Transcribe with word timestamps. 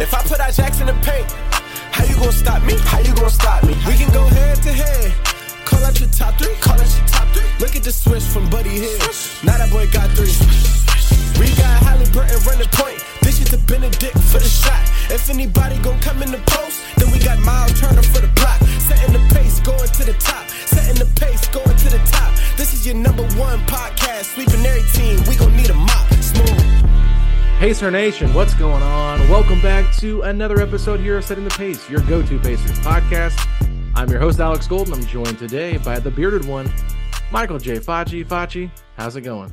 If 0.00 0.14
I 0.14 0.22
put 0.22 0.38
our 0.38 0.52
jacks 0.52 0.67
Pacer 27.58 27.90
Nation, 27.90 28.32
what's 28.34 28.54
going 28.54 28.84
on? 28.84 29.18
Welcome 29.28 29.60
back 29.60 29.92
to 29.96 30.22
another 30.22 30.60
episode 30.60 31.00
here 31.00 31.18
of 31.18 31.24
Setting 31.24 31.42
the 31.42 31.50
Pace, 31.50 31.90
your 31.90 31.98
go-to 32.02 32.38
Pacers 32.38 32.78
podcast. 32.78 33.36
I'm 33.96 34.08
your 34.08 34.20
host, 34.20 34.38
Alex 34.38 34.68
Golden. 34.68 34.94
I'm 34.94 35.04
joined 35.06 35.40
today 35.40 35.76
by 35.78 35.98
the 35.98 36.08
bearded 36.08 36.44
one, 36.44 36.72
Michael 37.32 37.58
J. 37.58 37.80
Facci. 37.80 38.24
Facci, 38.24 38.70
how's 38.96 39.16
it 39.16 39.22
going? 39.22 39.52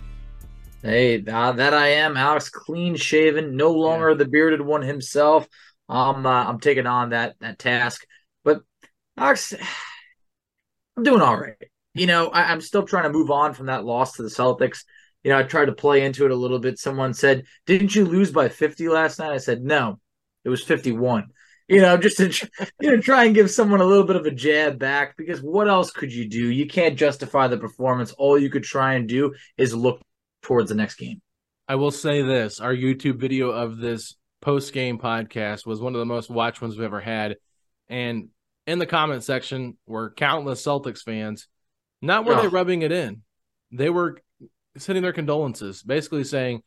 Hey, 0.84 1.26
uh, 1.26 1.54
that 1.54 1.74
I 1.74 1.88
am, 1.88 2.16
Alex, 2.16 2.48
clean 2.48 2.96
shaven, 2.96 3.56
no 3.56 3.72
longer 3.72 4.14
the 4.14 4.26
bearded 4.26 4.62
one 4.62 4.84
himself. 4.84 5.48
I'm 5.90 6.28
uh, 6.28 6.44
I'm 6.44 6.60
taking 6.60 6.86
on 6.86 7.10
that 7.10 7.38
that 7.40 7.58
task, 7.58 8.06
but 8.44 8.62
Alex, 9.18 9.52
I'm 10.96 11.02
doing 11.02 11.22
all 11.22 11.38
right. 11.38 11.56
You 11.96 12.06
know, 12.06 12.28
I, 12.28 12.52
I'm 12.52 12.62
still 12.62 12.84
trying 12.84 13.06
to 13.06 13.18
move 13.18 13.32
on 13.32 13.56
from 13.56 13.66
that 13.66 13.84
loss 13.84 14.18
to 14.18 14.22
the 14.22 14.30
Celtics. 14.30 14.84
You 15.26 15.32
know, 15.32 15.40
I 15.40 15.44
tried 15.44 15.66
to 15.66 15.74
play 15.74 16.06
into 16.06 16.24
it 16.26 16.32
a 16.32 16.36
little 16.36 16.60
bit. 16.60 16.78
Someone 16.78 17.16
said, 17.16 17.46
"Didn't 17.66 17.96
you 17.96 18.06
lose 18.06 18.32
by 18.32 18.48
50 18.48 18.88
last 18.90 19.18
night?" 19.18 19.32
I 19.32 19.38
said, 19.38 19.64
"No, 19.64 20.00
it 20.44 20.50
was 20.50 20.64
51." 20.64 21.30
You 21.68 21.82
know, 21.82 21.98
just 21.98 22.18
to 22.18 22.28
you 22.80 22.92
know 22.92 23.02
try 23.02 23.26
and 23.26 23.34
give 23.34 23.50
someone 23.50 23.82
a 23.82 23.86
little 23.86 24.04
bit 24.06 24.18
of 24.18 24.28
a 24.28 24.32
jab 24.32 24.78
back 24.78 25.18
because 25.18 25.42
what 25.42 25.68
else 25.68 25.90
could 25.90 26.14
you 26.14 26.30
do? 26.30 26.52
You 26.52 26.68
can't 26.68 26.96
justify 26.96 27.48
the 27.48 27.58
performance. 27.58 28.12
All 28.12 28.38
you 28.38 28.52
could 28.52 28.64
try 28.64 28.94
and 28.94 29.10
do 29.10 29.34
is 29.58 29.74
look 29.74 30.00
towards 30.44 30.70
the 30.70 30.76
next 30.76 30.98
game. 30.98 31.24
I 31.68 31.74
will 31.74 31.90
say 31.90 32.22
this: 32.22 32.60
our 32.60 32.76
YouTube 32.76 33.18
video 33.20 33.50
of 33.50 33.78
this 33.78 34.16
post-game 34.44 35.00
podcast 35.00 35.66
was 35.66 35.82
one 35.82 35.96
of 35.96 36.00
the 36.00 36.06
most 36.06 36.30
watched 36.30 36.62
ones 36.62 36.76
we've 36.78 36.86
ever 36.86 37.02
had, 37.02 37.38
and 37.90 38.28
in 38.68 38.78
the 38.78 38.86
comment 38.86 39.24
section 39.24 39.76
were 39.88 40.12
countless 40.12 40.64
Celtics 40.64 41.02
fans. 41.02 41.48
Not 42.00 42.26
were 42.26 42.36
they 42.36 42.46
Oh. 42.46 42.52
rubbing 42.52 42.84
it 42.84 42.92
in; 42.92 43.24
they 43.72 43.90
were 43.90 44.22
sending 44.78 45.04
their 45.04 45.14
condolences, 45.14 45.84
basically 45.84 46.24
saying, 46.24 46.62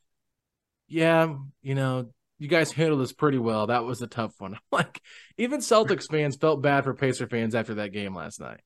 "Yeah, 0.89 1.37
you 1.63 1.75
know, 1.75 2.11
you 2.39 2.49
guys 2.49 2.73
handled 2.73 3.01
this 3.01 3.13
pretty 3.13 3.39
well. 3.39 3.67
That 3.69 3.85
was 3.85 4.03
a 4.03 4.07
tough 4.07 4.35
one." 4.39 4.59
Like 4.73 5.01
even 5.37 5.61
Celtics 5.61 6.11
fans 6.11 6.37
felt 6.37 6.63
bad 6.63 6.85
for 6.85 6.95
Pacer 6.95 7.29
fans 7.29 7.55
after 7.55 7.75
that 7.75 7.93
game 7.93 8.15
last 8.15 8.41
night. 8.41 8.61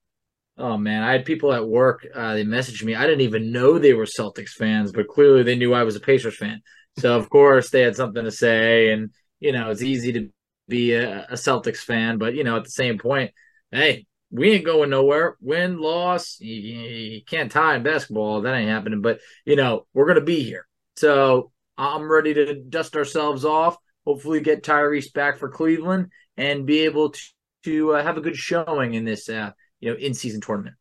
Oh 0.59 0.77
man, 0.77 1.03
I 1.03 1.13
had 1.13 1.25
people 1.25 1.53
at 1.53 1.67
work. 1.67 2.07
Uh, 2.15 2.35
they 2.35 2.45
messaged 2.45 2.85
me. 2.85 2.95
I 2.95 3.07
didn't 3.07 3.23
even 3.23 3.53
know 3.53 3.79
they 3.79 3.95
were 3.95 4.05
Celtics 4.05 4.51
fans, 4.51 4.93
but 4.93 5.09
clearly 5.09 5.43
they 5.43 5.57
knew 5.57 5.73
I 5.73 5.85
was 5.85 5.97
a 5.97 6.01
Pacers 6.01 6.37
fan. 6.37 6.61
So 6.99 7.17
of 7.17 7.31
course 7.31 7.71
they 7.71 7.81
had 7.81 7.97
something 7.97 8.25
to 8.25 8.31
say, 8.31 8.93
and 8.93 9.11
you 9.41 9.53
know 9.53 9.71
it's 9.71 9.83
easy 9.83 10.13
to 10.13 10.31
be 10.69 10.93
a, 10.95 11.25
a 11.25 11.35
Celtics 11.35 11.79
fan, 11.79 12.19
but 12.19 12.35
you 12.35 12.45
know 12.45 12.57
at 12.57 12.65
the 12.65 12.71
same 12.71 12.99
point, 12.99 13.33
hey, 13.71 14.07
we 14.33 14.53
ain't 14.53 14.65
going 14.65 14.91
nowhere. 14.91 15.37
Win, 15.41 15.79
loss, 15.79 16.39
you, 16.41 16.55
you 16.55 17.25
can't 17.25 17.53
tie 17.53 17.77
in 17.77 17.83
basketball. 17.83 18.41
That 18.41 18.55
ain't 18.55 18.71
happening. 18.71 19.03
But 19.03 19.21
you 19.45 19.57
know 19.57 19.87
we're 19.95 20.07
gonna 20.07 20.23
be 20.23 20.43
here. 20.43 20.67
So 20.97 21.53
I'm 21.77 22.11
ready 22.11 22.35
to 22.35 22.55
dust 22.55 22.97
ourselves 22.97 23.45
off. 23.45 23.77
Hopefully 24.07 24.41
get 24.41 24.65
Tyrese 24.65 25.13
back 25.13 25.39
for 25.39 25.49
Cleveland 25.49 26.11
and 26.37 26.67
be 26.67 26.81
able 26.81 27.11
to 27.11 27.21
to 27.65 27.95
uh, 27.95 28.03
have 28.03 28.17
a 28.17 28.21
good 28.21 28.37
showing 28.37 28.95
in 28.95 29.05
this 29.05 29.29
uh, 29.29 29.53
you 29.81 29.91
know 29.91 29.97
in 29.97 30.15
season 30.15 30.41
tournament. 30.41 30.77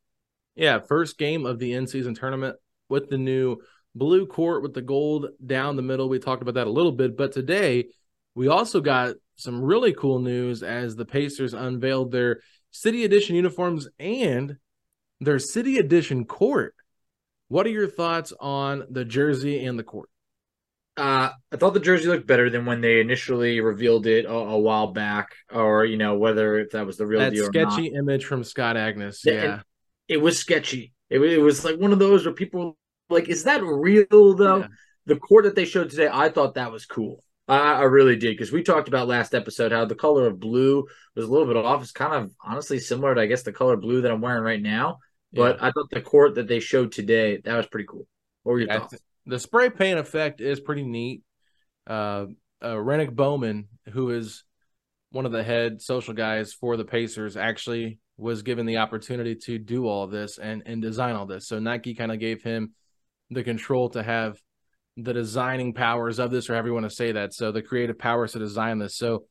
Yeah, 0.56 0.80
first 0.80 1.18
game 1.18 1.46
of 1.46 1.60
the 1.60 1.74
in-season 1.74 2.14
tournament 2.14 2.58
with 2.90 3.10
the 3.10 3.18
new 3.18 3.58
blue 3.96 4.26
court 4.26 4.64
with 4.64 4.74
the 4.74 4.82
gold 4.82 5.28
down 5.46 5.76
the 5.76 5.82
middle. 5.82 6.10
We 6.10 6.20
talked 6.20 6.42
about 6.42 6.56
that 6.56 6.68
a 6.68 6.72
little 6.72 6.92
bit, 6.92 7.18
but 7.18 7.32
today 7.32 7.88
we 8.36 8.48
also 8.48 8.82
got 8.82 9.16
some 9.36 9.62
really 9.62 9.94
cool 9.94 10.20
news 10.20 10.62
as 10.62 10.96
the 10.96 11.06
Pacers 11.06 11.54
unveiled 11.54 12.12
their 12.12 12.42
City 12.72 13.04
Edition 13.04 13.36
uniforms 13.36 13.88
and 14.00 14.58
their 15.20 15.40
City 15.40 15.78
Edition 15.78 16.26
court. 16.26 16.74
What 17.50 17.66
are 17.66 17.72
your 17.72 17.90
thoughts 17.90 18.34
on 18.40 18.86
the 18.90 19.06
jersey 19.06 19.66
and 19.66 19.78
the 19.78 19.84
court? 19.84 20.10
Uh, 20.98 21.30
I 21.52 21.58
thought 21.58 21.74
the 21.74 21.80
jersey 21.80 22.08
looked 22.08 22.28
better 22.28 22.50
than 22.50 22.66
when 22.66 22.82
they 22.82 23.00
initially 23.00 23.62
revealed 23.62 24.08
it 24.08 24.26
a, 24.26 24.32
a 24.32 24.60
while 24.60 24.88
back, 24.88 25.36
or 25.52 25.86
you 25.86 25.98
know 25.98 26.18
whether 26.18 26.60
if 26.60 26.72
that 26.72 26.86
was 26.86 26.98
the 26.98 27.06
real 27.06 27.20
That 27.20 27.34
deal 27.34 27.46
or 27.46 27.48
sketchy 27.48 27.88
image 27.88 28.26
from 28.26 28.44
Scott 28.44 28.76
Agness. 28.76 29.20
Yeah, 29.26 29.34
Yeah. 29.34 29.62
It 30.08 30.18
was 30.18 30.38
sketchy. 30.38 30.94
It, 31.10 31.20
it 31.20 31.40
was 31.40 31.64
like 31.64 31.78
one 31.78 31.94
of 31.94 32.00
those 32.00 32.26
where 32.26 32.34
people 32.34 32.78
were 33.10 33.18
like, 33.18 33.30
"Is 33.30 33.46
that 33.46 33.64
real 33.64 34.36
though?" 34.36 34.60
Yeah. 34.60 34.68
The 35.06 35.16
court 35.16 35.46
that 35.46 35.56
they 35.56 35.66
showed 35.66 35.90
today, 35.90 36.10
I 36.12 36.30
thought 36.30 36.56
that 36.56 36.72
was 36.72 36.86
cool. 36.86 37.24
I, 37.52 37.74
I 37.74 37.84
really 37.84 38.16
did 38.16 38.38
because 38.38 38.52
we 38.52 38.64
talked 38.64 38.88
about 38.88 39.08
last 39.08 39.34
episode 39.36 39.72
how 39.72 39.86
the 39.86 39.96
color 39.96 40.28
of 40.28 40.40
blue 40.40 40.86
was 41.16 41.26
a 41.26 41.28
little 41.28 41.48
bit 41.48 41.58
off. 41.58 41.82
It's 41.82 41.92
kind 41.92 42.14
of 42.14 42.32
honestly 42.44 42.80
similar 42.80 43.14
to 43.16 43.22
I 43.22 43.26
guess 43.26 43.44
the 43.44 43.52
color 43.52 43.78
blue 43.78 44.02
that 44.02 44.12
I'm 44.12 44.22
wearing 44.22 44.44
right 44.44 44.62
now. 44.62 45.00
But 45.34 45.58
Yeah. 45.58 45.68
I 45.68 45.72
thought 45.72 45.90
the 45.92 46.02
court 46.02 46.36
that 46.36 46.48
they 46.48 46.60
showed 46.60 46.92
today 46.92 47.42
that 47.44 47.56
was 47.56 47.68
pretty 47.68 47.88
cool. 47.88 48.08
What 48.44 48.54
were 48.54 48.60
your 48.60 48.70
Yeah, 48.70 48.80
thoughts? 48.80 48.96
the 49.26 49.40
spray 49.40 49.70
paint 49.70 50.00
effect 50.00 50.42
is 50.42 50.60
pretty 50.60 50.84
neat. 50.84 51.24
Uh, 51.88 52.28
uh, 52.64 52.80
Rennick 52.80 53.12
Bowman, 53.16 53.68
who 53.92 54.12
is 54.12 54.44
one 55.12 55.26
of 55.26 55.32
the 55.32 55.44
head 55.44 55.82
social 55.82 56.14
guys 56.14 56.54
for 56.54 56.78
the 56.78 56.86
Pacers, 56.86 57.36
actually 57.38 58.00
was 58.18 58.44
given 58.44 58.66
the 58.66 58.78
opportunity 58.78 59.36
to 59.36 59.58
do 59.58 59.88
all 59.88 60.08
this 60.08 60.38
and 60.38 60.64
and 60.66 60.82
design 60.82 61.16
all 61.16 61.26
this. 61.26 61.48
So 61.48 61.60
Nike 61.60 61.96
kind 61.96 62.12
of 62.12 62.20
gave 62.20 62.44
him 62.44 62.74
the 63.30 63.44
control 63.44 63.90
to 63.90 64.04
have 64.04 64.38
the 65.04 65.14
designing 65.14 65.74
powers 65.74 66.20
of 66.20 66.32
this, 66.32 66.50
or 66.50 66.54
however 66.54 66.70
you 66.70 66.74
want 66.74 66.90
to 66.90 66.96
say 66.96 67.12
that. 67.14 67.34
So 67.34 67.52
the 67.52 67.62
creative 67.62 68.00
powers 68.00 68.34
to 68.34 68.40
design 68.40 68.80
this. 68.80 68.96
So 68.96 69.26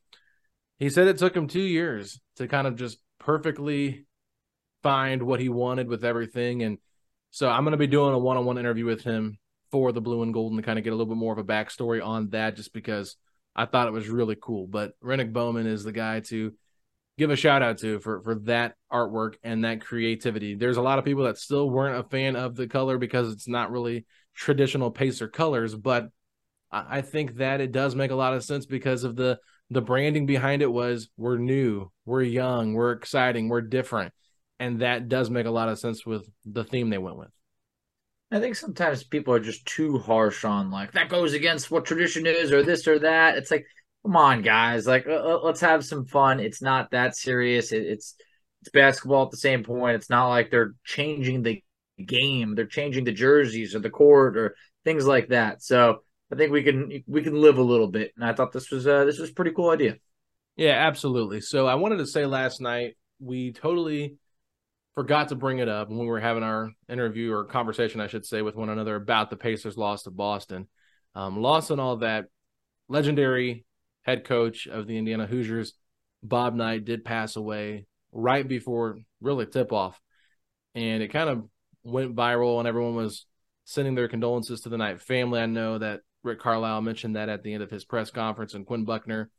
he 0.79 0.91
said 0.91 1.09
it 1.09 1.19
took 1.19 1.37
him 1.37 1.47
two 1.47 1.61
years 1.61 2.21
to 2.37 2.49
kind 2.49 2.67
of 2.67 2.77
just 2.77 2.99
perfectly 3.19 4.07
find 4.83 5.23
what 5.23 5.41
he 5.41 5.49
wanted 5.49 5.89
with 5.89 6.05
everything. 6.05 6.63
And 6.63 6.79
so 7.31 7.49
I'm 7.49 7.65
going 7.65 7.73
to 7.73 7.79
be 7.79 7.87
doing 7.87 8.15
a 8.15 8.19
one 8.19 8.37
on 8.37 8.45
one 8.45 8.59
interview 8.59 8.87
with 8.87 9.03
him 9.03 9.39
for 9.71 9.93
the 9.93 10.01
blue 10.01 10.23
and 10.23 10.35
golden 10.35 10.57
to 10.57 10.63
kind 10.63 10.79
of 10.79 10.85
get 10.85 10.93
a 10.93 10.97
little 10.97 11.15
bit 11.15 11.19
more 11.19 11.33
of 11.33 11.39
a 11.39 11.45
backstory 11.45 12.05
on 12.05 12.31
that, 12.31 12.57
just 12.57 12.73
because 12.73 13.17
I 13.55 13.67
thought 13.67 13.89
it 13.89 13.93
was 13.93 14.09
really 14.09 14.37
cool. 14.41 14.67
But 14.67 14.93
Rennick 15.01 15.33
Bowman 15.33 15.67
is 15.67 15.85
the 15.85 15.93
guy 15.93 16.21
to 16.21 16.53
give 17.19 17.31
a 17.31 17.37
shout 17.37 17.63
out 17.63 17.79
to 17.79 18.01
for 18.01 18.23
for 18.23 18.35
that 18.37 18.75
artwork 18.91 19.35
and 19.45 19.65
that 19.65 19.83
creativity. 19.83 20.55
There's 20.55 20.79
a 20.79 20.83
lot 20.83 20.99
of 20.99 21.05
people 21.05 21.25
that 21.25 21.39
still 21.39 21.69
weren't 21.69 22.05
a 22.05 22.09
fan 22.09 22.35
of 22.35 22.57
the 22.57 22.67
color 22.67 22.99
because 22.99 23.33
it's 23.33 23.47
not 23.47 23.71
really 23.71 24.07
traditional 24.41 24.91
Pacer 24.91 25.29
colors, 25.29 25.75
but 25.75 26.09
I 26.73 27.03
think 27.03 27.37
that 27.37 27.61
it 27.61 27.73
does 27.73 27.95
make 27.95 28.11
a 28.11 28.17
lot 28.17 28.33
of 28.33 28.45
sense 28.45 28.65
because 28.65 29.05
of 29.05 29.17
the 29.17 29.39
the 29.71 29.83
branding 29.83 30.27
behind 30.27 30.63
it 30.63 30.73
was 30.73 31.11
we're 31.17 31.37
new, 31.37 31.91
we're 32.05 32.23
young, 32.23 32.73
we're 32.75 32.93
exciting, 32.93 33.49
we're 33.49 33.61
different. 33.61 34.13
And 34.59 34.81
that 34.81 35.09
does 35.09 35.31
make 35.31 35.47
a 35.47 35.51
lot 35.51 35.69
of 35.69 35.79
sense 35.79 36.05
with 36.05 36.29
the 36.45 36.65
theme 36.65 36.91
they 36.91 36.99
went 36.99 37.17
with. 37.17 37.31
I 38.33 38.41
think 38.41 38.57
sometimes 38.57 39.05
people 39.05 39.35
are 39.35 39.41
just 39.41 39.67
too 39.67 39.99
harsh 39.99 40.45
on 40.45 40.71
like 40.71 40.93
that 40.93 41.09
goes 41.09 41.35
against 41.35 41.71
what 41.71 41.85
tradition 41.85 42.27
is 42.27 42.53
or 42.53 42.63
this 42.63 42.89
or 42.89 42.99
that. 43.01 43.37
It's 43.37 43.51
like, 43.51 43.67
come 44.05 44.17
on, 44.17 44.43
guys, 44.43 44.87
like 44.87 45.07
let's 45.07 45.61
have 45.61 45.85
some 45.85 46.07
fun. 46.07 46.41
It's 46.41 46.63
not 46.63 46.93
that 46.93 47.17
serious. 47.17 47.73
It, 47.73 47.83
it's 47.83 48.15
it's 48.63 48.71
basketball 48.71 49.25
at 49.25 49.31
the 49.33 49.37
same 49.37 49.65
point. 49.65 49.97
It's 49.97 50.11
not 50.11 50.29
like 50.29 50.51
they're 50.51 50.75
changing 50.85 51.43
the 51.43 51.63
game. 52.07 52.55
They're 52.55 52.67
changing 52.67 53.05
the 53.05 53.13
jerseys 53.13 53.75
or 53.75 53.81
the 53.81 53.91
court 53.91 54.37
or 54.37 54.55
things 54.85 55.07
like 55.07 55.29
that. 55.29 55.63
So 55.63 56.03
I 56.33 56.37
think 56.37 56.53
we 56.53 56.63
can 56.63 57.03
we 57.07 57.23
can 57.23 57.35
live 57.35 57.59
a 57.59 57.63
little 57.63 57.89
bit. 57.89 58.13
And 58.17 58.25
I 58.25 58.33
thought 58.33 58.53
this 58.53 58.71
was 58.71 58.87
uh, 58.87 59.05
this 59.05 59.19
was 59.19 59.31
pretty 59.31 59.53
cool 59.53 59.71
idea. 59.71 59.97
Yeah, 60.57 60.73
absolutely. 60.73 61.41
So 61.41 61.67
I 61.67 61.77
wanted 61.77 61.99
to 61.99 62.07
say 62.07 62.27
last 62.27 62.61
night 62.61 62.97
we 63.19 63.53
totally 63.53 64.17
forgot 64.95 65.29
to 65.29 65.35
bring 65.35 65.59
it 65.59 65.69
up 65.69 65.89
when 65.89 65.99
we 65.99 66.07
were 66.07 66.21
having 66.21 66.43
our 66.43 66.73
interview 66.89 67.33
or 67.33 67.45
conversation, 67.45 68.01
I 68.01 68.07
should 68.07 68.27
say, 68.27 68.43
with 68.43 68.57
one 68.57 68.69
another 68.69 68.97
about 68.97 69.31
the 69.31 69.37
Pacers' 69.37 69.77
loss 69.77 70.03
to 70.03 70.11
Boston. 70.11 70.69
Um, 71.15 71.41
loss 71.41 71.71
and 71.71 71.81
all 71.81 71.97
that. 71.99 72.27
Legendary 72.89 73.65
head 74.03 74.25
coach 74.25 74.67
of 74.67 74.87
the 74.87 74.99
Indiana 74.99 75.27
Hoosiers, 75.27 75.75
Bob 76.23 76.55
Knight, 76.55 76.85
did 76.85 77.05
pass 77.05 77.37
away 77.37 77.87
right 78.13 78.47
before 78.47 78.99
really 79.21 79.47
tip 79.47 79.73
off, 79.73 80.01
and 80.75 81.03
it 81.03 81.09
kind 81.09 81.31
of 81.31 81.49
went 81.83 82.15
viral, 82.15 82.59
and 82.59 82.69
everyone 82.69 82.95
was 82.95 83.27
sending 83.65 83.95
their 83.95 84.09
condolences 84.09 84.63
to 84.63 84.69
the 84.69 84.79
Knight 84.79 85.01
family. 85.01 85.41
I 85.41 85.47
know 85.47 85.79
that 85.79 86.01
Rick 86.23 86.41
Carlisle 86.41 86.83
mentioned 86.83 87.17
that 87.17 87.29
at 87.29 87.43
the 87.43 87.55
end 87.55 87.63
of 87.63 87.71
his 87.71 87.85
press 87.85 88.11
conference, 88.11 88.55
and 88.55 88.67
Quinn 88.67 88.85
Buckner 88.85 89.31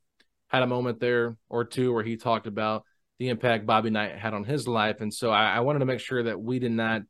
had 0.48 0.64
a 0.64 0.68
moment 0.68 1.00
there 1.00 1.38
or 1.50 1.64
two 1.66 1.94
where 1.94 2.04
he 2.04 2.18
talked 2.18 2.48
about 2.48 2.84
the 3.20 3.30
impact 3.30 3.66
Bobby 3.66 3.90
Knight 3.90 4.18
had 4.18 4.34
on 4.34 4.44
his 4.44 4.68
life. 4.68 5.00
And 5.00 5.14
so 5.14 5.30
I, 5.30 5.56
I 5.56 5.60
wanted 5.60 5.80
to 5.80 5.86
make 5.86 6.00
sure 6.00 6.24
that 6.24 6.42
we 6.42 6.60
did 6.60 6.72
not 6.72 7.04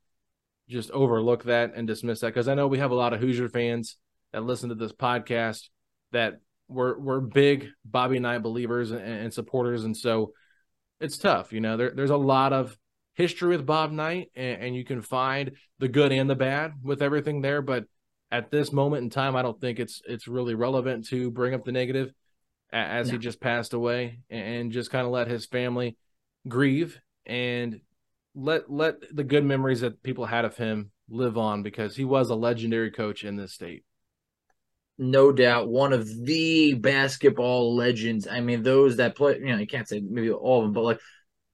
just 0.67 0.91
overlook 0.91 1.45
that 1.45 1.73
and 1.75 1.87
dismiss 1.87 2.19
that 2.19 2.27
because 2.27 2.47
I 2.47 2.53
know 2.53 2.67
we 2.67 2.79
have 2.79 2.91
a 2.91 2.95
lot 2.95 3.13
of 3.13 3.19
Hoosier 3.19 3.49
fans 3.49 3.97
that 4.31 4.43
listen 4.43 4.69
to 4.69 4.75
this 4.75 4.91
podcast 4.91 5.69
that 6.11 6.39
we're 6.67 6.97
we're 6.99 7.19
big 7.19 7.67
Bobby 7.83 8.19
Knight 8.19 8.43
believers 8.43 8.91
and, 8.91 9.01
and 9.01 9.33
supporters, 9.33 9.83
and 9.83 9.95
so 9.95 10.33
it's 10.99 11.17
tough. 11.17 11.51
You 11.51 11.61
know, 11.61 11.77
there, 11.77 11.91
there's 11.93 12.09
a 12.09 12.17
lot 12.17 12.53
of 12.53 12.77
history 13.13 13.55
with 13.55 13.65
Bob 13.65 13.91
Knight, 13.91 14.31
and, 14.35 14.61
and 14.61 14.75
you 14.75 14.83
can 14.83 15.01
find 15.01 15.51
the 15.79 15.87
good 15.87 16.11
and 16.11 16.29
the 16.29 16.35
bad 16.35 16.73
with 16.83 17.01
everything 17.01 17.41
there, 17.41 17.61
but 17.61 17.85
at 18.31 18.49
this 18.49 18.71
moment 18.71 19.03
in 19.03 19.09
time, 19.09 19.35
I 19.35 19.41
don't 19.41 19.59
think 19.59 19.79
it's 19.79 20.01
it's 20.07 20.27
really 20.27 20.55
relevant 20.55 21.07
to 21.07 21.29
bring 21.31 21.53
up 21.53 21.65
the 21.65 21.71
negative 21.71 22.13
as 22.71 23.07
no. 23.07 23.13
he 23.13 23.17
just 23.19 23.41
passed 23.41 23.73
away 23.73 24.19
and 24.29 24.71
just 24.71 24.91
kind 24.91 25.05
of 25.05 25.11
let 25.11 25.27
his 25.27 25.45
family 25.45 25.97
grieve 26.47 26.99
and 27.25 27.81
let 28.33 28.71
let 28.71 28.95
the 29.13 29.25
good 29.25 29.43
memories 29.43 29.81
that 29.81 30.01
people 30.01 30.25
had 30.25 30.45
of 30.45 30.55
him 30.55 30.91
live 31.09 31.37
on 31.37 31.61
because 31.61 31.95
he 31.95 32.05
was 32.05 32.29
a 32.29 32.35
legendary 32.35 32.91
coach 32.91 33.25
in 33.25 33.35
this 33.35 33.53
state. 33.53 33.83
No 34.97 35.31
doubt, 35.31 35.67
one 35.67 35.93
of 35.93 36.07
the 36.25 36.75
basketball 36.75 37.75
legends. 37.75 38.27
I 38.27 38.39
mean, 38.39 38.61
those 38.61 38.97
that 38.97 39.15
play, 39.15 39.39
you 39.39 39.47
know, 39.47 39.57
you 39.57 39.67
can't 39.67 39.87
say 39.87 39.99
maybe 39.99 40.31
all 40.31 40.59
of 40.59 40.65
them, 40.65 40.73
but 40.73 40.83
like 40.83 40.99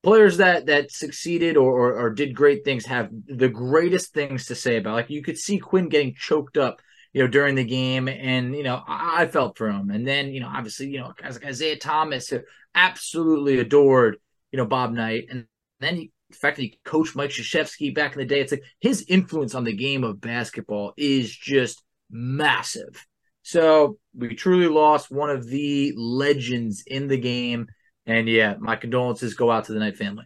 players 0.03 0.37
that 0.37 0.67
that 0.67 0.91
succeeded 0.91 1.57
or, 1.57 1.71
or, 1.71 1.99
or 1.99 2.09
did 2.09 2.35
great 2.35 2.63
things 2.63 2.85
have 2.85 3.09
the 3.25 3.49
greatest 3.49 4.13
things 4.13 4.45
to 4.45 4.55
say 4.55 4.77
about. 4.77 4.93
Like 4.93 5.09
you 5.09 5.21
could 5.21 5.37
see 5.37 5.59
Quinn 5.59 5.89
getting 5.89 6.15
choked 6.15 6.57
up, 6.57 6.81
you 7.13 7.21
know, 7.21 7.27
during 7.27 7.55
the 7.55 7.63
game, 7.63 8.07
and 8.07 8.55
you 8.55 8.63
know 8.63 8.81
I, 8.87 9.23
I 9.23 9.27
felt 9.27 9.57
for 9.57 9.69
him. 9.69 9.89
And 9.89 10.07
then 10.07 10.33
you 10.33 10.39
know, 10.39 10.51
obviously, 10.53 10.87
you 10.87 10.99
know, 10.99 11.13
guys 11.15 11.35
like 11.35 11.49
Isiah 11.49 11.77
Thomas 11.77 12.29
who 12.29 12.41
absolutely 12.75 13.59
adored, 13.59 14.17
you 14.51 14.57
know, 14.57 14.65
Bob 14.65 14.91
Knight, 14.93 15.25
and 15.29 15.45
then 15.79 15.95
he, 15.95 16.11
the 16.29 16.37
fact 16.37 16.57
that 16.57 16.63
he 16.63 16.79
coached 16.83 17.15
Mike 17.15 17.31
Krzyzewski 17.31 17.93
back 17.93 18.13
in 18.13 18.19
the 18.19 18.25
day, 18.25 18.41
it's 18.41 18.51
like 18.51 18.63
his 18.79 19.05
influence 19.07 19.55
on 19.55 19.63
the 19.63 19.75
game 19.75 20.03
of 20.03 20.21
basketball 20.21 20.93
is 20.97 21.35
just 21.35 21.83
massive. 22.09 23.05
So 23.43 23.97
we 24.13 24.35
truly 24.35 24.67
lost 24.67 25.09
one 25.09 25.29
of 25.29 25.47
the 25.47 25.93
legends 25.95 26.83
in 26.85 27.07
the 27.07 27.17
game 27.17 27.67
and 28.07 28.27
yeah, 28.27 28.55
my 28.57 28.77
condolences 28.77 29.35
go 29.35 29.51
out 29.51 29.65
to 29.65 29.73
the 29.73 29.79
Knight 29.79 29.97
family. 29.97 30.25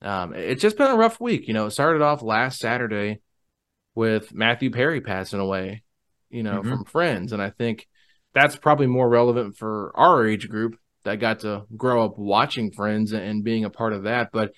Um, 0.00 0.32
it's 0.34 0.62
just 0.62 0.78
been 0.78 0.90
a 0.90 0.96
rough 0.96 1.20
week. 1.20 1.48
You 1.48 1.54
know, 1.54 1.66
it 1.66 1.72
started 1.72 2.00
off 2.00 2.22
last 2.22 2.60
Saturday 2.60 3.20
with 3.94 4.32
Matthew 4.32 4.70
Perry 4.70 5.00
passing 5.00 5.40
away, 5.40 5.82
you 6.30 6.42
know, 6.42 6.60
mm-hmm. 6.60 6.68
from 6.68 6.84
friends. 6.84 7.32
And 7.32 7.42
I 7.42 7.50
think 7.50 7.88
that's 8.32 8.56
probably 8.56 8.86
more 8.86 9.08
relevant 9.08 9.56
for 9.56 9.92
our 9.96 10.26
age 10.26 10.48
group 10.48 10.78
that 11.04 11.18
got 11.18 11.40
to 11.40 11.64
grow 11.76 12.04
up 12.04 12.18
watching 12.18 12.70
friends 12.70 13.12
and 13.12 13.42
being 13.42 13.64
a 13.64 13.70
part 13.70 13.92
of 13.92 14.04
that. 14.04 14.30
But, 14.32 14.52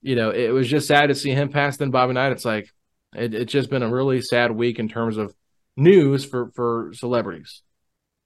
you 0.00 0.16
know, 0.16 0.30
it 0.30 0.50
was 0.50 0.68
just 0.68 0.88
sad 0.88 1.08
to 1.08 1.14
see 1.14 1.30
him 1.30 1.50
pass 1.50 1.76
then 1.76 1.90
Bobby 1.90 2.14
Knight. 2.14 2.32
It's 2.32 2.44
like, 2.44 2.68
it, 3.14 3.34
it's 3.34 3.52
just 3.52 3.70
been 3.70 3.82
a 3.82 3.92
really 3.92 4.22
sad 4.22 4.52
week 4.52 4.78
in 4.78 4.88
terms 4.88 5.18
of 5.18 5.34
news 5.76 6.24
for, 6.24 6.50
for 6.54 6.92
celebrities 6.94 7.62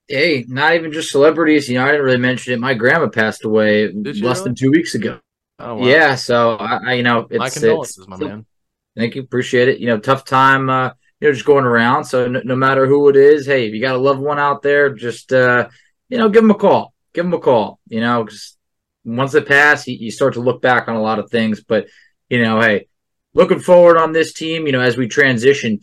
hey, 0.08 0.44
not 0.48 0.74
even 0.74 0.92
just 0.92 1.10
celebrities. 1.10 1.68
You 1.68 1.78
know, 1.78 1.84
I 1.84 1.92
didn't 1.92 2.04
really 2.04 2.18
mention 2.18 2.52
it. 2.52 2.60
My 2.60 2.74
grandma 2.74 3.08
passed 3.08 3.44
away 3.44 3.92
less 3.92 4.20
really? 4.20 4.44
than 4.44 4.54
two 4.54 4.70
weeks 4.70 4.94
ago. 4.94 5.20
Oh, 5.58 5.74
wow. 5.74 5.86
Yeah, 5.86 6.14
so 6.14 6.56
I, 6.56 6.78
I, 6.86 6.92
you 6.94 7.02
know, 7.02 7.26
it's 7.30 7.38
my 7.38 7.50
condolences, 7.50 7.98
it's, 7.98 8.08
my 8.08 8.16
man. 8.16 8.46
Thank 8.96 9.14
you, 9.14 9.22
appreciate 9.22 9.68
it. 9.68 9.78
You 9.78 9.88
know, 9.88 9.98
tough 9.98 10.24
time. 10.24 10.70
Uh, 10.70 10.90
you 11.20 11.28
know, 11.28 11.32
just 11.32 11.44
going 11.44 11.64
around. 11.64 12.04
So 12.04 12.28
no, 12.28 12.40
no, 12.44 12.56
matter 12.56 12.86
who 12.86 13.08
it 13.08 13.16
is, 13.16 13.46
hey, 13.46 13.66
if 13.66 13.74
you 13.74 13.80
got 13.80 13.96
a 13.96 13.98
loved 13.98 14.20
one 14.20 14.38
out 14.38 14.62
there, 14.62 14.94
just 14.94 15.32
uh, 15.32 15.68
you 16.08 16.18
know, 16.18 16.28
give 16.28 16.42
them 16.42 16.50
a 16.50 16.54
call. 16.54 16.94
Give 17.12 17.24
them 17.24 17.34
a 17.34 17.40
call. 17.40 17.80
You 17.88 18.00
know, 18.00 18.24
because 18.24 18.56
once 19.04 19.34
it 19.34 19.48
passed, 19.48 19.88
you, 19.88 19.96
you 19.96 20.10
start 20.10 20.34
to 20.34 20.40
look 20.40 20.62
back 20.62 20.88
on 20.88 20.96
a 20.96 21.02
lot 21.02 21.18
of 21.18 21.30
things. 21.30 21.62
But 21.62 21.88
you 22.28 22.42
know, 22.42 22.60
hey, 22.60 22.88
looking 23.34 23.60
forward 23.60 23.98
on 23.98 24.12
this 24.12 24.32
team. 24.32 24.66
You 24.66 24.72
know, 24.72 24.80
as 24.80 24.96
we 24.96 25.08
transition 25.08 25.80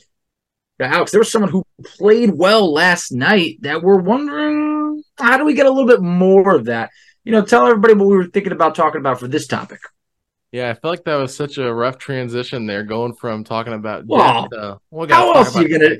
Alex, 0.80 1.12
there 1.12 1.22
was 1.22 1.31
someone 1.31 1.51
who 1.51 1.63
played 1.98 2.31
well 2.31 2.72
last 2.72 3.12
night 3.12 3.57
that 3.62 3.81
we're 3.81 4.00
wondering 4.00 5.04
how 5.18 5.38
do 5.38 5.45
we 5.45 5.54
get 5.54 5.66
a 5.66 5.69
little 5.69 5.88
bit 5.88 6.01
more 6.01 6.56
of 6.56 6.66
that? 6.66 6.92
You 7.24 7.32
know, 7.32 7.44
tell 7.44 7.65
everybody 7.65 7.94
what 7.94 8.08
we 8.08 8.17
were 8.17 8.27
thinking 8.27 8.51
about 8.51 8.75
talking 8.75 9.00
about 9.00 9.20
for 9.20 9.27
this 9.27 9.48
topic. 9.48 9.79
Yeah, 10.51 10.70
I 10.70 10.74
feel 10.74 10.91
like 10.91 11.03
that 11.05 11.15
was 11.15 11.36
such 11.36 11.58
a 11.58 11.74
rough 11.74 11.98
transition 11.98 12.65
there, 12.65 12.84
going 12.84 13.13
from 13.13 13.44
talking 13.44 13.74
about. 13.74 14.05
Well, 14.05 14.48
uh, 14.55 14.75
how 15.10 15.34
else 15.34 15.55
are 15.55 15.63
you 15.63 15.70
gonna? 15.70 15.96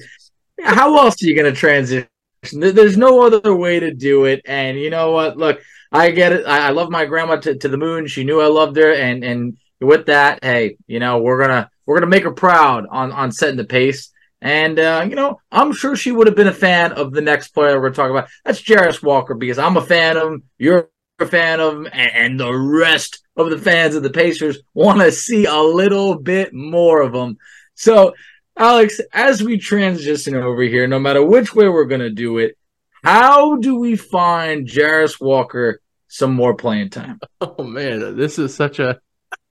How 0.62 0.98
else 0.98 1.22
are 1.22 1.26
you 1.26 1.36
gonna 1.36 1.52
transition? 1.52 2.08
There's 2.54 2.96
no 2.98 3.26
other 3.26 3.56
way 3.56 3.80
to 3.80 3.94
do 3.94 4.26
it. 4.26 4.42
And 4.46 4.80
you 4.80 4.90
know 4.90 5.12
what? 5.12 5.36
Look, 5.36 5.62
I 5.92 6.12
get 6.12 6.32
it. 6.32 6.46
I, 6.46 6.68
I 6.68 6.70
love 6.70 6.90
my 6.90 7.06
grandma 7.06 7.38
to, 7.38 7.58
to 7.58 7.68
the 7.68 7.78
moon. 7.78 8.08
She 8.08 8.24
knew 8.24 8.40
I 8.40 8.48
loved 8.48 8.78
her, 8.78 8.94
and 8.94 9.24
and 9.24 9.58
with 9.82 10.06
that, 10.06 10.44
hey, 10.44 10.78
you 10.88 11.00
know, 11.00 11.18
we're 11.20 11.42
gonna 11.42 11.70
we're 11.86 12.00
gonna 12.00 12.10
make 12.10 12.24
her 12.24 12.32
proud 12.32 12.86
on 12.90 13.12
on 13.12 13.32
setting 13.32 13.58
the 13.58 13.66
pace. 13.66 14.12
And, 14.42 14.80
uh, 14.80 15.06
you 15.10 15.16
know, 15.16 15.40
I'm 15.52 15.74
sure 15.74 15.96
she 15.96 16.12
would 16.12 16.28
have 16.28 16.36
been 16.36 16.48
a 16.48 16.54
fan 16.54 16.92
of 16.94 17.14
the 17.14 17.22
next 17.22 17.50
player 17.50 17.82
we're 17.82 17.92
talking 17.92 18.16
about. 18.16 18.30
That's 18.44 18.62
Jarace 18.62 19.02
Walker 19.02 19.34
because 19.34 19.58
I'm 19.58 19.78
a 19.78 19.82
fan 19.82 20.18
of 20.18 20.24
him. 20.24 20.44
You're 20.58 20.90
a 21.20 21.26
fan 21.26 21.60
of 21.60 21.74
him. 21.74 21.88
And 21.92 22.40
the 22.40 22.54
rest 22.54 23.24
of 23.38 23.50
the 23.50 23.58
fans 23.58 23.96
of 23.96 24.04
the 24.04 24.10
Pacers 24.10 24.60
want 24.74 25.00
to 25.00 25.12
see 25.12 25.46
a 25.46 25.58
little 25.58 26.20
bit 26.20 26.54
more 26.54 27.02
of 27.02 27.14
him. 27.14 27.38
So, 27.74 28.14
Alex, 28.58 29.02
as 29.14 29.44
we 29.44 29.58
transition 29.58 30.36
over 30.36 30.62
here, 30.62 30.88
no 30.88 31.00
matter 31.00 31.26
which 31.26 31.56
way 31.56 31.68
we're 31.68 31.86
going 31.86 32.02
to 32.02 32.10
do 32.10 32.38
it, 32.38 32.58
how 33.04 33.58
do 33.58 33.78
we 33.78 33.96
find 33.96 34.68
Jarace 34.68 35.20
Walker 35.20 35.82
some 36.08 36.34
more 36.34 36.56
playing 36.56 36.90
time? 36.90 37.20
Oh, 37.42 37.64
man, 37.64 38.18
this 38.18 38.40
is 38.40 38.56
such 38.56 38.80
a 38.80 39.00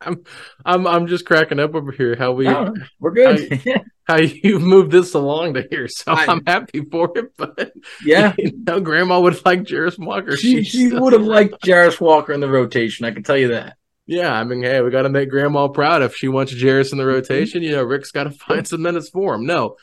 I'm 0.00 0.24
I'm 0.64 0.86
I'm 0.86 1.06
just 1.06 1.24
cracking 1.26 1.60
up 1.60 1.74
over 1.74 1.92
here 1.92 2.16
how 2.16 2.32
we 2.32 2.48
oh, 2.48 2.72
we're 3.00 3.12
good. 3.12 3.52
How, 3.64 3.72
how, 4.04 4.18
you 4.18 4.58
moved 4.60 4.90
this 4.92 5.14
along 5.14 5.54
to 5.54 5.66
here, 5.70 5.88
so 5.88 6.12
I, 6.12 6.30
am 6.30 6.42
happy 6.46 6.80
for 6.90 7.10
it. 7.16 7.32
But 7.36 7.72
yeah, 8.04 8.34
you 8.38 8.52
know, 8.66 8.80
Grandma 8.80 9.20
would 9.20 9.44
like 9.44 9.60
Jarace 9.60 9.98
Walker. 9.98 10.36
She 10.36 10.64
she 10.64 10.92
would 10.92 11.12
have 11.12 11.22
liked 11.22 11.62
Jarace 11.62 12.00
Walker 12.00 12.32
in 12.32 12.40
the 12.40 12.48
rotation. 12.48 13.06
I 13.06 13.10
can 13.10 13.22
tell 13.22 13.36
you 13.36 13.48
that. 13.48 13.76
Yeah, 14.06 14.32
I 14.32 14.44
mean, 14.44 14.62
hey, 14.62 14.82
we 14.82 14.90
got 14.90 15.02
to 15.02 15.08
make 15.08 15.30
Grandma 15.30 15.68
proud. 15.68 16.02
If 16.02 16.14
she 16.14 16.28
wants 16.28 16.52
Jarace 16.52 16.92
in 16.92 16.98
the 16.98 17.04
mm-hmm. 17.04 17.14
rotation, 17.14 17.62
you 17.62 17.72
know, 17.72 17.82
Rick's 17.82 18.10
got 18.10 18.24
to 18.24 18.30
find 18.30 18.66
some 18.68 18.82
minutes 18.82 19.08
for 19.08 19.34
him. 19.34 19.46
No, 19.46 19.76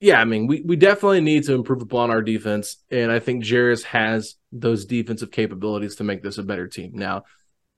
yeah, 0.00 0.18
I 0.18 0.24
mean, 0.24 0.46
we 0.46 0.62
we 0.62 0.76
definitely 0.76 1.20
need 1.20 1.44
to 1.44 1.54
improve 1.54 1.82
upon 1.82 2.10
our 2.10 2.22
defense, 2.22 2.76
and 2.90 3.12
I 3.12 3.18
think 3.18 3.44
Jarace 3.44 3.84
has 3.84 4.36
those 4.50 4.86
defensive 4.86 5.30
capabilities 5.30 5.96
to 5.96 6.04
make 6.04 6.22
this 6.22 6.38
a 6.38 6.42
better 6.42 6.66
team. 6.66 6.92
Now, 6.94 7.24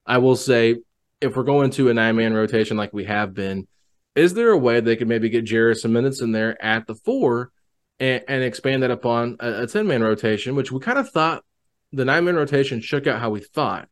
I 0.06 0.18
will 0.18 0.36
say 0.36 0.76
if 1.20 1.36
we're 1.36 1.42
going 1.42 1.70
to 1.72 1.90
a 1.90 1.94
nine 1.94 2.14
man 2.14 2.32
rotation 2.32 2.76
like 2.76 2.92
we 2.92 3.04
have 3.04 3.34
been, 3.34 3.66
is 4.14 4.34
there 4.34 4.50
a 4.50 4.58
way 4.58 4.80
they 4.80 4.96
could 4.96 5.08
maybe 5.08 5.28
get 5.28 5.44
Jared 5.44 5.78
some 5.78 5.92
minutes 5.92 6.20
in 6.20 6.32
there 6.32 6.62
at 6.62 6.86
the 6.86 6.94
four 6.94 7.50
and, 7.98 8.22
and 8.28 8.42
expand 8.42 8.82
that 8.82 8.90
upon 8.90 9.36
a 9.40 9.66
10 9.66 9.86
man 9.86 10.02
rotation, 10.02 10.54
which 10.54 10.72
we 10.72 10.80
kind 10.80 10.98
of 10.98 11.10
thought 11.10 11.44
the 11.92 12.04
nine 12.04 12.24
man 12.24 12.36
rotation 12.36 12.80
shook 12.80 13.06
out 13.06 13.20
how 13.20 13.30
we 13.30 13.40
thought. 13.40 13.88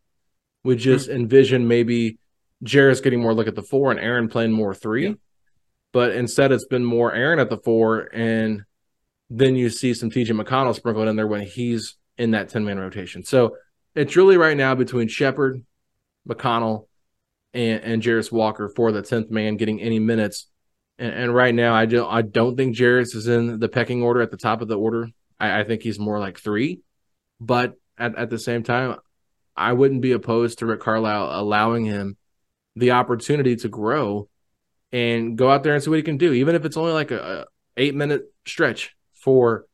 We 0.64 0.76
just 0.76 1.08
mm-hmm. 1.08 1.20
envisioned 1.20 1.68
maybe 1.68 2.18
Jarace 2.64 3.02
getting 3.02 3.20
more 3.20 3.34
look 3.34 3.48
at 3.48 3.54
the 3.54 3.62
four 3.62 3.90
and 3.90 4.00
Aaron 4.00 4.28
playing 4.28 4.52
more 4.52 4.74
three. 4.74 5.08
Yeah. 5.08 5.14
But 5.92 6.12
instead, 6.12 6.52
it's 6.52 6.66
been 6.66 6.84
more 6.84 7.12
Aaron 7.12 7.40
at 7.40 7.50
the 7.50 7.56
four, 7.56 8.08
and 8.12 8.62
then 9.28 9.56
you 9.56 9.70
see 9.70 9.92
some 9.92 10.08
TJ 10.08 10.40
McConnell 10.40 10.74
sprinkled 10.74 11.08
in 11.08 11.16
there 11.16 11.26
when 11.26 11.42
he's 11.42 11.96
in 12.16 12.30
that 12.32 12.48
10 12.48 12.64
man 12.64 12.78
rotation. 12.78 13.24
So 13.24 13.56
it's 13.94 14.14
really 14.14 14.36
right 14.36 14.56
now 14.56 14.74
between 14.76 15.08
Shepard, 15.08 15.64
McConnell, 16.28 16.86
and, 17.54 17.82
and 17.82 18.02
Jarace 18.02 18.32
Walker 18.32 18.68
for 18.68 18.92
the 18.92 19.02
10th 19.02 19.30
man 19.30 19.56
getting 19.56 19.80
any 19.80 19.98
minutes. 19.98 20.46
And, 20.98 21.12
and, 21.12 21.34
right 21.34 21.54
now, 21.54 21.74
I 21.74 21.86
don't, 21.86 22.10
I 22.10 22.22
don't 22.22 22.56
think 22.56 22.76
Jarace 22.76 23.14
is 23.14 23.26
in 23.26 23.58
the 23.58 23.68
pecking 23.68 24.02
order 24.02 24.20
at 24.20 24.30
the 24.30 24.36
top 24.36 24.60
of 24.60 24.68
the 24.68 24.78
order. 24.78 25.08
I, 25.38 25.60
I 25.60 25.64
think 25.64 25.82
he's 25.82 25.98
more 25.98 26.18
like 26.18 26.38
three. 26.38 26.80
But 27.40 27.74
at, 27.96 28.16
at 28.16 28.30
the 28.30 28.38
same 28.38 28.62
time, 28.62 28.96
I 29.56 29.72
wouldn't 29.72 30.02
be 30.02 30.12
opposed 30.12 30.58
to 30.58 30.66
Rick 30.66 30.80
Carlisle 30.80 31.40
allowing 31.40 31.84
him 31.84 32.16
the 32.76 32.92
opportunity 32.92 33.56
to 33.56 33.68
grow 33.68 34.28
and 34.92 35.36
go 35.36 35.50
out 35.50 35.62
there 35.62 35.74
and 35.74 35.82
see 35.82 35.90
what 35.90 35.96
he 35.96 36.02
can 36.02 36.16
do, 36.16 36.32
even 36.32 36.54
if 36.54 36.64
it's 36.64 36.76
only 36.76 36.92
like 36.92 37.10
a, 37.10 37.40
a 37.40 37.46
eight 37.76 37.94
minute 37.94 38.22
stretch 38.46 38.94
for 39.14 39.66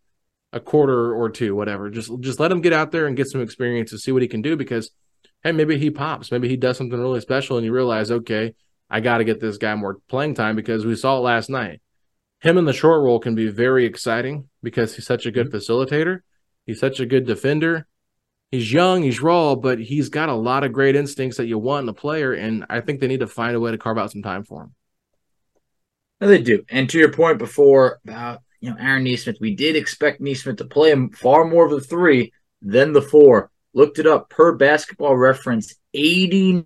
a 0.52 0.61
quarter 0.61 1.14
or 1.14 1.30
two, 1.30 1.54
whatever. 1.54 1.90
Just 1.90 2.11
just 2.21 2.40
let 2.40 2.52
him 2.52 2.61
get 2.61 2.73
out 2.73 2.92
there 2.92 3.06
and 3.06 3.16
get 3.16 3.28
some 3.28 3.40
experience 3.40 3.90
to 3.90 3.99
see 3.99 4.12
what 4.12 4.23
he 4.23 4.28
can 4.28 4.42
do 4.42 4.56
because 4.56 4.90
hey, 5.47 5.53
maybe 5.53 5.79
he 5.79 5.91
pops, 5.91 6.33
maybe 6.33 6.49
he 6.49 6.57
does 6.57 6.76
something 6.76 6.99
really 6.99 7.21
special, 7.21 7.57
and 7.57 7.65
you 7.65 7.73
realize, 7.73 8.11
okay, 8.11 8.53
I 8.91 8.99
got 8.99 9.19
to 9.19 9.25
get 9.25 9.38
this 9.38 9.59
guy 9.59 9.76
more 9.76 9.99
playing 10.09 10.35
time 10.35 10.57
because 10.57 10.85
we 10.85 10.97
saw 10.97 11.19
it 11.19 11.21
last 11.21 11.49
night. 11.49 11.81
Him 12.41 12.59
in 12.59 12.65
the 12.65 12.73
short 12.73 13.03
role 13.03 13.21
can 13.21 13.37
be 13.37 13.47
very 13.47 13.87
exciting 13.87 14.49
because 14.65 14.97
he's 14.97 15.07
such 15.07 15.25
a 15.25 15.31
good 15.31 15.53
mm-hmm. 15.53 15.57
facilitator. 15.57 16.21
He's 16.67 16.81
such 16.81 16.99
a 16.99 17.07
good 17.07 17.26
defender. 17.26 17.87
He's 18.50 18.73
young, 18.73 19.05
he's 19.05 19.21
raw, 19.21 19.55
but 19.55 19.79
he's 19.79 20.09
got 20.09 20.29
a 20.29 20.35
lot 20.35 20.65
of 20.65 20.73
great 20.73 20.97
instincts 20.97 21.37
that 21.37 21.47
you 21.47 21.59
want 21.59 21.85
in 21.85 21.88
a 21.91 21.95
player, 21.95 22.33
and 22.33 22.67
I 22.69 22.81
think 22.81 22.99
they 22.99 23.07
need 23.07 23.21
to 23.21 23.29
find 23.29 23.55
a 23.55 23.61
way 23.61 23.71
to 23.71 23.79
carve 23.79 23.99
out 23.99 24.11
some 24.11 24.23
time 24.23 24.43
for 24.43 24.62
him. 24.62 24.75
No, 26.21 26.26
they 26.26 26.43
do. 26.43 26.65
And 26.69 26.91
to 26.91 26.99
your 26.99 27.12
point 27.12 27.38
before 27.38 28.00
about 28.05 28.43
you 28.61 28.71
know 28.71 28.76
Aaron 28.81 29.05
Nesmith, 29.05 29.37
we 29.41 29.55
did 29.55 29.76
expect 29.76 30.21
Nesmith 30.21 30.57
to 30.57 30.65
play 30.65 30.91
him 30.91 31.11
far 31.11 31.45
more 31.45 31.67
of 31.67 31.71
the 31.71 31.81
three 31.81 32.33
than 32.62 32.93
the 32.93 33.03
four. 33.03 33.53
Looked 33.76 33.99
it 33.99 34.06
up 34.06 34.30
per 34.30 34.54
basketball 34.54 35.14
reference, 35.14 35.75
89% 35.95 36.64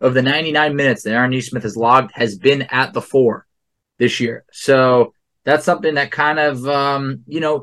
of 0.00 0.12
the 0.14 0.22
99 0.22 0.74
minutes 0.74 1.04
that 1.04 1.12
Aaron 1.12 1.30
Nesmith 1.30 1.62
has 1.62 1.76
logged 1.76 2.10
has 2.14 2.36
been 2.36 2.62
at 2.62 2.92
the 2.92 3.00
four 3.00 3.46
this 4.00 4.18
year. 4.18 4.44
So 4.50 5.14
that's 5.44 5.64
something 5.64 5.94
that 5.94 6.10
kind 6.10 6.40
of 6.40 6.66
um, 6.66 7.22
you 7.28 7.38
know 7.38 7.62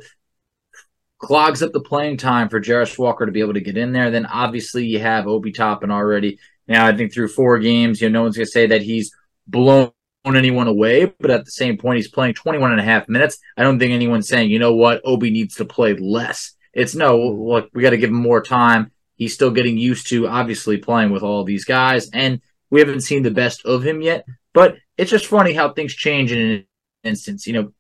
clogs 1.18 1.62
up 1.62 1.74
the 1.74 1.82
playing 1.82 2.16
time 2.16 2.48
for 2.48 2.62
Jarace 2.62 2.98
Walker 2.98 3.26
to 3.26 3.34
be 3.34 3.42
able 3.42 3.56
to 3.56 3.60
get 3.60 3.76
in 3.76 3.92
there. 3.92 4.12
Then 4.12 4.26
obviously 4.26 4.86
you 4.86 5.00
have 5.00 5.28
Obi 5.28 5.52
Toppin 5.52 5.92
already. 5.92 6.40
Now 6.70 6.86
I 6.86 6.96
think 6.96 7.14
through 7.14 7.28
four 7.28 7.60
games, 7.60 8.00
you 8.00 8.10
know, 8.10 8.20
no 8.20 8.24
one's 8.24 8.38
gonna 8.38 8.46
say 8.46 8.68
that 8.68 8.82
he's 8.82 9.12
blown 9.46 9.92
anyone 10.26 10.68
away, 10.68 11.14
but 11.20 11.32
at 11.32 11.44
the 11.44 11.52
same 11.52 11.78
point, 11.78 11.98
he's 11.98 12.08
playing 12.08 12.36
21 12.36 12.72
and 12.72 12.80
a 12.80 12.86
half 12.86 13.10
minutes. 13.10 13.40
I 13.58 13.64
don't 13.64 13.78
think 13.78 13.92
anyone's 13.92 14.30
saying, 14.30 14.52
you 14.52 14.60
know 14.60 14.74
what, 14.74 15.02
Obi 15.04 15.32
needs 15.32 15.56
to 15.56 15.66
play 15.66 15.94
less. 15.96 16.54
It's 16.78 16.94
no, 16.94 17.18
look, 17.18 17.72
we 17.74 17.82
got 17.82 17.90
to 17.90 17.98
give 17.98 18.12
him 18.12 18.16
more 18.16 18.42
time. 18.42 18.92
He's 19.16 19.34
still 19.34 19.50
getting 19.50 19.80
used 19.80 20.08
to 20.10 20.28
obviously 20.28 20.78
playing 20.78 21.10
with 21.10 21.24
all 21.24 21.44
these 21.44 21.66
guys, 21.66 22.08
and 22.12 22.40
we 22.70 22.80
haven't 22.80 23.02
seen 23.02 23.24
the 23.24 23.32
best 23.32 23.66
of 23.66 23.84
him 23.84 24.00
yet. 24.00 24.26
But 24.54 24.76
it's 24.96 25.10
just 25.10 25.26
funny 25.26 25.54
how 25.54 25.74
things 25.74 25.96
change 25.96 26.32
in 26.32 26.40
an 26.40 26.66
instance. 27.04 27.48
You 27.48 27.54
know, 27.54 27.74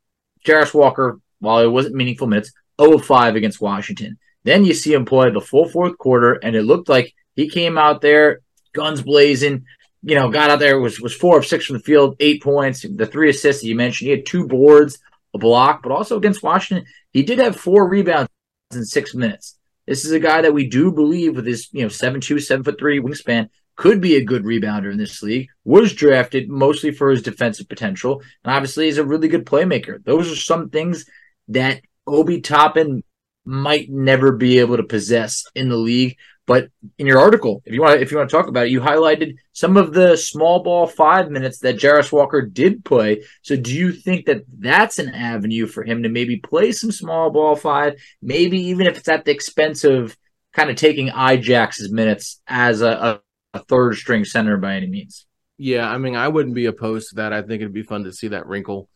Jarace 0.43 0.73
Walker, 0.73 1.19
while 1.39 1.59
it 1.59 1.67
wasn't 1.67 1.93
meaningful 1.93 2.25
minutes, 2.25 2.51
0 2.81 2.97
5 2.97 3.35
against 3.35 3.61
Washington. 3.61 4.17
Then 4.43 4.65
you 4.65 4.73
see 4.73 4.93
him 4.93 5.05
play 5.05 5.29
the 5.29 5.41
full 5.41 5.69
fourth 5.69 5.95
quarter, 5.99 6.33
and 6.33 6.55
it 6.55 6.63
looked 6.63 6.89
like 6.89 7.13
he 7.35 7.49
came 7.49 7.77
out 7.77 8.01
there, 8.01 8.39
guns 8.73 9.03
blazing, 9.03 9.65
you 10.01 10.15
know, 10.15 10.31
got 10.31 10.49
out 10.49 10.57
there, 10.57 10.79
was 10.79 10.99
was 10.99 11.15
four 11.15 11.37
of 11.37 11.45
six 11.45 11.67
from 11.67 11.77
the 11.77 11.83
field, 11.83 12.15
eight 12.19 12.41
points, 12.41 12.83
the 12.83 13.05
three 13.05 13.29
assists 13.29 13.63
you 13.63 13.75
mentioned. 13.75 14.07
He 14.07 14.15
had 14.15 14.25
two 14.25 14.47
boards, 14.47 14.97
a 15.35 15.37
block, 15.37 15.83
but 15.83 15.91
also 15.91 16.17
against 16.17 16.41
Washington, 16.41 16.87
he 17.11 17.21
did 17.21 17.37
have 17.37 17.55
four 17.55 17.87
rebounds 17.87 18.29
in 18.71 18.85
six 18.85 19.13
minutes. 19.13 19.57
This 19.85 20.03
is 20.03 20.11
a 20.11 20.19
guy 20.19 20.41
that 20.41 20.53
we 20.53 20.67
do 20.67 20.91
believe 20.91 21.35
with 21.35 21.45
his, 21.45 21.69
you 21.71 21.81
know, 21.81 21.87
seven 21.87 22.19
two, 22.19 22.39
seven 22.39 22.63
foot 22.63 22.77
three 22.77 22.99
wingspan 22.99 23.49
could 23.75 24.01
be 24.01 24.15
a 24.15 24.25
good 24.25 24.43
rebounder 24.43 24.91
in 24.91 24.97
this 24.97 25.21
league. 25.21 25.47
Was 25.63 25.93
drafted 25.93 26.49
mostly 26.49 26.91
for 26.91 27.09
his 27.09 27.21
defensive 27.21 27.69
potential, 27.69 28.21
and 28.43 28.53
obviously 28.53 28.85
he's 28.85 28.97
a 28.97 29.05
really 29.05 29.27
good 29.27 29.45
playmaker. 29.45 30.03
Those 30.03 30.31
are 30.31 30.35
some 30.35 30.69
things 30.69 31.05
that 31.49 31.81
Obi 32.05 32.41
Toppin 32.41 33.03
might 33.45 33.89
never 33.89 34.33
be 34.33 34.59
able 34.59 34.77
to 34.77 34.83
possess 34.83 35.43
in 35.55 35.69
the 35.69 35.77
league. 35.77 36.17
But 36.47 36.69
in 36.97 37.05
your 37.05 37.19
article, 37.19 37.61
if 37.65 37.73
you 37.73 37.81
want, 37.81 37.95
to, 37.95 38.01
if 38.01 38.09
you 38.09 38.17
want 38.17 38.29
to 38.29 38.35
talk 38.35 38.47
about 38.47 38.67
it, 38.67 38.71
you 38.71 38.79
highlighted 38.79 39.35
some 39.51 39.75
of 39.75 39.93
the 39.93 40.15
small 40.15 40.63
ball 40.63 40.87
five 40.87 41.29
minutes 41.29 41.59
that 41.59 41.75
Jarace 41.75 42.11
Walker 42.11 42.41
did 42.41 42.85
play. 42.85 43.23
So, 43.41 43.57
do 43.57 43.75
you 43.75 43.91
think 43.91 44.25
that 44.27 44.43
that's 44.57 44.97
an 44.97 45.13
avenue 45.13 45.67
for 45.67 45.83
him 45.83 46.03
to 46.03 46.09
maybe 46.09 46.37
play 46.37 46.71
some 46.71 46.91
small 46.91 47.29
ball 47.29 47.57
five, 47.57 47.95
maybe 48.21 48.57
even 48.67 48.87
if 48.87 48.97
it's 48.97 49.09
at 49.09 49.25
the 49.25 49.31
expense 49.31 49.83
of 49.83 50.17
kind 50.53 50.69
of 50.69 50.77
taking 50.77 51.09
Ijax's 51.09 51.91
minutes 51.91 52.41
as 52.47 52.81
a, 52.81 53.21
a, 53.53 53.57
a 53.57 53.63
third 53.65 53.97
string 53.97 54.23
center 54.23 54.55
by 54.55 54.75
any 54.75 54.87
means? 54.87 55.25
Yeah, 55.57 55.89
I 55.89 55.97
mean, 55.97 56.15
I 56.15 56.29
wouldn't 56.29 56.55
be 56.55 56.67
opposed 56.67 57.09
to 57.09 57.15
that. 57.15 57.33
I 57.33 57.41
think 57.41 57.61
it'd 57.61 57.73
be 57.73 57.83
fun 57.83 58.05
to 58.05 58.13
see 58.13 58.29
that 58.29 58.47
wrinkle. 58.47 58.87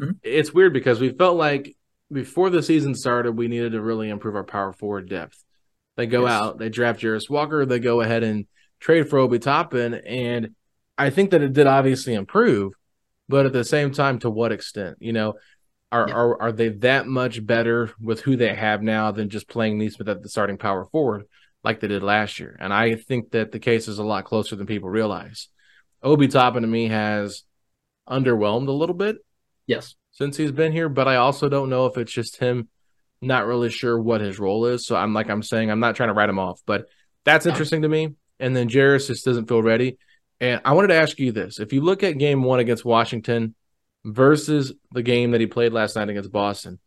Mm-hmm. 0.00 0.12
It's 0.22 0.54
weird 0.54 0.72
because 0.72 1.00
we 1.00 1.10
felt 1.10 1.36
like 1.36 1.76
before 2.10 2.48
the 2.48 2.62
season 2.62 2.94
started, 2.94 3.32
we 3.32 3.48
needed 3.48 3.72
to 3.72 3.82
really 3.82 4.08
improve 4.08 4.36
our 4.36 4.44
power 4.44 4.72
forward 4.72 5.10
depth. 5.10 5.44
They 5.98 6.06
go 6.06 6.22
yes. 6.22 6.30
out, 6.30 6.58
they 6.58 6.70
draft 6.70 7.00
Jarace 7.00 7.28
Walker, 7.28 7.66
they 7.66 7.80
go 7.80 8.00
ahead 8.00 8.22
and 8.22 8.46
trade 8.80 9.10
for 9.10 9.18
Obi 9.18 9.38
Toppin, 9.38 9.94
and 9.94 10.54
I 10.96 11.10
think 11.10 11.32
that 11.32 11.42
it 11.42 11.52
did 11.52 11.66
obviously 11.66 12.14
improve, 12.14 12.72
but 13.28 13.44
at 13.44 13.52
the 13.52 13.64
same 13.64 13.90
time, 13.92 14.20
to 14.20 14.30
what 14.30 14.52
extent? 14.52 14.98
You 15.00 15.12
know, 15.12 15.34
are 15.92 16.08
yeah. 16.08 16.14
are 16.14 16.42
are 16.42 16.52
they 16.52 16.68
that 16.68 17.06
much 17.06 17.44
better 17.44 17.90
with 18.00 18.20
who 18.20 18.36
they 18.36 18.54
have 18.54 18.80
now 18.80 19.10
than 19.10 19.28
just 19.28 19.48
playing 19.48 19.76
Nesmith 19.76 20.08
at 20.08 20.22
the 20.22 20.28
starting 20.28 20.56
power 20.56 20.84
forward 20.86 21.24
like 21.62 21.80
they 21.80 21.88
did 21.88 22.02
last 22.02 22.38
year? 22.38 22.56
And 22.58 22.72
I 22.72 22.94
think 22.94 23.32
that 23.32 23.52
the 23.52 23.58
case 23.58 23.88
is 23.88 23.98
a 23.98 24.04
lot 24.04 24.24
closer 24.24 24.54
than 24.56 24.66
people 24.66 24.88
realize. 24.88 25.48
Obi 26.00 26.28
Toppin 26.28 26.62
to 26.62 26.68
me 26.68 26.88
has 26.88 27.42
underwhelmed 28.08 28.68
a 28.68 28.72
little 28.72 28.94
bit. 28.94 29.16
Yes 29.66 29.96
since 30.18 30.36
he's 30.36 30.50
been 30.50 30.72
here, 30.72 30.88
but 30.88 31.06
I 31.06 31.14
also 31.14 31.48
don't 31.48 31.70
know 31.70 31.86
if 31.86 31.96
it's 31.96 32.12
just 32.12 32.38
him 32.38 32.68
not 33.20 33.46
really 33.46 33.70
sure 33.70 34.00
what 34.00 34.20
his 34.20 34.38
role 34.38 34.66
is. 34.66 34.86
So 34.86 34.96
I'm 34.96 35.14
like 35.14 35.28
I'm 35.28 35.42
saying, 35.42 35.70
I'm 35.70 35.80
not 35.80 35.96
trying 35.96 36.08
to 36.08 36.14
write 36.14 36.28
him 36.28 36.38
off, 36.38 36.60
but 36.66 36.86
that's 37.24 37.46
interesting 37.46 37.82
to 37.82 37.88
me. 37.88 38.14
And 38.40 38.54
then 38.54 38.68
Jarace 38.68 39.08
just 39.08 39.24
doesn't 39.24 39.48
feel 39.48 39.62
ready. 39.62 39.98
And 40.40 40.60
I 40.64 40.72
wanted 40.72 40.88
to 40.88 40.94
ask 40.94 41.18
you 41.18 41.32
this: 41.32 41.58
if 41.58 41.72
you 41.72 41.80
look 41.80 42.02
at 42.02 42.18
Game 42.18 42.42
One 42.42 42.60
against 42.60 42.84
Washington 42.84 43.54
versus 44.04 44.72
the 44.92 45.02
game 45.02 45.32
that 45.32 45.40
he 45.40 45.46
played 45.46 45.72
last 45.72 45.96
night 45.96 46.08
against 46.08 46.30
Boston, 46.30 46.78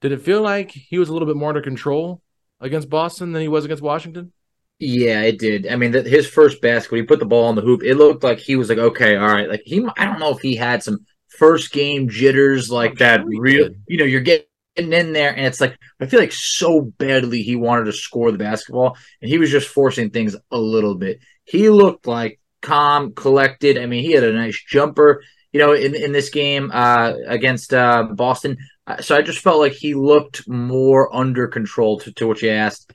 did 0.00 0.12
it 0.12 0.22
feel 0.22 0.42
like 0.42 0.70
he 0.70 0.98
was 0.98 1.08
a 1.08 1.12
little 1.12 1.26
bit 1.26 1.36
more 1.36 1.48
under 1.48 1.60
control 1.60 2.22
against 2.60 2.88
Boston 2.88 3.32
than 3.32 3.42
he 3.42 3.48
was 3.48 3.64
against 3.64 3.82
Washington? 3.82 4.32
Yeah, 4.78 5.22
it 5.22 5.38
did. 5.38 5.66
I 5.66 5.76
mean, 5.76 5.92
the, 5.92 6.02
his 6.02 6.26
first 6.28 6.60
basket, 6.60 6.96
he 6.96 7.02
put 7.02 7.20
the 7.20 7.26
ball 7.26 7.46
on 7.46 7.54
the 7.54 7.62
hoop, 7.62 7.82
it 7.82 7.94
looked 7.94 8.24
like 8.24 8.38
he 8.38 8.56
was 8.56 8.68
like, 8.68 8.78
okay, 8.78 9.16
all 9.16 9.28
right. 9.28 9.48
Like 9.48 9.62
he, 9.64 9.86
I 9.96 10.04
don't 10.04 10.18
know 10.18 10.30
if 10.30 10.40
he 10.40 10.56
had 10.56 10.82
some 10.82 11.06
first 11.28 11.72
game 11.72 12.08
jitters 12.08 12.70
like 12.70 12.98
that. 12.98 13.24
Real, 13.24 13.70
you 13.86 13.98
know, 13.98 14.04
you're 14.04 14.20
getting 14.20 14.46
in 14.76 15.12
there, 15.12 15.34
and 15.34 15.46
it's 15.46 15.60
like 15.60 15.78
I 16.00 16.06
feel 16.06 16.20
like 16.20 16.32
so 16.32 16.80
badly 16.98 17.42
he 17.42 17.56
wanted 17.56 17.84
to 17.86 17.92
score 17.92 18.32
the 18.32 18.38
basketball, 18.38 18.96
and 19.20 19.30
he 19.30 19.38
was 19.38 19.50
just 19.50 19.68
forcing 19.68 20.10
things 20.10 20.36
a 20.50 20.58
little 20.58 20.94
bit. 20.94 21.20
He 21.44 21.70
looked 21.70 22.06
like 22.06 22.40
calm, 22.62 23.12
collected. 23.14 23.78
I 23.78 23.86
mean, 23.86 24.02
he 24.02 24.12
had 24.12 24.24
a 24.24 24.32
nice 24.32 24.62
jumper, 24.66 25.22
you 25.52 25.60
know, 25.60 25.72
in 25.72 25.94
in 25.94 26.12
this 26.12 26.30
game 26.30 26.70
uh, 26.72 27.12
against 27.26 27.72
uh, 27.72 28.04
Boston. 28.14 28.56
Uh, 28.86 29.00
so 29.00 29.16
I 29.16 29.22
just 29.22 29.38
felt 29.38 29.60
like 29.60 29.72
he 29.72 29.94
looked 29.94 30.48
more 30.48 31.14
under 31.14 31.46
control 31.48 31.98
to, 32.00 32.12
to 32.12 32.26
what 32.26 32.42
you 32.42 32.50
asked. 32.50 32.92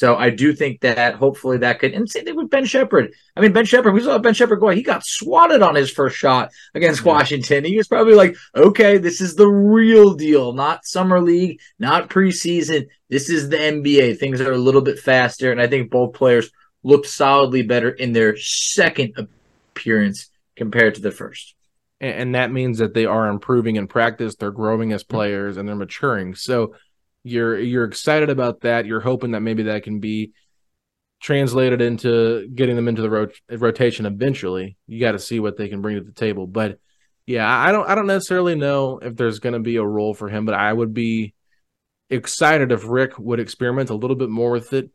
So 0.00 0.16
I 0.16 0.30
do 0.30 0.54
think 0.54 0.80
that 0.80 1.16
hopefully 1.16 1.58
that 1.58 1.78
could, 1.78 1.92
and 1.92 2.08
same 2.08 2.24
thing 2.24 2.34
with 2.34 2.48
Ben 2.48 2.64
Sheppard. 2.64 3.12
I 3.36 3.42
mean, 3.42 3.52
Ben 3.52 3.66
Sheppard, 3.66 3.92
we 3.92 4.02
saw 4.02 4.16
Ben 4.16 4.32
Sheppard 4.32 4.58
go, 4.58 4.70
he 4.70 4.82
got 4.82 5.04
swatted 5.04 5.60
on 5.60 5.74
his 5.74 5.90
first 5.90 6.16
shot 6.16 6.52
against 6.74 7.04
Washington. 7.04 7.66
He 7.66 7.76
was 7.76 7.86
probably 7.86 8.14
like, 8.14 8.34
okay, 8.56 8.96
this 8.96 9.20
is 9.20 9.34
the 9.34 9.46
real 9.46 10.14
deal, 10.14 10.54
not 10.54 10.86
summer 10.86 11.20
league, 11.20 11.60
not 11.78 12.08
preseason. 12.08 12.86
This 13.10 13.28
is 13.28 13.50
the 13.50 13.58
NBA. 13.58 14.18
Things 14.18 14.40
are 14.40 14.52
a 14.52 14.56
little 14.56 14.80
bit 14.80 14.98
faster. 14.98 15.52
And 15.52 15.60
I 15.60 15.66
think 15.66 15.90
both 15.90 16.14
players 16.14 16.50
looked 16.82 17.06
solidly 17.06 17.60
better 17.60 17.90
in 17.90 18.14
their 18.14 18.38
second 18.38 19.12
appearance 19.18 20.30
compared 20.56 20.94
to 20.94 21.02
the 21.02 21.10
first. 21.10 21.54
And 22.00 22.34
that 22.34 22.50
means 22.50 22.78
that 22.78 22.94
they 22.94 23.04
are 23.04 23.28
improving 23.28 23.76
in 23.76 23.86
practice, 23.86 24.34
they're 24.34 24.50
growing 24.50 24.94
as 24.94 25.04
mm-hmm. 25.04 25.14
players, 25.14 25.58
and 25.58 25.68
they're 25.68 25.76
maturing. 25.76 26.36
So, 26.36 26.74
you're 27.22 27.58
you're 27.58 27.84
excited 27.84 28.30
about 28.30 28.62
that. 28.62 28.86
You're 28.86 29.00
hoping 29.00 29.32
that 29.32 29.40
maybe 29.40 29.64
that 29.64 29.82
can 29.82 30.00
be 30.00 30.32
translated 31.20 31.82
into 31.82 32.48
getting 32.48 32.76
them 32.76 32.88
into 32.88 33.02
the 33.02 33.10
rot- 33.10 33.40
rotation 33.50 34.06
eventually. 34.06 34.76
You 34.86 35.00
got 35.00 35.12
to 35.12 35.18
see 35.18 35.38
what 35.38 35.56
they 35.56 35.68
can 35.68 35.82
bring 35.82 35.96
to 35.96 36.02
the 36.02 36.12
table. 36.12 36.46
But 36.46 36.78
Yeah, 37.26 37.46
I 37.48 37.72
don't 37.72 37.88
I 37.88 37.94
don't 37.94 38.06
necessarily 38.06 38.54
know 38.54 38.98
if 38.98 39.16
there's 39.16 39.38
going 39.38 39.52
to 39.52 39.60
be 39.60 39.76
a 39.76 39.84
role 39.84 40.14
for 40.14 40.28
him, 40.28 40.46
but 40.46 40.54
I 40.54 40.72
would 40.72 40.94
be 40.94 41.34
excited 42.08 42.72
if 42.72 42.88
Rick 42.88 43.18
would 43.18 43.38
experiment 43.40 43.90
a 43.90 43.94
little 43.94 44.16
bit 44.16 44.30
more 44.30 44.50
with 44.50 44.72
it. 44.72 44.90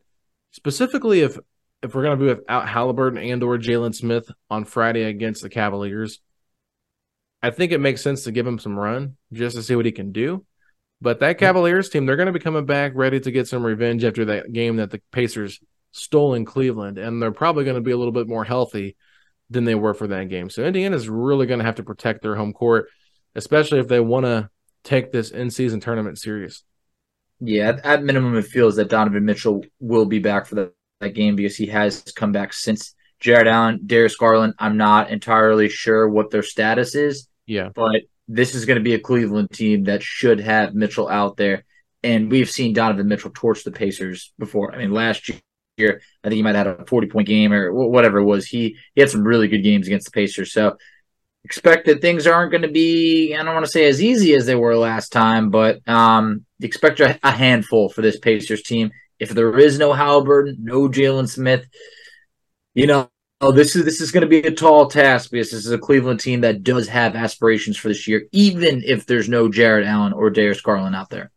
Specifically 0.52 1.20
if 1.20 1.38
if 1.82 1.94
we're 1.94 2.02
going 2.02 2.18
to 2.18 2.24
be 2.24 2.34
without 2.34 2.68
Halliburton 2.68 3.18
and 3.18 3.42
or 3.42 3.58
Jalen 3.58 3.94
Smith 3.94 4.28
on 4.50 4.64
Friday 4.64 5.04
against 5.04 5.42
the 5.42 5.48
Cavaliers, 5.50 6.20
I 7.42 7.50
think 7.50 7.70
it 7.70 7.80
makes 7.80 8.02
sense 8.02 8.24
to 8.24 8.32
give 8.32 8.46
him 8.46 8.58
some 8.58 8.78
run 8.78 9.16
just 9.32 9.56
to 9.56 9.62
see 9.62 9.76
what 9.76 9.86
he 9.86 9.92
can 9.92 10.10
do. 10.10 10.44
But 11.00 11.20
that 11.20 11.38
Cavaliers 11.38 11.88
team, 11.88 12.06
they're 12.06 12.16
going 12.16 12.26
to 12.26 12.32
be 12.32 12.38
coming 12.38 12.64
back 12.64 12.92
ready 12.94 13.20
to 13.20 13.30
get 13.30 13.48
some 13.48 13.64
revenge 13.64 14.04
after 14.04 14.24
that 14.26 14.52
game 14.52 14.76
that 14.76 14.90
the 14.90 15.02
Pacers 15.12 15.60
stole 15.92 16.34
in 16.34 16.44
Cleveland, 16.44 16.98
and 16.98 17.20
they're 17.20 17.32
probably 17.32 17.64
going 17.64 17.76
to 17.76 17.82
be 17.82 17.90
a 17.90 17.96
little 17.96 18.12
bit 18.12 18.28
more 18.28 18.44
healthy 18.44 18.96
than 19.50 19.64
they 19.64 19.74
were 19.74 19.94
for 19.94 20.06
that 20.08 20.28
game. 20.28 20.50
So 20.50 20.64
Indiana's 20.64 21.08
really 21.08 21.46
going 21.46 21.60
to 21.60 21.64
have 21.64 21.76
to 21.76 21.82
protect 21.82 22.22
their 22.22 22.34
home 22.34 22.52
court, 22.52 22.88
especially 23.34 23.78
if 23.78 23.88
they 23.88 24.00
want 24.00 24.26
to 24.26 24.50
take 24.84 25.12
this 25.12 25.30
in-season 25.30 25.80
tournament 25.80 26.18
serious. 26.18 26.62
Yeah, 27.40 27.78
at, 27.84 28.02
minimum, 28.02 28.36
it 28.36 28.46
feels 28.46 28.76
that 28.76 28.88
Donovan 28.88 29.24
Mitchell 29.24 29.62
will 29.78 30.06
be 30.06 30.18
back 30.18 30.46
for 30.46 30.54
the, 30.54 30.72
that 31.00 31.10
game 31.10 31.36
because 31.36 31.56
he 31.56 31.66
has 31.66 32.00
come 32.16 32.32
back 32.32 32.52
since 32.52 32.94
Jarrett 33.20 33.46
Allen, 33.46 33.80
Darius 33.84 34.16
Garland. 34.16 34.54
I'm 34.58 34.76
not 34.76 35.10
entirely 35.10 35.68
sure 35.68 36.08
what 36.08 36.30
their 36.30 36.42
status 36.42 36.94
is. 36.94 37.28
Yeah, 37.46 37.68
but 37.74 38.02
this 38.28 38.54
is 38.54 38.64
going 38.64 38.78
to 38.78 38.84
be 38.84 38.94
a 38.94 38.98
Cleveland 38.98 39.50
team 39.50 39.84
that 39.84 40.02
should 40.02 40.40
have 40.40 40.74
Mitchell 40.74 41.08
out 41.08 41.36
there. 41.36 41.64
And 42.02 42.30
we've 42.30 42.50
seen 42.50 42.72
Donovan 42.72 43.08
Mitchell 43.08 43.30
torch 43.34 43.64
the 43.64 43.72
Pacers 43.72 44.32
before. 44.38 44.74
I 44.74 44.78
mean, 44.78 44.92
last 44.92 45.30
year, 45.76 46.00
I 46.22 46.28
think 46.28 46.36
he 46.36 46.42
might 46.42 46.54
have 46.54 46.66
had 46.66 46.80
a 46.80 46.86
40 46.86 47.08
point 47.08 47.26
game 47.26 47.52
or 47.52 47.72
whatever 47.72 48.18
it 48.18 48.24
was. 48.24 48.46
He, 48.46 48.76
he 48.94 49.00
had 49.00 49.10
some 49.10 49.24
really 49.24 49.48
good 49.48 49.62
games 49.62 49.86
against 49.86 50.06
the 50.06 50.12
Pacers. 50.12 50.52
So 50.52 50.76
expect 51.44 51.86
that 51.86 52.00
things 52.00 52.26
aren't 52.26 52.50
going 52.50 52.62
to 52.62 52.68
be, 52.68 53.34
I 53.34 53.42
don't 53.44 53.54
want 53.54 53.64
to 53.64 53.70
say 53.70 53.86
as 53.86 54.02
easy 54.02 54.34
as 54.34 54.46
they 54.46 54.56
were 54.56 54.76
last 54.76 55.12
time, 55.12 55.50
but 55.50 55.86
um, 55.88 56.44
expect 56.60 56.98
a, 56.98 57.18
handful 57.22 57.88
for 57.88 58.02
this 58.02 58.18
Pacers 58.18 58.62
team. 58.62 58.90
If 59.20 59.30
there 59.30 59.56
is 59.56 59.78
no 59.78 59.92
Halliburton, 59.92 60.56
no 60.60 60.88
Jalen 60.88 61.28
Smith, 61.28 61.64
you 62.74 62.88
know, 62.88 63.08
Oh, 63.42 63.52
this 63.52 63.76
is 63.76 63.84
this 63.84 64.00
is 64.00 64.12
going 64.12 64.22
to 64.22 64.28
be 64.28 64.38
a 64.38 64.50
tall 64.50 64.86
task 64.88 65.30
because 65.30 65.50
this 65.50 65.66
is 65.66 65.70
a 65.70 65.78
Cleveland 65.78 66.20
team 66.20 66.40
that 66.40 66.62
does 66.62 66.88
have 66.88 67.14
aspirations 67.14 67.76
for 67.76 67.88
this 67.88 68.08
year, 68.08 68.26
even 68.32 68.82
if 68.82 69.04
there's 69.04 69.28
no 69.28 69.50
Jarrett 69.50 69.86
Allen 69.86 70.14
or 70.14 70.30
Darius 70.30 70.62
Garland 70.62 70.96
out 70.96 71.10
there. 71.10 71.30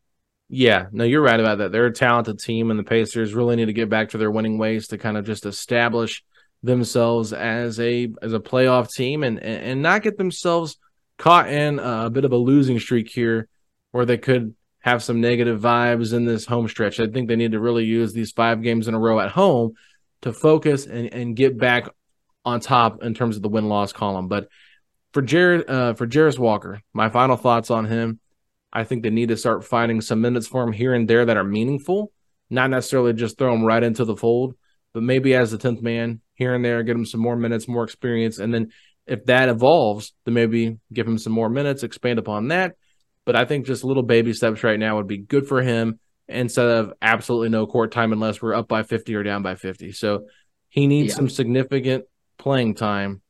Yeah, 0.48 0.88
no, 0.94 1.04
you're 1.04 1.22
right 1.22 1.40
about 1.40 1.58
that. 1.58 1.74
They're 1.74 1.88
a 1.88 1.94
talented 1.94 2.40
team, 2.40 2.72
and 2.72 2.80
the 2.80 2.86
Pacers 2.86 3.34
really 3.34 3.58
need 3.58 3.66
to 3.66 3.74
get 3.74 3.90
back 3.90 4.10
to 4.10 4.18
their 4.18 4.32
winning 4.32 4.58
ways 4.58 4.88
to 4.88 4.98
kind 4.98 5.18
of 5.18 5.26
just 5.26 5.46
establish 5.46 6.24
themselves 6.64 7.34
as 7.34 7.80
a 7.82 8.10
as 8.22 8.32
a 8.32 8.40
playoff 8.40 8.90
team 8.92 9.24
and 9.24 9.38
and 9.40 9.82
not 9.82 10.02
get 10.02 10.18
themselves 10.18 10.78
caught 11.18 11.50
in 11.50 11.80
a 11.80 12.10
bit 12.10 12.24
of 12.24 12.32
a 12.32 12.38
losing 12.38 12.80
streak 12.80 13.10
here, 13.10 13.50
where 13.92 14.06
they 14.06 14.18
could 14.18 14.56
have 14.80 15.04
some 15.04 15.20
negative 15.20 15.60
vibes 15.60 16.14
in 16.14 16.24
this 16.24 16.46
home 16.46 16.70
stretch. 16.70 17.02
I 17.02 17.08
think 17.08 17.28
they 17.28 17.36
need 17.36 17.52
to 17.52 17.60
really 17.60 17.84
use 17.84 18.14
these 18.14 18.32
five 18.32 18.64
games 18.64 18.88
in 18.88 18.94
a 18.94 19.00
row 19.00 19.20
at 19.20 19.32
home 19.32 19.74
to 20.22 20.34
focus 20.34 20.86
and, 20.86 21.14
and 21.14 21.36
get 21.36 21.58
back 21.58 21.88
on 22.46 22.60
top 22.60 23.04
in 23.04 23.14
terms 23.14 23.36
of 23.36 23.42
the 23.42 23.50
win 23.50 23.68
loss 23.68 23.94
column. 23.94 24.28
But 24.28 24.48
for 25.14 25.22
Jared, 25.22 25.70
uh, 25.70 25.94
for 25.94 26.08
Jarace 26.08 26.40
Walker, 26.40 26.82
my 26.94 27.10
final 27.10 27.38
thoughts 27.38 27.72
on 27.72 27.86
him. 27.86 28.20
I 28.72 28.84
think 28.84 29.02
they 29.02 29.10
need 29.10 29.30
to 29.30 29.38
start 29.38 29.66
finding 29.66 30.00
some 30.00 30.22
minutes 30.22 30.46
for 30.46 30.64
him 30.64 30.72
here 30.72 30.94
and 30.94 31.10
there 31.10 31.26
that 31.26 31.38
are 31.38 31.44
meaningful, 31.44 32.12
not 32.52 32.70
necessarily 32.70 33.14
just 33.14 33.38
throw 33.38 33.52
him 33.52 33.64
right 33.64 33.82
into 33.82 34.06
the 34.06 34.16
fold, 34.16 34.54
but 34.94 35.02
maybe 35.02 35.34
as 35.34 35.50
the 35.50 35.58
tenth 35.58 35.82
man 35.82 36.22
here 36.36 36.54
and 36.54 36.64
there, 36.64 36.84
get 36.84 36.96
him 36.96 37.06
some 37.06 37.20
more 37.20 37.36
minutes, 37.36 37.68
more 37.68 37.84
experience, 37.84 38.38
and 38.38 38.54
then 38.54 38.72
if 39.08 39.26
that 39.26 39.50
evolves, 39.50 40.14
then 40.26 40.36
maybe 40.36 40.78
give 40.94 41.08
him 41.08 41.18
some 41.18 41.34
more 41.34 41.50
minutes, 41.50 41.82
expand 41.82 42.20
upon 42.20 42.50
that. 42.50 42.76
But 43.26 43.36
I 43.36 43.46
think 43.46 43.66
just 43.66 43.84
little 43.84 44.04
baby 44.04 44.34
steps 44.34 44.64
right 44.64 44.80
now 44.80 44.98
would 44.98 45.08
be 45.08 45.18
good 45.18 45.48
for 45.48 45.64
him 45.64 46.00
instead 46.30 46.68
of 46.68 46.94
absolutely 47.02 47.50
no 47.50 47.68
court 47.68 47.92
time 47.92 48.14
unless 48.14 48.42
we're 48.42 48.54
up 48.54 48.68
by 48.68 48.84
50 48.84 49.16
or 49.16 49.24
down 49.24 49.44
by 49.44 49.56
50. 49.56 49.92
So 49.92 50.28
he 50.70 50.88
needs 50.88 51.10
yeah. 51.10 51.16
some 51.16 51.30
significant 51.30 52.06
playing 52.38 52.76
time. 52.76 53.22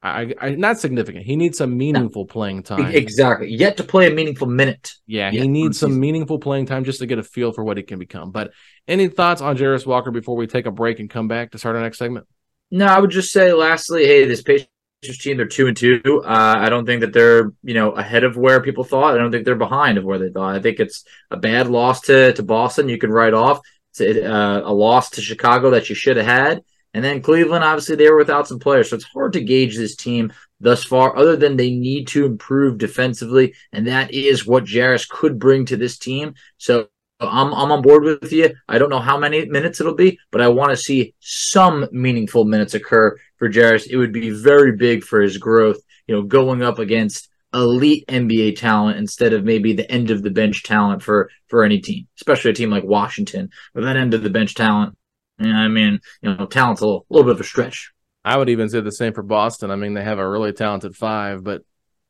I, 0.00 0.32
I 0.40 0.50
not 0.50 0.78
significant. 0.78 1.24
He 1.24 1.34
needs 1.34 1.58
some 1.58 1.76
meaningful 1.76 2.22
no. 2.22 2.26
playing 2.26 2.62
time. 2.62 2.94
Exactly. 2.94 3.52
Yet 3.52 3.78
to 3.78 3.84
play 3.84 4.06
a 4.06 4.14
meaningful 4.14 4.46
minute. 4.46 4.92
Yeah, 5.08 5.32
he 5.32 5.48
needs 5.48 5.76
some 5.76 5.98
meaningful 5.98 6.38
playing 6.38 6.66
time 6.66 6.84
just 6.84 7.00
to 7.00 7.06
get 7.06 7.18
a 7.18 7.24
feel 7.24 7.52
for 7.52 7.64
what 7.64 7.76
he 7.76 7.82
can 7.82 7.98
become. 7.98 8.30
But 8.30 8.52
any 8.86 9.08
thoughts 9.08 9.42
on 9.42 9.56
Jarace 9.56 9.86
Walker 9.86 10.12
before 10.12 10.36
we 10.36 10.46
take 10.46 10.66
a 10.66 10.70
break 10.70 11.00
and 11.00 11.10
come 11.10 11.26
back 11.26 11.50
to 11.50 11.58
start 11.58 11.74
our 11.74 11.82
next 11.82 11.98
segment? 11.98 12.28
No, 12.70 12.86
I 12.86 13.00
would 13.00 13.10
just 13.10 13.32
say 13.32 13.52
lastly, 13.52 14.06
hey, 14.06 14.24
this 14.24 14.42
patient 14.42 14.70
team 15.02 15.36
they're 15.36 15.46
two 15.46 15.66
and 15.66 15.76
two. 15.76 16.22
Uh, 16.24 16.54
I 16.58 16.68
don't 16.68 16.86
think 16.86 17.00
that 17.00 17.12
they're 17.12 17.52
you 17.62 17.74
know 17.74 17.92
ahead 17.92 18.24
of 18.24 18.36
where 18.36 18.62
people 18.62 18.84
thought. 18.84 19.14
I 19.14 19.18
don't 19.18 19.30
think 19.30 19.44
they're 19.44 19.54
behind 19.54 19.98
of 19.98 20.04
where 20.04 20.18
they 20.18 20.30
thought. 20.30 20.54
I 20.54 20.60
think 20.60 20.80
it's 20.80 21.04
a 21.30 21.36
bad 21.36 21.68
loss 21.68 22.02
to 22.02 22.32
to 22.32 22.42
Boston. 22.42 22.88
You 22.88 22.98
can 22.98 23.10
write 23.10 23.34
off. 23.34 23.60
Uh, 24.00 24.62
a 24.64 24.72
loss 24.72 25.10
to 25.10 25.20
Chicago 25.20 25.70
that 25.70 25.88
you 25.88 25.94
should 25.94 26.16
have 26.16 26.26
had. 26.26 26.62
And 26.94 27.04
then 27.04 27.20
Cleveland, 27.20 27.64
obviously, 27.64 27.96
they 27.96 28.08
were 28.08 28.16
without 28.16 28.48
some 28.48 28.58
players, 28.58 28.90
so 28.90 28.96
it's 28.96 29.04
hard 29.04 29.32
to 29.34 29.40
gauge 29.40 29.76
this 29.76 29.96
team 29.96 30.32
thus 30.60 30.84
far. 30.84 31.16
Other 31.16 31.36
than 31.36 31.56
they 31.56 31.70
need 31.70 32.08
to 32.08 32.24
improve 32.24 32.78
defensively, 32.78 33.54
and 33.72 33.86
that 33.86 34.12
is 34.14 34.46
what 34.46 34.64
Jarace 34.64 35.08
could 35.08 35.38
bring 35.38 35.66
to 35.66 35.76
this 35.76 35.98
team. 35.98 36.34
So 36.58 36.88
I'm 37.20 37.52
I'm 37.52 37.72
on 37.72 37.82
board 37.82 38.04
with 38.04 38.32
you. 38.32 38.54
I 38.68 38.78
don't 38.78 38.90
know 38.90 39.00
how 39.00 39.18
many 39.18 39.44
minutes 39.46 39.80
it'll 39.80 39.94
be, 39.94 40.18
but 40.30 40.40
I 40.40 40.48
want 40.48 40.70
to 40.70 40.76
see 40.76 41.14
some 41.20 41.88
meaningful 41.90 42.44
minutes 42.44 42.74
occur 42.74 43.16
for 43.36 43.50
Jarace. 43.50 43.88
It 43.88 43.96
would 43.96 44.12
be 44.12 44.30
very 44.30 44.76
big 44.76 45.02
for 45.02 45.20
his 45.20 45.36
growth. 45.36 45.78
You 46.06 46.16
know, 46.16 46.22
going 46.22 46.62
up 46.62 46.78
against 46.78 47.28
elite 47.52 48.04
NBA 48.08 48.56
talent 48.56 48.98
instead 48.98 49.32
of 49.32 49.44
maybe 49.44 49.72
the 49.72 49.90
end 49.90 50.10
of 50.10 50.22
the 50.22 50.30
bench 50.30 50.62
talent 50.62 51.02
for 51.02 51.30
for 51.48 51.64
any 51.64 51.80
team, 51.80 52.06
especially 52.16 52.52
a 52.52 52.54
team 52.54 52.70
like 52.70 52.84
Washington. 52.84 53.50
But 53.74 53.82
that 53.82 53.96
end 53.96 54.14
of 54.14 54.22
the 54.22 54.30
bench 54.30 54.54
talent, 54.54 54.96
yeah, 55.40 55.56
I 55.56 55.68
mean, 55.68 56.00
you 56.22 56.34
know, 56.34 56.46
talent's 56.46 56.82
a 56.82 56.86
little, 56.86 57.06
a 57.10 57.14
little 57.14 57.26
bit 57.26 57.36
of 57.36 57.40
a 57.40 57.44
stretch. 57.44 57.92
I 58.24 58.36
would 58.36 58.48
even 58.48 58.68
say 58.68 58.80
the 58.80 58.92
same 58.92 59.12
for 59.12 59.22
Boston. 59.22 59.70
I 59.70 59.76
mean, 59.76 59.94
they 59.94 60.04
have 60.04 60.18
a 60.18 60.28
really 60.28 60.52
talented 60.52 60.94
five, 60.94 61.42
but 61.42 61.62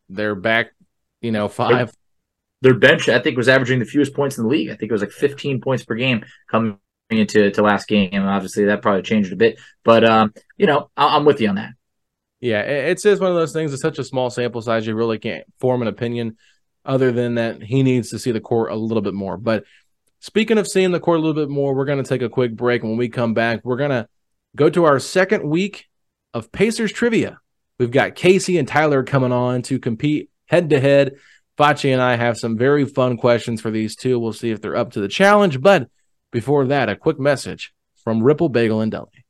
they're 0.09 0.35
back, 0.35 0.73
you 1.21 1.31
know, 1.31 1.49
five 1.49 1.93
their 2.61 2.75
bench, 2.75 3.09
I 3.09 3.21
think, 3.21 3.37
was 3.37 3.49
averaging 3.49 3.79
the 3.79 3.85
fewest 3.85 4.15
points 4.15 4.37
in 4.37 4.45
the 4.45 4.51
league. 4.51 4.69
I 4.69 4.75
think 4.75 4.91
it 4.91 4.93
was 4.93 5.03
like 5.03 5.11
15 5.11 5.61
points 5.61 5.85
per 5.85 5.95
game 5.95 6.25
coming 6.51 6.79
into 7.11 7.51
to 7.51 7.63
last 7.63 7.89
game. 7.89 8.11
And 8.13 8.29
obviously, 8.29 8.65
that 8.65 8.83
probably 8.83 9.03
changed 9.03 9.33
a 9.33 9.37
bit. 9.37 9.59
But 9.85 10.05
um, 10.05 10.35
you 10.57 10.67
know, 10.67 10.91
I- 10.97 11.17
am 11.17 11.25
with 11.25 11.41
you 11.41 11.49
on 11.49 11.57
that. 11.57 11.71
Yeah, 12.41 12.61
it's 12.61 13.03
just 13.03 13.21
one 13.21 13.31
of 13.31 13.37
those 13.37 13.53
things. 13.53 13.73
It's 13.73 13.83
such 13.83 13.99
a 13.99 14.05
small 14.05 14.31
sample 14.31 14.63
size, 14.63 14.87
you 14.87 14.95
really 14.95 15.19
can't 15.19 15.45
form 15.59 15.83
an 15.83 15.89
opinion. 15.89 16.37
Other 16.85 17.11
than 17.11 17.35
that, 17.35 17.63
he 17.63 17.83
needs 17.83 18.11
to 18.11 18.19
see 18.19 18.31
the 18.31 18.41
court 18.41 18.71
a 18.71 18.77
little 18.77 19.03
bit 19.03 19.15
more. 19.15 19.37
But 19.37 19.65
speaking 20.21 20.57
of 20.57 20.69
seeing 20.69 20.93
the 20.93 21.01
court 21.01 21.19
a 21.19 21.21
little 21.21 21.35
bit 21.35 21.51
more, 21.51 21.75
we're 21.75 21.85
going 21.85 22.03
to 22.03 22.09
take 22.09 22.23
a 22.23 22.29
quick 22.29 22.55
break. 22.55 22.85
When 22.85 22.97
we 22.97 23.09
come 23.09 23.35
back, 23.35 23.65
we're 23.65 23.77
going 23.77 23.91
to 23.91 24.09
go 24.55 24.71
to 24.71 24.85
our 24.85 25.01
second 25.01 25.49
week 25.49 25.87
of 26.33 26.53
Pacers 26.53 26.93
trivia. 26.93 27.41
We've 27.79 27.91
got 27.91 28.15
Casey 28.15 28.57
and 28.57 28.69
Tyler 28.69 29.03
coming 29.03 29.33
on 29.33 29.63
to 29.63 29.79
compete 29.79 30.31
head 30.47 30.71
to 30.71 30.81
head 30.81 31.17
Facci 31.59 31.93
and 31.93 32.01
I 32.01 32.17
have 32.17 32.39
some 32.39 32.57
very 32.57 32.85
fun 32.85 33.17
questions 33.17 33.61
for 33.61 33.71
these 33.71 33.97
two. 33.97 34.19
We'll 34.19 34.33
see 34.33 34.51
if 34.51 34.61
they're 34.61 34.77
up 34.77 34.93
to 34.93 35.01
the 35.01 35.09
challenge. 35.09 35.61
But 35.61 35.89
before 36.31 36.65
that, 36.67 36.89
a 36.89 36.95
quick 36.95 37.19
message 37.19 37.73
from 37.97 38.23
Ripple 38.23 38.49
Bagel 38.49 38.81
and 38.81 38.93
Deli. 38.93 39.25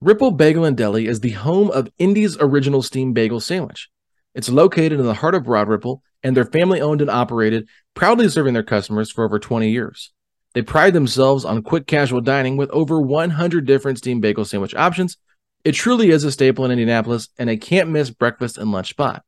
Ripple 0.00 0.30
Bagel 0.30 0.64
and 0.64 0.76
Deli 0.76 1.06
is 1.06 1.20
the 1.20 1.30
home 1.30 1.70
of 1.70 1.90
Indy's 1.98 2.38
original 2.38 2.82
steam 2.82 3.12
bagel 3.12 3.38
sandwich. 3.38 3.90
It's 4.34 4.48
located 4.48 4.98
in 4.98 5.04
the 5.04 5.14
heart 5.14 5.34
of 5.34 5.44
Broad 5.44 5.68
Ripple, 5.68 6.02
and 6.22 6.34
they're 6.34 6.46
family 6.46 6.80
owned 6.80 7.02
and 7.02 7.10
operated, 7.10 7.68
proudly 7.94 8.28
serving 8.30 8.54
their 8.54 8.62
customers 8.62 9.10
for 9.10 9.24
over 9.24 9.38
20 9.38 9.70
years. 9.70 10.10
They 10.54 10.62
pride 10.62 10.94
themselves 10.94 11.44
on 11.44 11.62
quick 11.62 11.86
casual 11.86 12.22
dining 12.22 12.56
with 12.56 12.70
over 12.70 13.00
100 13.00 13.66
different 13.66 13.98
steam 13.98 14.20
bagel 14.20 14.46
sandwich 14.46 14.74
options. 14.74 15.18
It 15.64 15.72
truly 15.72 16.10
is 16.10 16.24
a 16.24 16.32
staple 16.32 16.64
in 16.64 16.70
Indianapolis 16.70 17.28
and 17.38 17.50
a 17.50 17.56
can't 17.56 17.90
miss 17.90 18.10
breakfast 18.10 18.56
and 18.56 18.72
lunch 18.72 18.90
spot. 18.90 19.22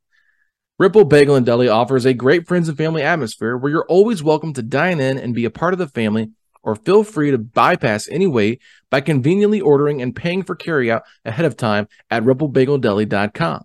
Ripple 0.77 1.05
Bagel 1.05 1.37
and 1.37 1.47
Deli 1.47 1.69
offers 1.69 2.05
a 2.05 2.13
great 2.13 2.49
friends 2.49 2.69
and 2.69 2.77
family 2.77 3.01
atmosphere 3.01 3.57
where 3.57 3.71
you're 3.71 3.87
always 3.87 4.25
welcome 4.25 4.53
to 4.55 4.63
dine 4.63 4.99
in 4.99 5.19
and 5.19 5.33
be 5.33 5.45
a 5.45 5.51
part 5.51 5.73
of 5.73 5.79
the 5.79 5.87
family, 5.87 6.33
or 6.65 6.75
feel 6.75 7.05
free 7.05 7.31
to 7.31 7.39
bypass 7.39 8.09
any 8.09 8.27
wait 8.27 8.61
by 8.91 9.01
conveniently 9.01 9.61
ordering 9.61 10.03
and 10.03 10.17
paying 10.17 10.43
for 10.43 10.57
carryout 10.57 11.03
ahead 11.25 11.47
of 11.47 11.57
time 11.57 11.87
at 12.11 12.25
ripplebageldeli.com. 12.25 13.63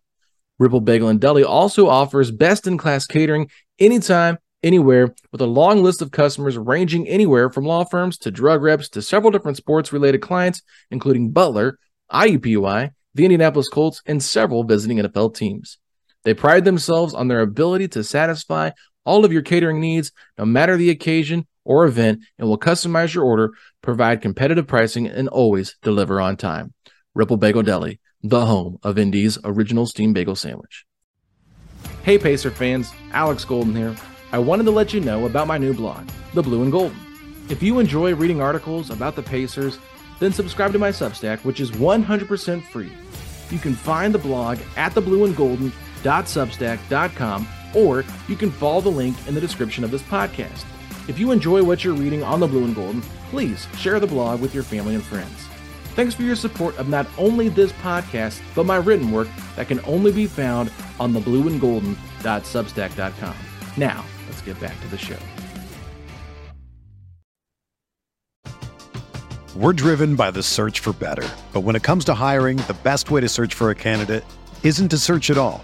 Ripple 0.59 0.81
Bagel 0.81 1.07
and 1.07 1.19
Deli 1.19 1.43
also 1.43 1.87
offers 1.89 2.29
best 2.29 2.67
in 2.67 2.77
class 2.77 3.07
catering 3.07 3.49
anytime, 3.79 4.37
anywhere, 4.61 5.15
with 5.31 5.41
a 5.41 5.47
long 5.47 5.81
list 5.81 6.03
of 6.03 6.11
customers 6.11 6.59
ranging 6.59 7.07
anywhere 7.07 7.49
from 7.49 7.65
law 7.65 7.85
firms 7.85 8.19
to 8.19 8.29
drug 8.29 8.61
reps 8.61 8.87
to 8.89 9.01
several 9.01 9.31
different 9.31 9.57
sports 9.57 9.91
related 9.91 10.21
clients, 10.21 10.61
including 10.91 11.31
Butler, 11.31 11.79
IUPUI, 12.11 12.91
the 13.15 13.25
Indianapolis 13.25 13.67
Colts, 13.67 14.03
and 14.05 14.21
several 14.21 14.63
visiting 14.63 14.99
NFL 14.99 15.33
teams. 15.33 15.79
They 16.23 16.33
pride 16.33 16.65
themselves 16.65 17.13
on 17.13 17.27
their 17.27 17.41
ability 17.41 17.87
to 17.89 18.03
satisfy 18.03 18.71
all 19.05 19.25
of 19.25 19.33
your 19.33 19.41
catering 19.41 19.79
needs, 19.79 20.11
no 20.37 20.45
matter 20.45 20.77
the 20.77 20.89
occasion 20.89 21.47
or 21.63 21.85
event, 21.85 22.23
and 22.37 22.47
will 22.47 22.59
customize 22.59 23.13
your 23.13 23.23
order, 23.23 23.51
provide 23.81 24.21
competitive 24.21 24.67
pricing, 24.67 25.07
and 25.07 25.27
always 25.29 25.77
deliver 25.81 26.19
on 26.19 26.37
time. 26.37 26.73
Ripple 27.15 27.37
Bagel 27.37 27.63
Deli, 27.63 27.99
the 28.21 28.45
home 28.45 28.77
of 28.83 28.97
Indy's 28.97 29.37
original 29.43 29.85
steam 29.85 30.13
bagel 30.13 30.35
sandwich. 30.35 30.85
Hey 32.03 32.17
Pacer 32.17 32.51
fans, 32.51 32.91
Alex 33.11 33.45
Golden 33.45 33.75
here. 33.75 33.95
I 34.31 34.39
wanted 34.39 34.63
to 34.65 34.71
let 34.71 34.93
you 34.93 34.99
know 34.99 35.25
about 35.25 35.47
my 35.47 35.57
new 35.57 35.73
blog, 35.73 36.07
The 36.33 36.43
Blue 36.43 36.61
and 36.61 36.71
Golden. 36.71 36.97
If 37.49 37.63
you 37.63 37.79
enjoy 37.79 38.13
reading 38.13 38.41
articles 38.41 38.89
about 38.91 39.15
the 39.15 39.23
Pacers, 39.23 39.79
then 40.19 40.31
subscribe 40.31 40.71
to 40.73 40.79
my 40.79 40.89
Substack, 40.89 41.43
which 41.43 41.59
is 41.59 41.71
100% 41.71 42.63
free. 42.65 42.91
You 43.49 43.57
can 43.57 43.73
find 43.73 44.13
the 44.13 44.19
blog 44.19 44.59
at 44.77 44.93
theblueandgolden.substack.com 46.03 47.47
or 47.75 48.03
you 48.27 48.35
can 48.35 48.51
follow 48.51 48.81
the 48.81 48.89
link 48.89 49.15
in 49.27 49.35
the 49.35 49.41
description 49.41 49.83
of 49.83 49.91
this 49.91 50.01
podcast. 50.03 50.65
If 51.07 51.19
you 51.19 51.31
enjoy 51.31 51.63
what 51.63 51.83
you're 51.83 51.93
reading 51.93 52.23
on 52.23 52.39
the 52.39 52.47
Blue 52.47 52.65
and 52.65 52.75
Golden, 52.75 53.01
please 53.29 53.67
share 53.77 53.99
the 53.99 54.07
blog 54.07 54.41
with 54.41 54.53
your 54.53 54.63
family 54.63 54.95
and 54.95 55.03
friends. 55.03 55.47
Thanks 55.95 56.15
for 56.15 56.23
your 56.23 56.35
support 56.35 56.77
of 56.77 56.87
not 56.87 57.07
only 57.17 57.49
this 57.49 57.71
podcast, 57.73 58.41
but 58.55 58.65
my 58.65 58.77
written 58.77 59.11
work 59.11 59.27
that 59.55 59.67
can 59.67 59.83
only 59.85 60.11
be 60.11 60.27
found 60.27 60.71
on 60.99 61.13
the 61.13 61.19
theblueandgolden.substack.com. 61.19 63.35
Now, 63.75 64.05
let's 64.27 64.41
get 64.41 64.59
back 64.59 64.79
to 64.81 64.87
the 64.87 64.97
show. 64.97 65.17
We're 69.55 69.73
driven 69.73 70.15
by 70.15 70.31
the 70.31 70.43
search 70.43 70.79
for 70.79 70.93
better. 70.93 71.27
But 71.51 71.61
when 71.61 71.75
it 71.75 71.83
comes 71.83 72.05
to 72.05 72.13
hiring, 72.13 72.57
the 72.57 72.77
best 72.83 73.11
way 73.11 73.19
to 73.19 73.27
search 73.27 73.55
for 73.55 73.71
a 73.71 73.75
candidate 73.75 74.23
isn't 74.63 74.89
to 74.89 74.97
search 74.97 75.31
at 75.31 75.37
all. 75.37 75.63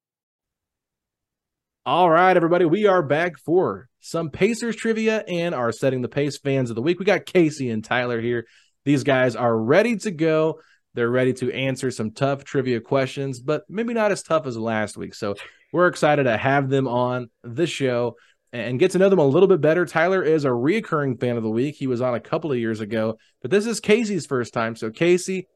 All 1.83 2.11
right, 2.11 2.37
everybody, 2.37 2.65
we 2.65 2.85
are 2.85 3.01
back 3.01 3.39
for 3.39 3.89
some 4.01 4.29
Pacers 4.29 4.75
trivia 4.75 5.23
and 5.27 5.55
are 5.55 5.71
setting 5.71 6.03
the 6.03 6.07
pace 6.07 6.37
fans 6.37 6.69
of 6.69 6.75
the 6.75 6.81
week. 6.83 6.99
We 6.99 7.05
got 7.05 7.25
Casey 7.25 7.71
and 7.71 7.83
Tyler 7.83 8.21
here. 8.21 8.45
These 8.85 9.03
guys 9.03 9.35
are 9.35 9.57
ready 9.57 9.95
to 9.97 10.11
go. 10.11 10.59
They're 10.93 11.09
ready 11.09 11.33
to 11.33 11.51
answer 11.51 11.89
some 11.89 12.11
tough 12.11 12.43
trivia 12.43 12.81
questions, 12.81 13.39
but 13.39 13.63
maybe 13.67 13.95
not 13.95 14.11
as 14.11 14.21
tough 14.21 14.45
as 14.45 14.55
last 14.59 14.95
week. 14.95 15.15
So 15.15 15.33
we're 15.73 15.87
excited 15.87 16.25
to 16.25 16.37
have 16.37 16.69
them 16.69 16.87
on 16.87 17.31
the 17.43 17.65
show 17.65 18.15
and 18.53 18.77
get 18.77 18.91
to 18.91 18.99
know 18.99 19.09
them 19.09 19.17
a 19.17 19.25
little 19.25 19.49
bit 19.49 19.61
better. 19.61 19.87
Tyler 19.87 20.21
is 20.21 20.45
a 20.45 20.49
reoccurring 20.49 21.19
fan 21.19 21.35
of 21.35 21.41
the 21.41 21.49
week. 21.49 21.77
He 21.79 21.87
was 21.87 21.99
on 21.99 22.13
a 22.13 22.19
couple 22.19 22.51
of 22.51 22.59
years 22.59 22.79
ago, 22.79 23.17
but 23.41 23.49
this 23.49 23.65
is 23.65 23.79
Casey's 23.79 24.27
first 24.27 24.53
time. 24.53 24.75
So 24.75 24.91
Casey, 24.91 25.47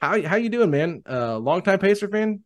how 0.00 0.22
how 0.22 0.36
you 0.36 0.48
doing, 0.48 0.70
man? 0.70 1.02
Uh, 1.10 1.38
longtime 1.38 1.80
Pacer 1.80 2.06
fan? 2.06 2.44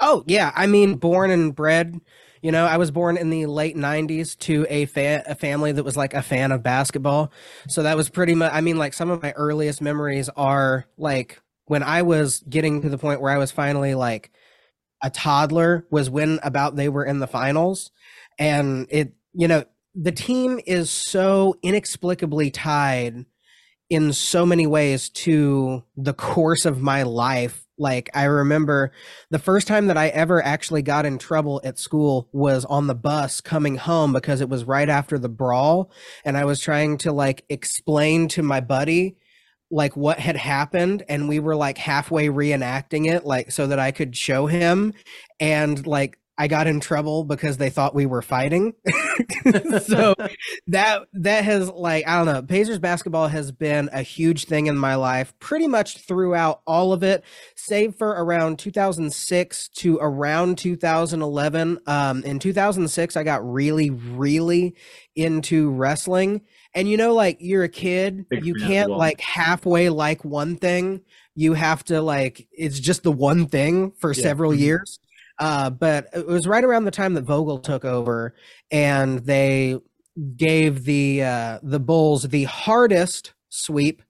Oh 0.00 0.22
yeah, 0.26 0.52
I 0.54 0.66
mean, 0.66 0.96
born 0.96 1.30
and 1.30 1.54
bred 1.54 1.98
you 2.42 2.52
know, 2.52 2.66
I 2.66 2.76
was 2.76 2.90
born 2.90 3.16
in 3.16 3.30
the 3.30 3.46
late 3.46 3.76
90s 3.76 4.38
to 4.40 4.66
a, 4.68 4.86
fa- 4.86 5.24
a 5.26 5.34
family 5.34 5.72
that 5.72 5.84
was 5.84 5.96
like 5.96 6.14
a 6.14 6.22
fan 6.22 6.52
of 6.52 6.62
basketball. 6.62 7.32
So 7.68 7.82
that 7.82 7.96
was 7.96 8.08
pretty 8.08 8.34
much, 8.34 8.52
I 8.52 8.60
mean, 8.60 8.78
like 8.78 8.94
some 8.94 9.10
of 9.10 9.22
my 9.22 9.32
earliest 9.32 9.80
memories 9.80 10.28
are 10.30 10.86
like 10.96 11.40
when 11.66 11.82
I 11.82 12.02
was 12.02 12.40
getting 12.48 12.82
to 12.82 12.88
the 12.88 12.98
point 12.98 13.20
where 13.20 13.32
I 13.32 13.38
was 13.38 13.50
finally 13.50 13.94
like 13.94 14.30
a 15.02 15.10
toddler, 15.10 15.86
was 15.90 16.10
when 16.10 16.40
about 16.42 16.76
they 16.76 16.88
were 16.88 17.04
in 17.04 17.20
the 17.20 17.26
finals. 17.26 17.90
And 18.38 18.86
it, 18.90 19.12
you 19.32 19.46
know, 19.46 19.64
the 19.94 20.12
team 20.12 20.60
is 20.66 20.90
so 20.90 21.56
inexplicably 21.62 22.50
tied 22.50 23.26
in 23.90 24.12
so 24.12 24.44
many 24.44 24.66
ways 24.66 25.08
to 25.08 25.82
the 25.96 26.14
course 26.14 26.64
of 26.64 26.80
my 26.80 27.04
life 27.04 27.67
like 27.78 28.10
I 28.14 28.24
remember 28.24 28.92
the 29.30 29.38
first 29.38 29.66
time 29.66 29.86
that 29.86 29.96
I 29.96 30.08
ever 30.08 30.44
actually 30.44 30.82
got 30.82 31.06
in 31.06 31.18
trouble 31.18 31.60
at 31.64 31.78
school 31.78 32.28
was 32.32 32.64
on 32.64 32.86
the 32.86 32.94
bus 32.94 33.40
coming 33.40 33.76
home 33.76 34.12
because 34.12 34.40
it 34.40 34.48
was 34.48 34.64
right 34.64 34.88
after 34.88 35.18
the 35.18 35.28
brawl 35.28 35.90
and 36.24 36.36
I 36.36 36.44
was 36.44 36.60
trying 36.60 36.98
to 36.98 37.12
like 37.12 37.44
explain 37.48 38.28
to 38.28 38.42
my 38.42 38.60
buddy 38.60 39.16
like 39.70 39.96
what 39.96 40.18
had 40.18 40.36
happened 40.36 41.04
and 41.08 41.28
we 41.28 41.40
were 41.40 41.56
like 41.56 41.78
halfway 41.78 42.28
reenacting 42.28 43.06
it 43.06 43.24
like 43.24 43.52
so 43.52 43.66
that 43.66 43.78
I 43.78 43.90
could 43.90 44.16
show 44.16 44.46
him 44.46 44.94
and 45.40 45.86
like 45.86 46.18
I 46.40 46.46
got 46.46 46.68
in 46.68 46.78
trouble 46.78 47.24
because 47.24 47.56
they 47.56 47.68
thought 47.68 47.96
we 47.96 48.06
were 48.06 48.22
fighting. 48.22 48.74
so 49.82 50.14
that 50.68 51.02
that 51.12 51.44
has 51.44 51.68
like 51.68 52.06
I 52.06 52.16
don't 52.16 52.32
know, 52.32 52.42
Pacers 52.42 52.78
basketball 52.78 53.26
has 53.26 53.50
been 53.50 53.90
a 53.92 54.02
huge 54.02 54.44
thing 54.44 54.68
in 54.68 54.78
my 54.78 54.94
life 54.94 55.34
pretty 55.40 55.66
much 55.66 55.98
throughout 55.98 56.62
all 56.64 56.92
of 56.92 57.02
it, 57.02 57.24
save 57.56 57.96
for 57.96 58.10
around 58.10 58.60
2006 58.60 59.68
to 59.68 59.98
around 60.00 60.58
2011. 60.58 61.80
Um 61.88 62.22
in 62.22 62.38
2006 62.38 63.16
I 63.16 63.24
got 63.24 63.44
really 63.52 63.90
really 63.90 64.76
into 65.16 65.70
wrestling. 65.70 66.42
And 66.72 66.88
you 66.88 66.96
know 66.96 67.14
like 67.14 67.38
you're 67.40 67.64
a 67.64 67.68
kid, 67.68 68.26
you 68.30 68.54
can't 68.54 68.90
like 68.90 69.20
halfway 69.20 69.88
like 69.88 70.24
one 70.24 70.54
thing. 70.54 71.00
You 71.34 71.54
have 71.54 71.82
to 71.84 72.00
like 72.00 72.46
it's 72.52 72.78
just 72.78 73.02
the 73.02 73.10
one 73.10 73.46
thing 73.46 73.90
for 73.98 74.12
yeah. 74.12 74.22
several 74.22 74.52
mm-hmm. 74.52 74.60
years. 74.60 75.00
Uh, 75.38 75.70
but 75.70 76.08
it 76.12 76.26
was 76.26 76.46
right 76.46 76.64
around 76.64 76.84
the 76.84 76.90
time 76.90 77.14
that 77.14 77.24
Vogel 77.24 77.58
took 77.58 77.84
over, 77.84 78.34
and 78.70 79.20
they 79.20 79.78
gave 80.36 80.84
the 80.84 81.22
uh, 81.22 81.58
the 81.62 81.80
Bulls 81.80 82.24
the 82.24 82.44
hardest 82.44 83.34
sweep 83.48 84.02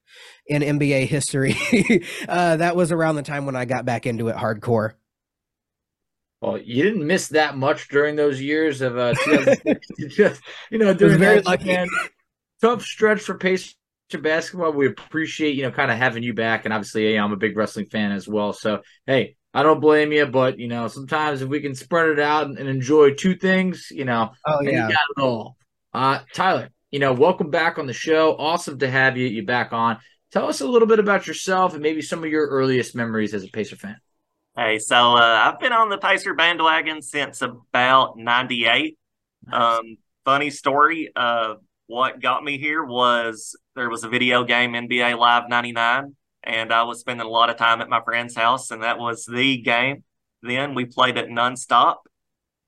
in 0.46 0.62
NBA 0.62 1.06
history. 1.06 1.56
uh, 2.28 2.56
that 2.56 2.76
was 2.76 2.92
around 2.92 3.16
the 3.16 3.22
time 3.22 3.46
when 3.46 3.56
I 3.56 3.64
got 3.64 3.84
back 3.84 4.06
into 4.06 4.28
it 4.28 4.36
hardcore. 4.36 4.94
Well, 6.40 6.56
you 6.56 6.84
didn't 6.84 7.06
miss 7.06 7.28
that 7.28 7.56
much 7.56 7.88
during 7.88 8.16
those 8.16 8.40
years 8.40 8.80
of 8.80 8.96
uh, 8.96 9.14
just 10.08 10.40
you 10.70 10.78
know 10.78 10.94
during 10.94 11.18
very 11.18 11.40
lucky. 11.42 11.76
tough 12.60 12.82
stretch 12.82 13.20
for 13.20 13.34
Pace 13.34 13.74
of 14.14 14.22
basketball. 14.22 14.72
We 14.72 14.86
appreciate, 14.86 15.54
you 15.54 15.62
know, 15.62 15.70
kind 15.70 15.90
of 15.90 15.98
having 15.98 16.22
you 16.22 16.32
back. 16.32 16.64
And 16.64 16.72
obviously, 16.72 17.12
yeah, 17.12 17.22
I'm 17.22 17.32
a 17.32 17.36
big 17.36 17.56
wrestling 17.56 17.86
fan 17.86 18.12
as 18.12 18.26
well. 18.26 18.52
So, 18.52 18.80
hey, 19.06 19.36
I 19.58 19.64
don't 19.64 19.80
blame 19.80 20.12
you, 20.12 20.24
but 20.24 20.60
you 20.60 20.68
know, 20.68 20.86
sometimes 20.86 21.42
if 21.42 21.48
we 21.48 21.60
can 21.60 21.74
spread 21.74 22.10
it 22.10 22.20
out 22.20 22.46
and, 22.46 22.56
and 22.58 22.68
enjoy 22.68 23.14
two 23.14 23.34
things, 23.34 23.88
you 23.90 24.04
know, 24.04 24.30
Oh 24.46 24.60
yeah. 24.60 24.86
you 24.86 24.94
got 24.94 25.00
it 25.16 25.20
all. 25.20 25.56
Uh, 25.92 26.20
Tyler, 26.32 26.70
you 26.92 27.00
know, 27.00 27.12
welcome 27.12 27.50
back 27.50 27.76
on 27.76 27.88
the 27.88 27.92
show. 27.92 28.36
Awesome 28.36 28.78
to 28.78 28.88
have 28.88 29.16
you 29.16 29.26
you 29.26 29.44
back 29.44 29.72
on. 29.72 29.98
Tell 30.30 30.48
us 30.48 30.60
a 30.60 30.66
little 30.68 30.86
bit 30.86 31.00
about 31.00 31.26
yourself 31.26 31.72
and 31.74 31.82
maybe 31.82 32.02
some 32.02 32.22
of 32.22 32.30
your 32.30 32.46
earliest 32.46 32.94
memories 32.94 33.34
as 33.34 33.42
a 33.42 33.48
Pacer 33.48 33.74
fan. 33.74 33.96
Hey, 34.56 34.78
so 34.78 34.94
uh, 34.94 35.50
I've 35.52 35.58
been 35.58 35.72
on 35.72 35.88
the 35.88 35.98
Pacer 35.98 36.34
bandwagon 36.34 37.02
since 37.02 37.42
about 37.42 38.16
'98. 38.16 38.96
Um, 39.50 39.96
funny 40.24 40.50
story. 40.50 41.10
Uh, 41.16 41.54
what 41.88 42.20
got 42.20 42.44
me 42.44 42.58
here 42.58 42.84
was 42.84 43.56
there 43.74 43.90
was 43.90 44.04
a 44.04 44.08
video 44.08 44.44
game 44.44 44.74
NBA 44.74 45.18
Live 45.18 45.48
'99, 45.48 46.14
and 46.42 46.72
I 46.72 46.84
was 46.84 47.00
spending 47.00 47.26
a 47.26 47.30
lot 47.30 47.50
of 47.50 47.56
time 47.56 47.80
at 47.80 47.88
my 47.88 48.00
friend's 48.00 48.36
house, 48.36 48.70
and 48.70 48.82
that 48.82 48.98
was 48.98 49.24
the 49.24 49.58
game. 49.58 50.04
Then 50.42 50.74
we 50.74 50.84
played 50.84 51.16
it 51.16 51.28
nonstop, 51.28 51.96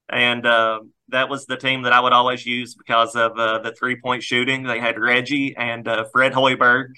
and 0.09 0.45
uh, 0.45 0.81
that 1.09 1.29
was 1.29 1.47
the 1.47 1.57
team 1.57 1.83
that 1.83 1.93
I 1.93 2.01
would 2.01 2.13
always 2.13 2.45
use 2.45 2.75
because 2.75 3.15
of 3.15 3.39
uh, 3.39 3.59
the 3.61 3.73
three 3.73 4.01
point 4.01 4.23
shooting. 4.23 4.65
They 4.65 4.81
had 4.81 4.99
Reggie 4.99 5.55
and 5.57 5.87
uh, 5.87 6.05
Fred 6.13 6.33
Hoiberg, 6.33 6.89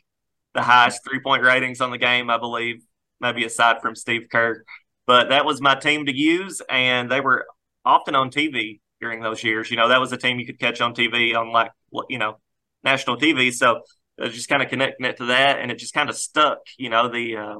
the 0.55 0.63
highest 0.63 1.05
three 1.05 1.21
point 1.21 1.43
ratings 1.43 1.81
on 1.81 1.91
the 1.91 1.99
game, 1.99 2.31
I 2.31 2.39
believe, 2.39 2.83
maybe 3.21 3.45
aside 3.45 3.83
from 3.83 3.95
Steve 3.95 4.29
Kerr. 4.31 4.65
But 5.07 5.29
that 5.31 5.45
was 5.45 5.61
my 5.61 5.75
team 5.75 6.07
to 6.07 6.17
use, 6.17 6.63
and 6.69 7.11
they 7.11 7.21
were 7.21 7.47
often 7.85 8.15
on 8.15 8.31
TV 8.31 8.81
during 9.01 9.21
those 9.21 9.43
years. 9.43 9.71
You 9.71 9.77
know, 9.77 9.89
that 9.89 10.01
was 10.01 10.13
a 10.13 10.17
team 10.17 10.39
you 10.39 10.47
could 10.47 10.61
catch 10.61 10.81
on 10.81 10.95
TV 10.95 11.35
on 11.35 11.53
like 11.53 11.73
you 12.09 12.19
know 12.19 12.39
national 12.85 13.19
TV. 13.19 13.53
So 13.53 13.83
just 14.20 14.48
kind 14.48 14.62
of 14.62 14.68
connecting 14.68 15.07
it 15.07 15.16
to 15.18 15.27
that, 15.27 15.59
and 15.59 15.70
it 15.70 15.79
just 15.79 15.94
kind 15.94 16.11
of 16.11 16.16
stuck. 16.16 16.59
You 16.79 16.90
know, 16.90 17.09
the 17.09 17.37
uh, 17.37 17.59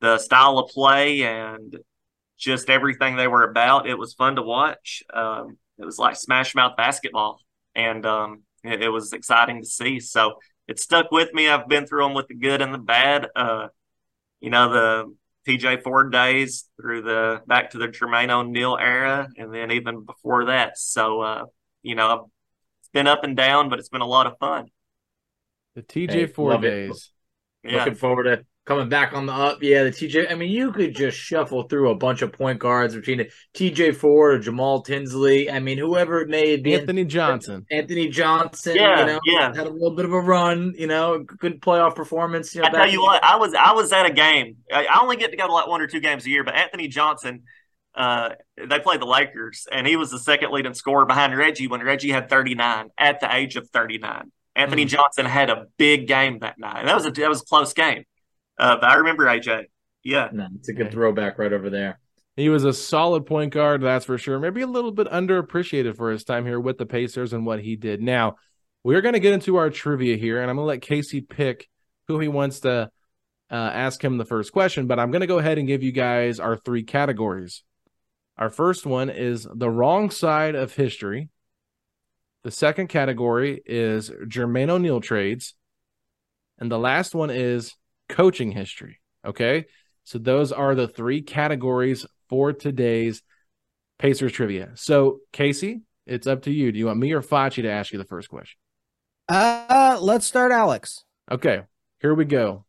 the 0.00 0.18
style 0.18 0.58
of 0.58 0.70
play 0.70 1.22
and 1.22 1.76
just 2.36 2.70
everything 2.70 3.16
they 3.16 3.28
were 3.28 3.42
about. 3.42 3.88
It 3.88 3.98
was 3.98 4.14
fun 4.14 4.36
to 4.36 4.42
watch. 4.42 5.02
Um, 5.12 5.58
it 5.78 5.84
was 5.84 5.98
like 5.98 6.16
smash 6.16 6.54
mouth 6.54 6.76
basketball, 6.76 7.40
and 7.74 8.04
um, 8.06 8.42
it, 8.64 8.82
it, 8.82 8.88
was 8.88 9.12
exciting 9.12 9.60
to 9.62 9.66
see. 9.66 10.00
So 10.00 10.38
it 10.66 10.78
stuck 10.78 11.10
with 11.10 11.32
me. 11.32 11.48
I've 11.48 11.68
been 11.68 11.86
through 11.86 12.04
them 12.04 12.14
with 12.14 12.28
the 12.28 12.34
good 12.34 12.62
and 12.62 12.72
the 12.72 12.78
bad. 12.78 13.28
Uh, 13.34 13.68
you 14.40 14.50
know, 14.50 14.72
the 14.72 15.14
TJ 15.48 15.82
Ford 15.82 16.12
days 16.12 16.68
through 16.80 17.02
the 17.02 17.42
back 17.46 17.70
to 17.70 17.78
the 17.78 17.88
Jermaine 17.88 18.30
O'Neal 18.30 18.76
era, 18.78 19.28
and 19.36 19.52
then 19.52 19.72
even 19.72 20.04
before 20.04 20.46
that. 20.46 20.78
So, 20.78 21.20
uh, 21.20 21.44
you 21.82 21.94
know, 21.94 22.30
it's 22.80 22.90
been 22.90 23.06
up 23.06 23.24
and 23.24 23.36
down, 23.36 23.68
but 23.68 23.78
it's 23.78 23.88
been 23.88 24.00
a 24.00 24.06
lot 24.06 24.26
of 24.26 24.38
fun. 24.38 24.68
The 25.78 25.84
TJ 25.84 26.10
hey, 26.10 26.26
Ford 26.26 26.60
days. 26.60 27.12
Yeah. 27.62 27.76
Looking 27.76 27.94
forward 27.94 28.24
to 28.24 28.44
coming 28.64 28.88
back 28.88 29.12
on 29.12 29.26
the 29.26 29.32
up. 29.32 29.62
Yeah, 29.62 29.84
the 29.84 29.90
TJ. 29.90 30.28
I 30.28 30.34
mean, 30.34 30.50
you 30.50 30.72
could 30.72 30.92
just 30.92 31.16
shuffle 31.16 31.68
through 31.68 31.90
a 31.90 31.94
bunch 31.94 32.20
of 32.20 32.32
point 32.32 32.58
guards 32.58 32.96
between 32.96 33.18
the 33.18 33.30
TJ 33.54 33.94
Ford 33.94 34.34
or 34.34 34.38
Jamal 34.40 34.82
Tinsley. 34.82 35.48
I 35.48 35.60
mean, 35.60 35.78
whoever 35.78 36.20
it 36.20 36.28
may 36.28 36.56
be. 36.56 36.74
Anthony 36.74 37.04
Johnson. 37.04 37.64
Anthony 37.70 38.08
Johnson. 38.08 38.74
Yeah, 38.74 39.00
you 39.00 39.06
know, 39.06 39.20
yeah. 39.24 39.54
Had 39.54 39.68
a 39.68 39.70
little 39.70 39.94
bit 39.94 40.04
of 40.04 40.12
a 40.12 40.20
run. 40.20 40.74
You 40.76 40.88
know, 40.88 41.20
good 41.20 41.60
playoff 41.60 41.94
performance. 41.94 42.56
You 42.56 42.62
know, 42.62 42.68
I 42.68 42.70
tell 42.72 42.90
you 42.90 43.00
what, 43.00 43.22
I 43.22 43.36
was 43.36 43.54
I 43.54 43.70
was 43.70 43.92
at 43.92 44.04
a 44.04 44.12
game. 44.12 44.56
I 44.72 44.98
only 45.00 45.16
get 45.16 45.30
to 45.30 45.36
go 45.36 45.46
to 45.46 45.52
like 45.52 45.68
one 45.68 45.80
or 45.80 45.86
two 45.86 46.00
games 46.00 46.26
a 46.26 46.30
year, 46.30 46.42
but 46.42 46.54
Anthony 46.54 46.88
Johnson. 46.88 47.44
Uh, 47.94 48.30
they 48.56 48.78
played 48.78 49.00
the 49.00 49.06
Lakers, 49.06 49.66
and 49.72 49.84
he 49.84 49.96
was 49.96 50.10
the 50.10 50.20
second 50.20 50.52
leading 50.52 50.74
scorer 50.74 51.04
behind 51.04 51.36
Reggie 51.36 51.66
when 51.66 51.82
Reggie 51.82 52.10
had 52.10 52.28
39 52.28 52.90
at 52.96 53.18
the 53.18 53.34
age 53.34 53.56
of 53.56 53.68
39. 53.70 54.30
Anthony 54.58 54.84
mm. 54.84 54.88
Johnson 54.88 55.24
had 55.24 55.48
a 55.48 55.66
big 55.78 56.08
game 56.08 56.40
that 56.40 56.58
night. 56.58 56.80
and 56.80 56.88
That 56.88 56.96
was 56.96 57.06
a 57.06 57.12
that 57.12 57.28
was 57.28 57.42
a 57.42 57.44
close 57.44 57.72
game. 57.72 58.04
Uh, 58.58 58.76
but 58.76 58.90
I 58.90 58.96
remember 58.96 59.24
AJ. 59.24 59.66
Yeah, 60.02 60.28
no, 60.32 60.48
it's 60.56 60.68
a 60.68 60.72
good 60.72 60.90
throwback 60.90 61.38
right 61.38 61.52
over 61.52 61.70
there. 61.70 62.00
He 62.36 62.48
was 62.48 62.64
a 62.64 62.72
solid 62.72 63.26
point 63.26 63.52
guard, 63.52 63.82
that's 63.82 64.04
for 64.04 64.16
sure. 64.16 64.38
Maybe 64.38 64.60
a 64.60 64.66
little 64.66 64.92
bit 64.92 65.08
underappreciated 65.08 65.96
for 65.96 66.10
his 66.10 66.22
time 66.22 66.46
here 66.46 66.60
with 66.60 66.78
the 66.78 66.86
Pacers 66.86 67.32
and 67.32 67.44
what 67.44 67.60
he 67.60 67.74
did. 67.74 68.00
Now, 68.00 68.36
we're 68.84 69.00
going 69.00 69.14
to 69.14 69.20
get 69.20 69.34
into 69.34 69.56
our 69.56 69.70
trivia 69.70 70.16
here, 70.16 70.40
and 70.40 70.48
I'm 70.48 70.56
going 70.56 70.64
to 70.64 70.68
let 70.68 70.82
Casey 70.82 71.20
pick 71.20 71.68
who 72.06 72.20
he 72.20 72.28
wants 72.28 72.60
to 72.60 72.90
uh, 73.50 73.54
ask 73.54 74.02
him 74.02 74.18
the 74.18 74.24
first 74.24 74.52
question. 74.52 74.86
But 74.86 75.00
I'm 75.00 75.10
going 75.10 75.20
to 75.20 75.26
go 75.26 75.38
ahead 75.38 75.58
and 75.58 75.66
give 75.66 75.82
you 75.82 75.90
guys 75.90 76.38
our 76.38 76.56
three 76.56 76.84
categories. 76.84 77.64
Our 78.36 78.50
first 78.50 78.86
one 78.86 79.10
is 79.10 79.46
the 79.52 79.70
wrong 79.70 80.10
side 80.10 80.54
of 80.54 80.74
history. 80.74 81.30
The 82.44 82.50
second 82.50 82.88
category 82.88 83.60
is 83.66 84.10
Jermaine 84.10 84.70
O'Neal 84.70 85.00
trades. 85.00 85.54
And 86.58 86.70
the 86.70 86.78
last 86.78 87.14
one 87.14 87.30
is 87.30 87.74
coaching 88.08 88.52
history. 88.52 89.00
Okay. 89.24 89.66
So 90.04 90.18
those 90.18 90.52
are 90.52 90.74
the 90.74 90.88
three 90.88 91.22
categories 91.22 92.06
for 92.28 92.52
today's 92.52 93.22
Pacers 93.98 94.32
trivia. 94.32 94.70
So, 94.74 95.18
Casey, 95.32 95.82
it's 96.06 96.26
up 96.26 96.42
to 96.42 96.52
you. 96.52 96.70
Do 96.70 96.78
you 96.78 96.86
want 96.86 97.00
me 97.00 97.12
or 97.12 97.20
Facci 97.20 97.62
to 97.62 97.70
ask 97.70 97.92
you 97.92 97.98
the 97.98 98.04
first 98.04 98.28
question? 98.28 98.56
Uh, 99.28 99.98
let's 100.00 100.24
start 100.24 100.52
Alex. 100.52 101.04
Okay, 101.30 101.62
here 102.00 102.14
we 102.14 102.24
go. 102.24 102.64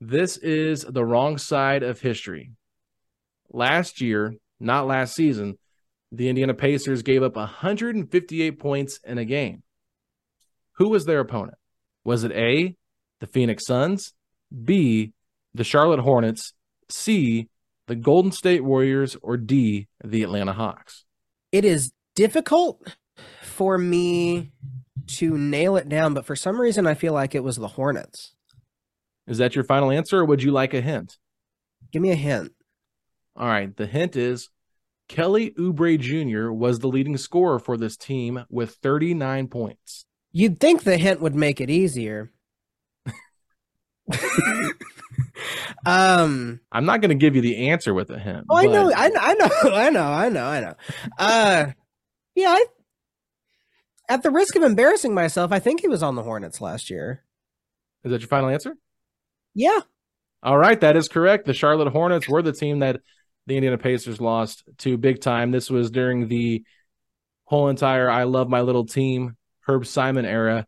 This 0.00 0.36
is 0.36 0.84
the 0.84 1.04
wrong 1.04 1.38
side 1.38 1.82
of 1.82 2.00
history. 2.00 2.52
Last 3.50 4.00
year, 4.00 4.34
not 4.60 4.86
last 4.86 5.14
season, 5.14 5.58
the 6.16 6.28
Indiana 6.28 6.54
Pacers 6.54 7.02
gave 7.02 7.22
up 7.22 7.36
158 7.36 8.58
points 8.58 9.00
in 9.04 9.18
a 9.18 9.24
game. 9.24 9.62
Who 10.76 10.88
was 10.88 11.04
their 11.04 11.20
opponent? 11.20 11.58
Was 12.04 12.24
it 12.24 12.32
A, 12.32 12.76
the 13.20 13.26
Phoenix 13.26 13.66
Suns, 13.66 14.12
B, 14.64 15.12
the 15.54 15.64
Charlotte 15.64 16.00
Hornets, 16.00 16.52
C, 16.88 17.48
the 17.86 17.94
Golden 17.94 18.32
State 18.32 18.64
Warriors, 18.64 19.16
or 19.22 19.36
D, 19.36 19.88
the 20.04 20.22
Atlanta 20.22 20.52
Hawks? 20.52 21.04
It 21.52 21.64
is 21.64 21.92
difficult 22.14 22.94
for 23.42 23.78
me 23.78 24.52
to 25.06 25.36
nail 25.38 25.76
it 25.76 25.88
down, 25.88 26.14
but 26.14 26.26
for 26.26 26.36
some 26.36 26.60
reason, 26.60 26.86
I 26.86 26.94
feel 26.94 27.12
like 27.12 27.34
it 27.34 27.44
was 27.44 27.56
the 27.56 27.68
Hornets. 27.68 28.34
Is 29.26 29.38
that 29.38 29.54
your 29.54 29.64
final 29.64 29.90
answer, 29.90 30.18
or 30.18 30.24
would 30.24 30.42
you 30.42 30.50
like 30.50 30.74
a 30.74 30.80
hint? 30.80 31.16
Give 31.92 32.02
me 32.02 32.10
a 32.10 32.16
hint. 32.16 32.52
All 33.36 33.46
right. 33.46 33.74
The 33.74 33.86
hint 33.86 34.16
is 34.16 34.50
Kelly 35.08 35.50
Oubre 35.52 35.98
Jr. 35.98 36.50
was 36.50 36.78
the 36.78 36.88
leading 36.88 37.16
scorer 37.16 37.58
for 37.58 37.76
this 37.76 37.96
team 37.96 38.44
with 38.48 38.76
39 38.76 39.48
points. 39.48 40.06
You'd 40.32 40.58
think 40.58 40.82
the 40.82 40.96
hint 40.96 41.20
would 41.20 41.34
make 41.34 41.60
it 41.60 41.70
easier. 41.70 42.32
um, 45.86 46.60
I'm 46.72 46.84
not 46.84 47.00
going 47.00 47.10
to 47.10 47.14
give 47.14 47.36
you 47.36 47.42
the 47.42 47.68
answer 47.68 47.94
with 47.94 48.10
a 48.10 48.18
hint. 48.18 48.46
Oh, 48.50 48.56
I 48.56 48.66
know, 48.66 48.92
I 48.94 49.08
know, 49.08 49.20
I 49.20 49.34
know, 49.38 49.48
I 49.72 49.90
know, 49.90 50.02
I 50.02 50.28
know, 50.28 50.44
I 50.44 50.60
know. 50.60 50.74
Uh, 51.18 51.66
yeah, 52.34 52.48
I, 52.48 52.64
at 54.08 54.22
the 54.22 54.30
risk 54.30 54.56
of 54.56 54.62
embarrassing 54.62 55.14
myself, 55.14 55.52
I 55.52 55.58
think 55.58 55.80
he 55.80 55.88
was 55.88 56.02
on 56.02 56.14
the 56.14 56.22
Hornets 56.22 56.60
last 56.60 56.90
year. 56.90 57.22
Is 58.04 58.10
that 58.10 58.20
your 58.20 58.28
final 58.28 58.48
answer? 58.50 58.76
Yeah. 59.54 59.80
All 60.42 60.58
right, 60.58 60.80
that 60.80 60.96
is 60.96 61.08
correct. 61.08 61.46
The 61.46 61.54
Charlotte 61.54 61.92
Hornets 61.92 62.28
were 62.28 62.42
the 62.42 62.52
team 62.52 62.80
that 62.80 63.00
the 63.46 63.56
Indiana 63.56 63.78
Pacers 63.78 64.20
lost 64.20 64.64
to 64.78 64.96
big 64.96 65.20
time. 65.20 65.50
This 65.50 65.70
was 65.70 65.90
during 65.90 66.28
the 66.28 66.64
whole 67.44 67.68
entire 67.68 68.10
I 68.10 68.24
love 68.24 68.48
my 68.48 68.62
little 68.62 68.86
team 68.86 69.36
Herb 69.66 69.86
Simon 69.86 70.24
era. 70.24 70.66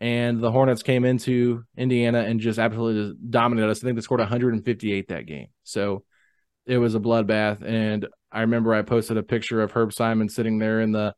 And 0.00 0.42
the 0.42 0.50
Hornets 0.50 0.82
came 0.82 1.04
into 1.04 1.64
Indiana 1.76 2.20
and 2.20 2.40
just 2.40 2.58
absolutely 2.58 3.16
dominated 3.30 3.70
us. 3.70 3.82
I 3.82 3.84
think 3.84 3.96
they 3.96 4.02
scored 4.02 4.20
158 4.20 5.08
that 5.08 5.26
game. 5.26 5.46
So 5.62 6.04
it 6.66 6.78
was 6.78 6.94
a 6.94 7.00
bloodbath. 7.00 7.62
And 7.62 8.06
I 8.30 8.40
remember 8.40 8.74
I 8.74 8.82
posted 8.82 9.16
a 9.16 9.22
picture 9.22 9.62
of 9.62 9.70
Herb 9.70 9.92
Simon 9.92 10.28
sitting 10.28 10.58
there 10.58 10.80
in 10.80 10.92
the 10.92 11.14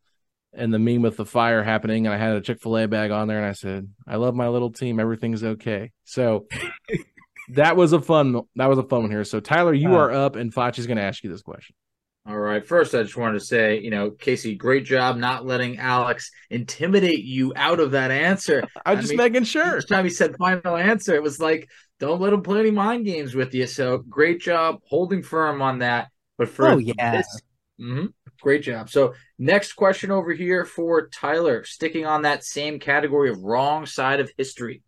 in 0.52 0.70
the 0.70 0.78
meme 0.78 1.02
with 1.02 1.16
the 1.16 1.26
fire 1.26 1.62
happening, 1.62 2.06
and 2.06 2.14
I 2.14 2.18
had 2.18 2.34
a 2.34 2.40
Chick 2.40 2.60
Fil 2.60 2.78
A 2.78 2.88
bag 2.88 3.10
on 3.10 3.28
there, 3.28 3.38
and 3.38 3.46
I 3.46 3.52
said, 3.52 3.88
"I 4.06 4.16
love 4.16 4.34
my 4.34 4.48
little 4.48 4.72
team. 4.72 4.98
Everything's 4.98 5.44
okay." 5.44 5.92
So 6.04 6.46
that 7.50 7.76
was 7.76 7.92
a 7.92 8.00
fun. 8.00 8.40
That 8.56 8.66
was 8.66 8.78
a 8.78 8.82
fun 8.82 9.02
one 9.02 9.10
here. 9.10 9.24
So 9.24 9.40
Tyler, 9.40 9.74
you 9.74 9.94
uh, 9.94 9.98
are 9.98 10.12
up, 10.12 10.36
and 10.36 10.52
Facci's 10.52 10.86
going 10.86 10.98
to 10.98 11.02
ask 11.02 11.22
you 11.22 11.30
this 11.30 11.42
question. 11.42 11.74
All 12.28 12.36
right. 12.36 12.66
First, 12.66 12.92
I 12.92 13.04
just 13.04 13.16
wanted 13.16 13.38
to 13.38 13.44
say, 13.44 13.80
you 13.80 13.90
know, 13.90 14.10
Casey, 14.10 14.56
great 14.56 14.84
job 14.84 15.16
not 15.16 15.46
letting 15.46 15.78
Alex 15.78 16.32
intimidate 16.50 17.24
you 17.24 17.52
out 17.54 17.78
of 17.78 17.92
that 17.92 18.10
answer. 18.10 18.64
I'm 18.86 18.98
just 18.98 19.10
mean, 19.10 19.18
making 19.18 19.44
sure. 19.44 19.78
Each 19.78 19.86
time 19.86 20.04
he 20.04 20.10
said 20.10 20.36
final 20.36 20.74
answer, 20.76 21.14
it 21.14 21.22
was 21.22 21.38
like, 21.38 21.68
don't 22.00 22.20
let 22.20 22.32
him 22.32 22.42
play 22.42 22.58
any 22.58 22.72
mind 22.72 23.04
games 23.04 23.36
with 23.36 23.54
you. 23.54 23.68
So 23.68 23.98
great 23.98 24.40
job 24.40 24.80
holding 24.88 25.22
firm 25.22 25.62
on 25.62 25.78
that. 25.78 26.08
But 26.36 26.48
for 26.48 26.68
oh 26.68 26.78
yeah, 26.78 27.18
this, 27.18 27.40
mm-hmm, 27.80 28.06
great 28.40 28.62
job. 28.62 28.90
So 28.90 29.14
next 29.38 29.74
question 29.74 30.10
over 30.10 30.32
here 30.32 30.64
for 30.64 31.08
Tyler, 31.08 31.64
sticking 31.64 32.06
on 32.06 32.22
that 32.22 32.44
same 32.44 32.80
category 32.80 33.30
of 33.30 33.42
wrong 33.44 33.86
side 33.86 34.18
of 34.18 34.30
history. 34.36 34.82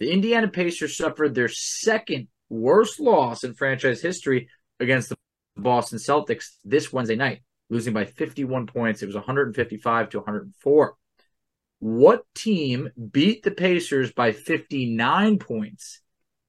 The 0.00 0.10
Indiana 0.10 0.48
Pacers 0.48 0.96
suffered 0.96 1.34
their 1.34 1.48
second 1.48 2.28
worst 2.48 2.98
loss 2.98 3.44
in 3.44 3.54
franchise 3.54 4.00
history 4.00 4.48
against 4.80 5.10
the 5.10 5.16
Boston 5.56 5.98
Celtics 5.98 6.46
this 6.64 6.90
Wednesday 6.90 7.16
night, 7.16 7.42
losing 7.68 7.92
by 7.92 8.06
51 8.06 8.66
points. 8.66 9.02
It 9.02 9.06
was 9.06 9.14
155 9.14 10.08
to 10.08 10.18
104. 10.18 10.94
What 11.80 12.24
team 12.34 12.88
beat 13.10 13.42
the 13.42 13.50
Pacers 13.50 14.12
by 14.12 14.32
59 14.32 15.38
points 15.38 16.00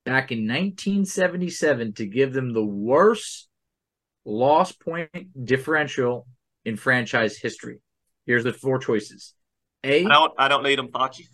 back 0.05 0.31
in 0.31 0.39
1977 0.47 1.93
to 1.93 2.05
give 2.05 2.33
them 2.33 2.53
the 2.53 2.63
worst 2.63 3.49
loss 4.23 4.71
point 4.71 5.09
differential 5.45 6.25
in 6.63 6.77
franchise 6.77 7.37
history? 7.37 7.79
Here's 8.25 8.45
the 8.45 8.53
four 8.53 8.79
choices. 8.79 9.33
A. 9.83 10.05
I 10.05 10.09
don't. 10.09 10.33
I 10.37 10.47
don't 10.47 10.63
need 10.63 10.79
them, 10.79 10.87
Facci. 10.89 11.27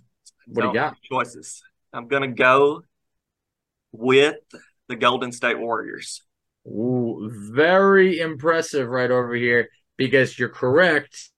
What 0.47 0.63
do 0.63 0.67
you 0.69 0.73
got? 0.73 0.95
Choices. 1.03 1.62
I'm 1.93 2.08
gonna 2.08 2.28
go 2.28 2.84
with 3.91 4.38
the 4.88 4.95
Golden 4.95 5.32
State 5.32 5.60
Warriors. 5.60 6.21
Ooh, 6.67 7.30
very 7.32 8.19
impressive 8.19 8.88
right 8.88 9.10
over 9.10 9.34
here 9.34 9.69
because 9.95 10.38
you're 10.38 10.50
correct. 10.50 11.30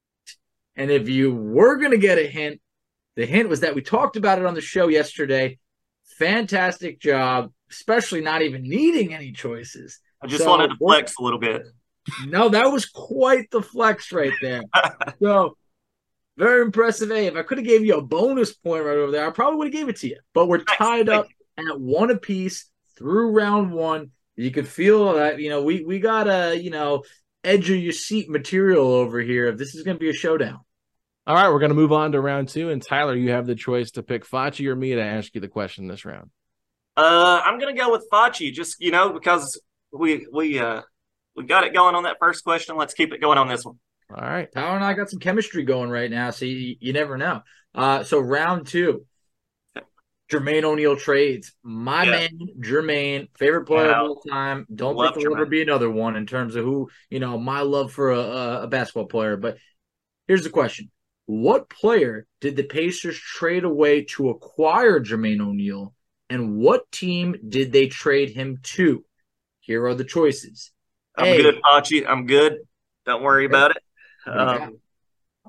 And 0.75 0.89
if 0.91 1.09
you 1.09 1.33
were 1.33 1.77
going 1.77 1.91
to 1.91 1.97
get 1.97 2.17
a 2.17 2.25
hint, 2.27 2.61
the 3.15 3.25
hint 3.25 3.49
was 3.49 3.59
that 3.61 3.75
we 3.75 3.81
talked 3.81 4.15
about 4.15 4.39
it 4.39 4.45
on 4.45 4.53
the 4.53 4.61
show 4.61 4.87
yesterday. 4.87 5.59
Fantastic 6.17 6.99
job, 6.99 7.51
especially 7.69 8.21
not 8.21 8.41
even 8.41 8.63
needing 8.63 9.13
any 9.13 9.31
choices. 9.31 9.99
I 10.21 10.27
just 10.27 10.43
So, 10.43 10.49
wanted 10.49 10.69
to 10.69 10.77
flex 10.77 11.15
a 11.19 11.23
little 11.23 11.39
bit. 11.39 11.63
No, 12.25 12.49
that 12.49 12.71
was 12.71 12.85
quite 12.85 13.51
the 13.51 13.61
flex 13.61 14.11
right 14.11 14.33
there. 14.41 14.63
so 15.21 15.57
very 16.39 16.61
impressive. 16.61 17.09
Hey, 17.09 17.27
if 17.27 17.35
I 17.35 17.43
could 17.43 17.57
have 17.57 17.67
gave 17.67 17.85
you 17.85 17.97
a 17.97 18.01
bonus 18.01 18.53
point 18.53 18.85
right 18.85 18.97
over 18.97 19.11
there, 19.11 19.27
I 19.27 19.31
probably 19.31 19.57
would 19.57 19.67
have 19.67 19.73
gave 19.73 19.89
it 19.89 19.97
to 19.97 20.07
you. 20.07 20.17
But 20.33 20.47
we're 20.47 20.59
Thanks, 20.59 20.77
tied 20.77 21.07
thank 21.07 21.25
up 21.25 21.27
at 21.57 21.79
one 21.79 22.09
apiece 22.09 22.69
through 22.97 23.31
round 23.31 23.73
one. 23.73 24.11
You 24.37 24.49
could 24.49 24.67
feel 24.67 25.13
that 25.13 25.39
you 25.39 25.49
know 25.49 25.63
we 25.63 25.83
we 25.83 25.99
got 25.99 26.27
a 26.27 26.55
you 26.55 26.71
know 26.71 27.03
edge 27.43 27.69
of 27.69 27.75
your 27.75 27.91
seat 27.91 28.29
material 28.29 28.87
over 28.87 29.19
here. 29.19 29.47
If 29.47 29.57
this 29.57 29.75
is 29.75 29.83
going 29.83 29.97
to 29.97 29.99
be 29.99 30.09
a 30.09 30.13
showdown, 30.13 30.61
All 31.27 31.35
right, 31.35 31.49
we're 31.49 31.59
going 31.59 31.71
to 31.71 31.75
move 31.75 31.91
on 31.91 32.13
to 32.13 32.21
round 32.21 32.47
two. 32.47 32.69
And 32.69 32.81
Tyler, 32.81 33.15
you 33.15 33.31
have 33.31 33.45
the 33.45 33.55
choice 33.55 33.91
to 33.91 34.03
pick 34.03 34.25
Facci 34.25 34.65
or 34.67 34.75
me 34.75 34.95
to 34.95 35.01
ask 35.01 35.35
you 35.35 35.41
the 35.41 35.49
question 35.49 35.87
this 35.87 36.05
round. 36.05 36.29
Uh, 36.95 37.41
I'm 37.43 37.59
gonna 37.59 37.75
go 37.75 37.91
with 37.91 38.07
Facci, 38.11 38.51
just 38.51 38.77
you 38.79 38.91
know, 38.91 39.11
because 39.13 39.61
we 39.91 40.25
we 40.31 40.59
uh 40.59 40.81
we 41.35 41.45
got 41.45 41.63
it 41.65 41.73
going 41.73 41.95
on 41.95 42.03
that 42.03 42.17
first 42.19 42.43
question. 42.43 42.77
Let's 42.77 42.93
keep 42.93 43.13
it 43.13 43.21
going 43.21 43.37
on 43.37 43.47
this 43.47 43.63
one. 43.63 43.79
All 44.13 44.21
right. 44.21 44.51
Tyler 44.51 44.75
and 44.75 44.83
I 44.83 44.93
got 44.93 45.09
some 45.09 45.19
chemistry 45.19 45.63
going 45.63 45.89
right 45.89 46.09
now, 46.09 46.31
so 46.31 46.45
you, 46.45 46.75
you 46.79 46.93
never 46.93 47.17
know. 47.17 47.41
Uh, 47.75 48.03
so 48.03 48.19
round 48.19 48.67
two, 48.67 49.05
Jermaine 50.31 50.63
O'Neal 50.63 50.95
trades. 50.95 51.53
My 51.63 52.05
Yeah. 52.05 52.11
man, 52.11 52.29
Jermaine, 52.59 53.27
favorite 53.37 53.65
player 53.65 53.89
Yeah. 53.89 53.97
of 54.01 54.09
all 54.09 54.21
time. 54.21 54.65
Don't 54.73 54.95
Love 54.95 55.13
think 55.13 55.23
there'll 55.23 55.35
ever 55.37 55.45
be 55.45 55.61
another 55.61 55.89
one 55.89 56.15
in 56.15 56.25
terms 56.25 56.55
of 56.55 56.63
who 56.65 56.89
you 57.09 57.19
know 57.19 57.37
my 57.37 57.61
love 57.61 57.91
for 57.91 58.11
a, 58.11 58.19
a, 58.19 58.61
a 58.63 58.67
basketball 58.67 59.05
player. 59.05 59.37
But 59.37 59.57
here's 60.27 60.43
the 60.43 60.49
question: 60.49 60.91
What 61.25 61.69
player 61.69 62.25
did 62.41 62.55
the 62.55 62.63
Pacers 62.63 63.17
trade 63.19 63.63
away 63.63 64.03
to 64.15 64.29
acquire 64.29 64.99
Jermaine 64.99 65.41
O'Neal, 65.41 65.93
and 66.29 66.57
what 66.57 66.91
team 66.91 67.35
did 67.47 67.71
they 67.71 67.87
trade 67.87 68.29
him 68.31 68.59
to? 68.63 69.03
Here 69.61 69.85
are 69.85 69.95
the 69.95 70.03
choices. 70.03 70.71
I'm 71.17 71.27
Hey. 71.27 71.37
good, 71.37 71.55
Facci. 71.63 72.05
I'm 72.07 72.25
good. 72.25 72.57
Don't 73.05 73.23
worry 73.23 73.45
Okay. 73.45 73.55
about 73.55 73.71
it. 73.71 73.77
What 74.33 74.47
do 74.47 74.53
you 74.53 74.59
got? 74.59 74.67
Um, 74.67 74.79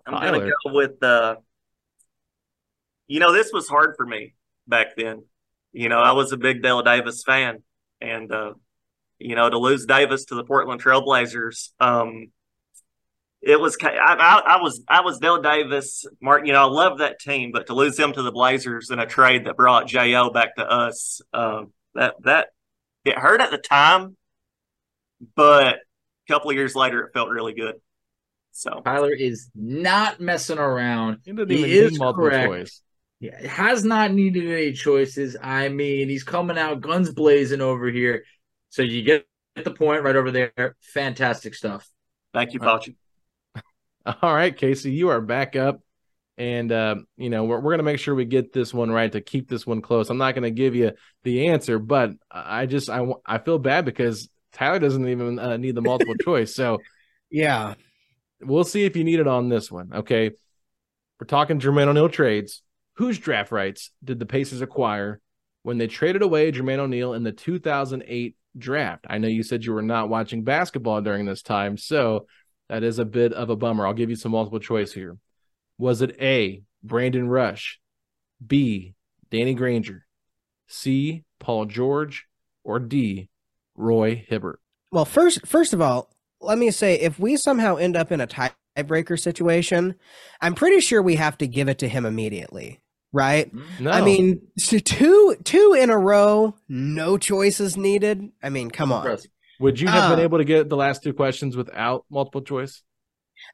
I'm 0.07 0.15
gonna 0.15 0.41
go 0.41 0.73
with 0.73 1.03
uh 1.03 1.37
you 3.11 3.19
know, 3.19 3.33
this 3.33 3.51
was 3.53 3.69
hard 3.69 3.95
for 3.97 4.07
me 4.07 4.35
back 4.69 4.95
then. 4.97 5.25
You 5.73 5.89
know, 5.89 5.99
I 5.99 6.13
was 6.13 6.31
a 6.31 6.37
big 6.37 6.63
Dale 6.63 6.83
Davis 6.83 7.25
fan, 7.25 7.65
and 8.01 8.33
uh, 8.33 8.55
you 9.19 9.35
know, 9.35 9.51
to 9.51 9.59
lose 9.59 9.85
Davis 9.85 10.27
to 10.27 10.37
the 10.37 10.45
Portland 10.45 10.81
Trailblazers, 10.81 11.71
um, 11.81 12.31
it 13.43 13.59
was 13.59 13.77
I, 13.83 13.89
I, 13.89 14.43
I 14.59 14.63
was 14.63 14.83
I 14.87 15.01
was 15.01 15.19
Dale 15.19 15.43
Davis, 15.43 16.07
Mark. 16.23 16.47
You 16.47 16.53
know, 16.53 16.63
I 16.63 16.71
love 16.71 16.99
that 16.99 17.19
team, 17.19 17.51
but 17.53 17.67
to 17.67 17.75
lose 17.75 17.99
him 17.99 18.13
to 18.13 18.23
the 18.23 18.31
Blazers 18.31 18.91
in 18.91 19.01
a 19.01 19.07
trade 19.07 19.47
that 19.47 19.57
brought 19.57 19.89
Jo 19.89 20.31
back 20.31 20.55
to 20.55 20.65
us, 20.65 21.21
um, 21.33 21.73
that 21.95 22.15
that 22.23 22.49
it 23.05 23.19
hurt 23.19 23.41
at 23.41 23.51
the 23.51 23.59
time, 23.59 24.17
but 25.35 25.75
a 25.75 26.33
couple 26.33 26.51
of 26.51 26.57
years 26.57 26.77
later, 26.77 27.03
it 27.03 27.13
felt 27.13 27.29
really 27.29 27.55
good. 27.55 27.75
So 28.53 28.83
Tyler 28.85 29.13
is 29.13 29.51
not 29.55 30.21
messing 30.21 30.59
around. 30.59 31.19
You 31.25 31.35
didn't 31.35 31.57
He 31.57 31.79
is 31.79 31.99
correct. 31.99 32.47
choice. 32.47 32.83
Yeah, 33.21 33.47
has 33.47 33.85
not 33.85 34.13
needed 34.13 34.51
any 34.51 34.73
choices. 34.73 35.37
I 35.41 35.69
mean, 35.69 36.09
he's 36.09 36.25
coming 36.25 36.57
out 36.57 36.81
guns 36.81 37.13
blazing 37.13 37.61
over 37.61 37.91
here. 37.91 38.25
So 38.71 38.83
you 38.83 39.03
get 39.03 39.27
the 39.63 39.71
point 39.71 40.03
right 40.03 40.17
over 40.17 40.31
there. 40.31 40.77
Fantastic 40.81 41.55
stuff. 41.55 41.89
thank 42.33 42.55
you, 42.55 42.61
All 42.63 42.77
right. 42.77 42.95
All 44.23 44.35
right, 44.35 44.57
Casey, 44.57 44.93
you 44.93 45.11
are 45.11 45.21
back 45.21 45.55
up. 45.55 45.81
And, 46.39 46.73
uh, 46.73 46.97
you 47.19 47.29
know, 47.29 47.45
we're, 47.45 47.57
we're 47.57 47.73
going 47.73 47.79
to 47.79 47.85
make 47.85 47.99
sure 47.99 48.15
we 48.15 48.25
get 48.25 48.55
this 48.55 48.73
one 48.73 48.91
right 48.91 49.13
to 49.13 49.21
keep 49.21 49.47
this 49.47 49.67
one 49.67 49.83
close. 49.83 50.09
I'm 50.09 50.17
not 50.17 50.35
going 50.35 50.45
to 50.45 50.51
give 50.51 50.75
you 50.75 50.93
the 51.23 51.49
answer, 51.49 51.79
but 51.79 52.13
I 52.31 52.65
just, 52.65 52.89
I, 52.89 53.07
I 53.27 53.37
feel 53.37 53.59
bad 53.59 53.85
because 53.85 54.31
Tyler 54.55 54.79
doesn't 54.79 55.07
even 55.07 55.39
uh, 55.39 55.59
need 55.59 55.75
the 55.75 55.83
multiple 55.83 56.15
choice. 56.25 56.55
So 56.55 56.79
Yeah. 57.31 57.75
We'll 58.43 58.65
see 58.65 58.85
if 58.85 58.97
you 58.97 59.05
need 59.05 59.21
it 59.21 59.27
on 59.29 59.49
this 59.49 59.71
one. 59.71 59.91
Okay. 59.95 60.31
We're 61.21 61.27
talking 61.27 61.61
Jermaine 61.61 61.89
O'Neal 61.89 62.09
trades. 62.09 62.63
Whose 62.95 63.19
draft 63.19 63.53
rights 63.53 63.91
did 64.03 64.19
the 64.19 64.27
Pacers 64.27 64.61
acquire 64.61 65.21
when 65.63 65.79
they 65.79 65.87
traded 65.87 66.23
away 66.23 66.53
Jermaine 66.53 66.79
O'Neal 66.79 67.15
in 67.15 67.23
the 67.23 67.33
2008 67.33 68.37
draft? 68.57 69.07
I 69.09 69.19
know 69.19 69.29
you 69.29 69.43
said 69.43 69.65
you 69.65 69.73
were 69.73 69.83
not 69.83 70.09
watching 70.09 70.45
basketball 70.45 71.01
during 71.01 71.27
this 71.27 71.43
time, 71.43 71.77
so 71.77 72.27
that 72.69 72.83
is 72.83 72.99
a 72.99 73.05
bit 73.05 73.33
of 73.33 73.51
a 73.51 73.57
bummer. 73.57 73.87
I'll 73.87 73.95
give 73.95 74.11
you 74.11 74.17
some 74.17 74.33
multiple 74.33 74.61
choice 74.61 74.93
here. 74.93 75.17
Was 75.79 76.03
it 76.03 76.17
A, 76.21 76.63
Brandon 76.83 77.29
Rush, 77.29 77.81
B, 78.45 78.95
Danny 79.31 79.55
Granger, 79.55 80.07
C, 80.69 81.25
Paul 81.39 81.67
George, 81.67 82.27
or 82.65 82.79
D, 82.79 83.29
Roy 83.75 84.25
Hibbert? 84.29 84.61
Well, 84.93 85.05
first 85.05 85.47
first 85.47 85.73
of 85.73 85.81
all, 85.81 86.11
let 86.41 86.59
me 86.59 86.71
say 86.71 86.95
if 87.01 87.19
we 87.19 87.37
somehow 87.37 87.77
end 87.77 87.97
up 87.97 88.11
in 88.13 88.21
a 88.21 88.27
tiebreaker 88.27 89.19
situation, 89.19 89.95
I'm 90.41 90.55
pretty 90.55 90.81
sure 90.81 91.03
we 91.03 91.17
have 91.17 91.39
to 91.39 91.47
give 91.47 91.69
it 91.69 91.79
to 91.81 91.89
him 91.89 92.07
immediately, 92.07 92.81
right? 93.13 93.51
No. 93.79 93.91
I 93.91 94.01
mean, 94.03 94.41
t- 94.59 94.81
two 94.81 95.37
two 95.45 95.77
in 95.79 95.91
a 95.91 95.99
row, 95.99 96.55
no 96.69 97.19
choices 97.19 97.77
needed. 97.77 98.31
I 98.43 98.49
mean, 98.51 98.71
come 98.71 98.93
on. 98.93 99.19
Would 99.61 99.79
you 99.79 99.89
have 99.89 100.11
been 100.11 100.21
uh, 100.21 100.23
able 100.23 100.39
to 100.39 100.45
get 100.45 100.69
the 100.71 100.77
last 100.77 101.03
two 101.03 101.13
questions 101.13 101.57
without 101.57 102.05
multiple 102.11 102.41
choice? 102.41 102.83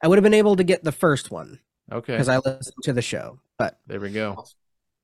I 0.01 0.07
would 0.07 0.17
have 0.17 0.23
been 0.23 0.33
able 0.33 0.55
to 0.55 0.63
get 0.63 0.83
the 0.83 0.91
first 0.93 1.31
one 1.31 1.59
Okay. 1.91 2.13
because 2.13 2.29
I 2.29 2.37
listened 2.37 2.75
to 2.83 2.93
the 2.93 3.01
show. 3.01 3.39
But 3.57 3.77
There 3.87 3.99
we 3.99 4.11
go. 4.11 4.45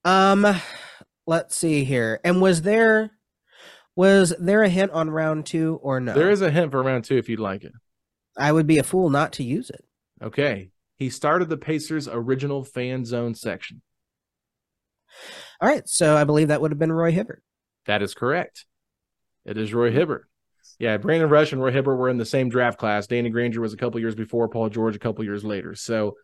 um 0.05 0.45
let's 1.25 1.55
see 1.57 1.83
here. 1.83 2.19
And 2.23 2.41
was 2.41 2.61
there 2.61 3.11
was 3.95 4.33
there 4.39 4.63
a 4.63 4.69
hint 4.69 4.91
on 4.91 5.09
round 5.09 5.45
2 5.45 5.79
or 5.81 5.99
no? 5.99 6.13
There 6.13 6.31
is 6.31 6.41
a 6.41 6.51
hint 6.51 6.71
for 6.71 6.81
round 6.81 7.05
two 7.05 7.17
if 7.17 7.29
you'd 7.29 7.39
like 7.39 7.63
it. 7.63 7.73
I 8.37 8.51
would 8.51 8.67
be 8.67 8.79
a 8.79 8.83
fool 8.83 9.09
not 9.09 9.33
to 9.33 9.43
use 9.43 9.69
it. 9.69 9.85
Okay. 10.21 10.71
He 10.97 11.09
started 11.09 11.49
the 11.49 11.57
Pacers' 11.57 12.07
original 12.07 12.63
fan 12.63 13.05
zone 13.05 13.35
section. 13.35 13.81
All 15.61 15.69
right, 15.69 15.87
so 15.87 16.17
I 16.17 16.23
believe 16.23 16.47
that 16.47 16.61
would 16.61 16.71
have 16.71 16.79
been 16.79 16.91
Roy 16.91 17.11
Hibbert. 17.11 17.43
That 17.85 18.01
is 18.01 18.13
correct. 18.13 18.65
It 19.45 19.57
is 19.57 19.73
Roy 19.73 19.91
Hibbert. 19.91 20.27
Yeah, 20.79 20.97
Brandon 20.97 21.29
Rush 21.29 21.51
and 21.51 21.61
Roy 21.61 21.71
Hibbert 21.71 21.97
were 21.97 22.09
in 22.09 22.17
the 22.17 22.25
same 22.25 22.49
draft 22.49 22.79
class. 22.79 23.05
Danny 23.07 23.29
Granger 23.29 23.61
was 23.61 23.73
a 23.73 23.77
couple 23.77 23.99
years 23.99 24.15
before, 24.15 24.49
Paul 24.49 24.69
George 24.69 24.95
a 24.95 24.99
couple 24.99 25.23
years 25.23 25.43
later. 25.43 25.75
So, 25.75 26.15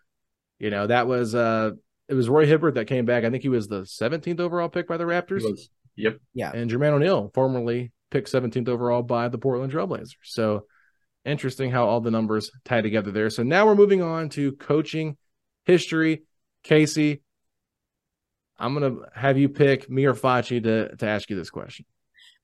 you 0.58 0.70
know, 0.70 0.88
that 0.88 1.08
was 1.08 1.36
uh 1.36 1.72
it 2.08 2.16
was 2.16 2.28
Roy 2.28 2.46
Hibbert 2.48 2.74
that 2.76 2.86
came 2.86 3.06
back. 3.06 3.24
I 3.24 3.30
think 3.30 3.44
he 3.44 3.50
was 3.50 3.68
the 3.68 3.82
17th 3.82 4.40
overall 4.40 4.70
pick 4.70 4.88
by 4.88 4.98
the 4.98 5.04
Raptors. 5.04 5.44
He 6.00 6.06
was- 6.08 6.14
Yep. 6.14 6.22
Yeah. 6.34 6.52
and 6.54 6.70
Jermaine 6.72 6.94
O'Neal, 6.94 7.32
formerly 7.34 7.92
picked 8.12 8.30
17th 8.30 8.68
overall 8.70 9.04
by 9.04 9.28
the 9.30 9.38
Portland 9.38 9.72
Trailblazers. 9.74 10.16
So 10.24 10.66
interesting 11.26 11.70
how 11.72 11.86
all 11.88 12.02
the 12.02 12.10
numbers 12.12 12.50
tie 12.66 12.82
together 12.82 13.12
there. 13.12 13.30
So 13.30 13.44
now 13.44 13.66
we're 13.66 13.76
moving 13.76 14.02
on 14.02 14.30
to 14.30 14.54
coaching 14.54 15.18
history. 15.66 16.24
Casey, 16.64 17.22
I'm 18.58 18.74
gonna 18.74 18.96
have 19.14 19.38
you 19.38 19.48
pick 19.50 19.90
me 19.90 20.06
or 20.06 20.14
Facci 20.14 20.62
to 20.64 20.96
to 20.98 21.06
ask 21.08 21.30
you 21.30 21.36
this 21.36 21.50
question. 21.50 21.86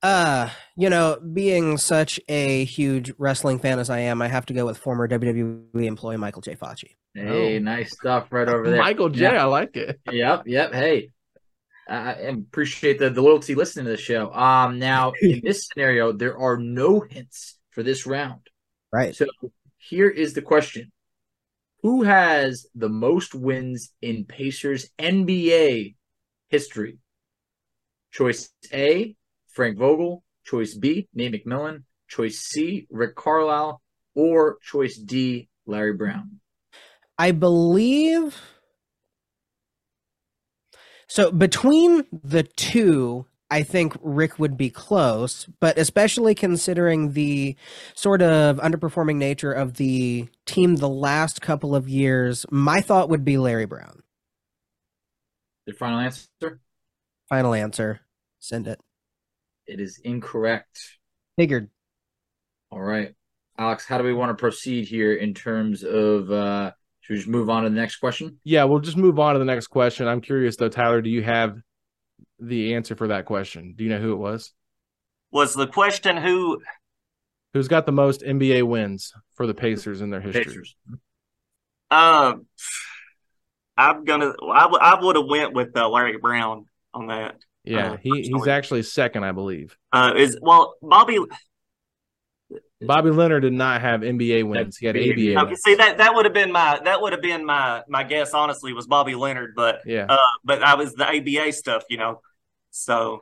Uh, 0.03 0.49
you 0.77 0.89
know, 0.89 1.17
being 1.33 1.77
such 1.77 2.19
a 2.29 2.63
huge 2.65 3.12
wrestling 3.17 3.60
fan 3.60 3.79
as 3.79 3.89
I 3.89 3.99
am, 3.99 4.21
I 4.21 4.27
have 4.27 4.45
to 4.47 4.53
go 4.53 4.65
with 4.65 4.77
former 4.77 5.08
WWE 5.08 5.85
employee 5.85 6.17
Michael 6.17 6.41
J. 6.41 6.56
Facci. 6.56 6.91
Hey, 7.13 7.56
Oh. 7.56 7.60
nice 7.60 7.91
stuff 7.93 8.27
right 8.31 8.47
over 8.47 8.69
there. 8.69 8.77
Michael 8.81 9.10
J, 9.10 9.23
Yeah. 9.23 9.41
I 9.43 9.45
like 9.45 9.75
it. 9.77 9.99
Yep, 10.12 10.43
yep. 10.45 10.73
Hey, 10.73 10.97
I 10.97 11.10
I 11.88 12.13
appreciate 12.13 12.98
the, 13.00 13.10
the 13.10 13.21
loyalty 13.21 13.54
listening 13.54 13.86
to 13.86 13.92
the 13.92 13.98
show. 13.98 14.33
Um, 14.33 14.79
now 14.79 15.13
in 15.21 15.42
this 15.44 15.67
scenario, 15.67 16.12
there 16.12 16.38
are 16.38 16.58
no 16.58 17.02
hints 17.02 17.58
for 17.71 17.83
this 17.83 18.06
round. 18.06 18.42
Right. 18.92 19.15
So 19.15 19.27
here 19.77 20.10
is 20.10 20.33
the 20.33 20.42
question: 20.42 20.92
Who 21.83 22.04
has 22.04 22.65
the 22.73 22.90
most 22.90 23.36
wins 23.36 23.92
in 24.02 24.25
Pacers 24.25 24.90
NBA 24.98 25.96
history? 26.50 26.98
Choice 28.12 28.50
A: 28.73 29.15
Frank 29.50 29.77
Vogel. 29.77 30.23
Choice 30.44 30.75
B: 30.75 31.08
Nate 31.13 31.46
McMillan. 31.46 31.83
Choice 32.08 32.40
C: 32.40 32.88
Rick 32.90 33.15
Carlisle. 33.15 33.81
Or 34.15 34.58
choice 34.62 34.98
D: 34.98 35.50
Larry 35.65 35.94
Brown. 35.94 36.40
I 37.17 37.31
believe 37.31 38.38
So 41.08 41.31
between 41.31 42.03
the 42.12 42.43
two, 42.43 43.25
I 43.51 43.63
think 43.63 43.95
Rick 44.01 44.39
would 44.39 44.58
be 44.58 44.69
close, 44.69 45.47
but 45.60 45.77
especially 45.77 46.33
considering 46.33 47.13
the 47.13 47.56
sort 47.93 48.21
of 48.21 48.58
underperforming 48.58 49.17
nature 49.17 49.51
of 49.51 49.75
the 49.75 50.27
team 50.45 50.77
the 50.77 50.89
last 50.89 51.41
couple 51.41 51.75
of 51.75 51.87
years, 51.87 52.45
my 52.49 52.81
thought 52.81 53.10
would 53.10 53.23
be 53.23 53.37
Larry 53.37 53.65
Brown. 53.65 54.01
Your 55.65 55.75
final 55.75 55.99
answer? 55.99 56.60
Final 57.29 57.53
answer. 57.53 58.01
Send 58.39 58.67
it. 58.67 58.79
It 59.67 59.79
is 59.79 59.99
incorrect. 60.03 60.79
Figured. 61.37 61.69
All 62.71 62.81
right. 62.81 63.13
Alex, 63.58 63.85
how 63.85 63.97
do 63.97 64.03
we 64.03 64.13
want 64.13 64.29
to 64.29 64.41
proceed 64.41 64.87
here 64.87 65.13
in 65.13 65.33
terms 65.33 65.83
of 65.83 66.31
uh 66.31 66.71
should 67.06 67.13
we 67.13 67.17
just 67.17 67.29
move 67.29 67.49
on 67.51 67.63
to 67.63 67.69
the 67.69 67.75
next 67.75 67.97
question? 67.97 68.39
Yeah, 68.43 68.63
we'll 68.63 68.79
just 68.79 68.97
move 68.97 69.19
on 69.19 69.33
to 69.33 69.39
the 69.39 69.45
next 69.45 69.67
question. 69.67 70.08
I'm 70.08 70.21
curious 70.21 70.56
though, 70.56 70.69
Tyler, 70.69 71.01
do 71.03 71.10
you 71.10 71.21
have 71.21 71.58
the 72.39 72.73
answer 72.73 72.95
for 72.95 73.10
that 73.10 73.25
question? 73.25 73.75
Do 73.77 73.83
you 73.83 73.91
know 73.91 73.99
who 73.99 74.13
it 74.13 74.17
was? 74.17 74.51
Was 75.31 75.53
the 75.53 75.67
question 75.67 76.17
who 76.17 76.62
Who's 77.53 77.67
got 77.67 77.85
the 77.85 77.91
most 77.91 78.21
NBA 78.21 78.63
wins 78.63 79.13
for 79.35 79.45
the 79.45 79.53
Pacers 79.53 80.01
in 80.01 80.10
their 80.10 80.19
history? 80.19 80.45
Pacers. 80.45 80.75
um 81.91 82.47
I'm 83.77 84.03
gonna 84.03 84.33
I, 84.51 84.62
w- 84.63 84.79
I 84.81 84.99
would 84.99 85.15
have 85.15 85.27
went 85.27 85.53
with 85.53 85.75
uh, 85.77 85.87
Larry 85.87 86.17
Brown 86.17 86.65
on 86.93 87.08
that. 87.08 87.35
Yeah, 87.63 87.91
Uh, 87.91 87.97
he, 87.97 88.21
he's 88.23 88.47
actually 88.47 88.83
second, 88.83 89.23
I 89.25 89.31
believe. 89.31 89.77
Uh 89.91 90.13
is 90.17 90.37
well 90.41 90.75
Bobby 90.81 91.19
Bobby 92.88 93.10
Leonard 93.12 93.44
did 93.44 93.54
not 93.54 93.81
have 93.81 94.02
NBA 94.02 94.48
wins. 94.48 94.77
He 94.77 94.86
had 94.86 94.96
ABA. 94.96 95.40
okay, 95.46 95.56
see 95.56 95.75
that 95.75 95.98
that 96.00 96.13
would 96.15 96.25
have 96.25 96.33
been 96.33 96.52
my 96.52 96.79
that 96.83 97.02
would 97.02 97.13
have 97.13 97.21
been 97.21 97.46
my 97.46 97.83
my 97.88 98.04
guess 98.04 98.33
honestly 98.33 98.73
was 98.73 98.88
Bobby 98.88 99.15
Leonard, 99.15 99.54
but 99.56 99.81
Yeah. 99.86 100.06
uh 100.10 100.17
but 100.44 100.63
I 100.63 100.75
was 100.75 100.94
the 100.94 101.06
ABA 101.08 101.52
stuff, 101.54 101.83
you 101.90 101.98
know. 101.98 102.21
So 102.71 103.21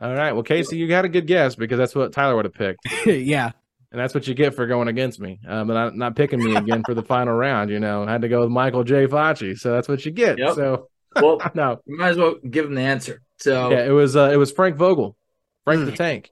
All 0.00 0.14
right. 0.14 0.32
Well, 0.32 0.42
Casey, 0.42 0.76
you 0.76 0.88
got 0.88 1.04
a 1.04 1.08
good 1.08 1.26
guess 1.26 1.54
because 1.54 1.78
that's 1.78 1.94
what 1.94 2.12
Tyler 2.12 2.36
would 2.36 2.44
have 2.46 2.54
picked. 2.54 2.80
yeah. 3.06 3.52
And 3.90 4.00
that's 4.00 4.14
what 4.14 4.26
you 4.26 4.32
get 4.34 4.54
for 4.54 4.66
going 4.66 4.88
against 4.88 5.20
me. 5.20 5.38
Um, 5.46 5.66
but 5.68 5.74
not, 5.74 5.94
not 5.94 6.16
picking 6.16 6.42
me 6.42 6.56
again 6.56 6.82
for 6.86 6.94
the 6.94 7.02
final 7.02 7.34
round. 7.34 7.68
You 7.70 7.78
know, 7.78 8.04
I 8.04 8.10
had 8.12 8.22
to 8.22 8.28
go 8.28 8.40
with 8.40 8.48
Michael 8.50 8.84
J. 8.84 9.06
Facci. 9.06 9.54
So 9.58 9.70
that's 9.72 9.86
what 9.86 10.06
you 10.06 10.12
get. 10.12 10.38
Yep. 10.38 10.54
So 10.54 10.88
Well, 11.16 11.38
no. 11.54 11.78
you 11.84 11.98
might 11.98 12.08
as 12.08 12.16
well 12.16 12.36
give 12.36 12.64
him 12.64 12.74
the 12.74 12.80
answer. 12.80 13.20
So 13.36 13.70
Yeah, 13.70 13.84
it 13.84 13.90
was 13.90 14.16
uh, 14.16 14.30
it 14.32 14.36
was 14.36 14.50
Frank 14.50 14.76
Vogel. 14.76 15.14
Frank 15.64 15.84
the 15.84 15.92
Tank. 15.96 16.30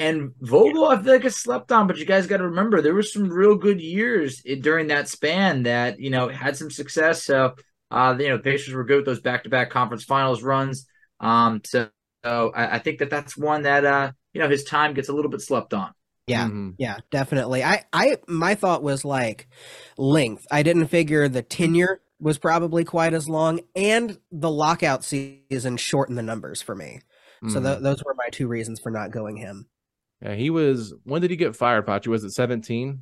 And 0.00 0.32
Vogel, 0.40 0.86
I 0.88 1.02
feel 1.02 1.12
like 1.12 1.24
is 1.26 1.36
slept 1.36 1.70
on, 1.70 1.86
but 1.86 1.98
you 1.98 2.06
guys 2.06 2.26
got 2.26 2.38
to 2.38 2.44
remember 2.48 2.80
there 2.80 2.94
were 2.94 3.02
some 3.02 3.28
real 3.28 3.54
good 3.54 3.80
years 3.82 4.40
during 4.60 4.86
that 4.86 5.08
span 5.08 5.64
that 5.64 6.00
you 6.00 6.08
know 6.10 6.28
had 6.28 6.56
some 6.56 6.70
success. 6.70 7.22
So, 7.22 7.54
uh, 7.90 8.16
you 8.18 8.30
know, 8.30 8.38
the 8.38 8.42
Pacers 8.42 8.72
were 8.74 8.84
good 8.84 8.96
with 8.98 9.06
those 9.06 9.20
back-to-back 9.20 9.70
conference 9.70 10.04
finals 10.04 10.42
runs. 10.42 10.86
Um, 11.20 11.60
so, 11.66 11.88
so 12.24 12.50
I, 12.54 12.76
I 12.76 12.78
think 12.78 13.00
that 13.00 13.10
that's 13.10 13.36
one 13.36 13.62
that 13.62 13.84
uh, 13.84 14.12
you 14.32 14.40
know, 14.40 14.48
his 14.48 14.64
time 14.64 14.94
gets 14.94 15.10
a 15.10 15.12
little 15.12 15.30
bit 15.30 15.42
slept 15.42 15.74
on. 15.74 15.92
Yeah. 16.26 16.46
Mhm. 16.48 16.76
Yeah, 16.78 16.96
definitely. 17.10 17.62
I, 17.62 17.84
I, 17.92 18.16
my 18.26 18.54
thought 18.54 18.82
was 18.82 19.04
like 19.04 19.48
length. 19.98 20.46
I 20.50 20.62
didn't 20.62 20.86
figure 20.86 21.28
the 21.28 21.42
tenure 21.42 22.00
was 22.20 22.38
probably 22.38 22.84
quite 22.84 23.12
as 23.14 23.28
long, 23.28 23.60
and 23.74 24.18
the 24.30 24.50
lockout 24.50 25.04
season 25.04 25.76
shortened 25.76 26.16
the 26.18 26.22
numbers 26.22 26.62
for 26.62 26.74
me. 26.74 27.00
So 27.48 27.58
Mhm. 27.58 27.62
tho- 27.62 27.80
those 27.80 28.04
were 28.04 28.14
my 28.14 28.28
two 28.30 28.46
reasons 28.48 28.80
for 28.80 28.90
not 28.90 29.10
going 29.10 29.36
him. 29.36 29.66
Yeah, 30.22 30.34
he 30.34 30.50
was. 30.50 30.94
When 31.04 31.20
did 31.22 31.30
he 31.30 31.36
get 31.36 31.56
fired, 31.56 31.86
Facci? 31.86 32.08
Was 32.08 32.24
it 32.24 32.30
17? 32.32 33.00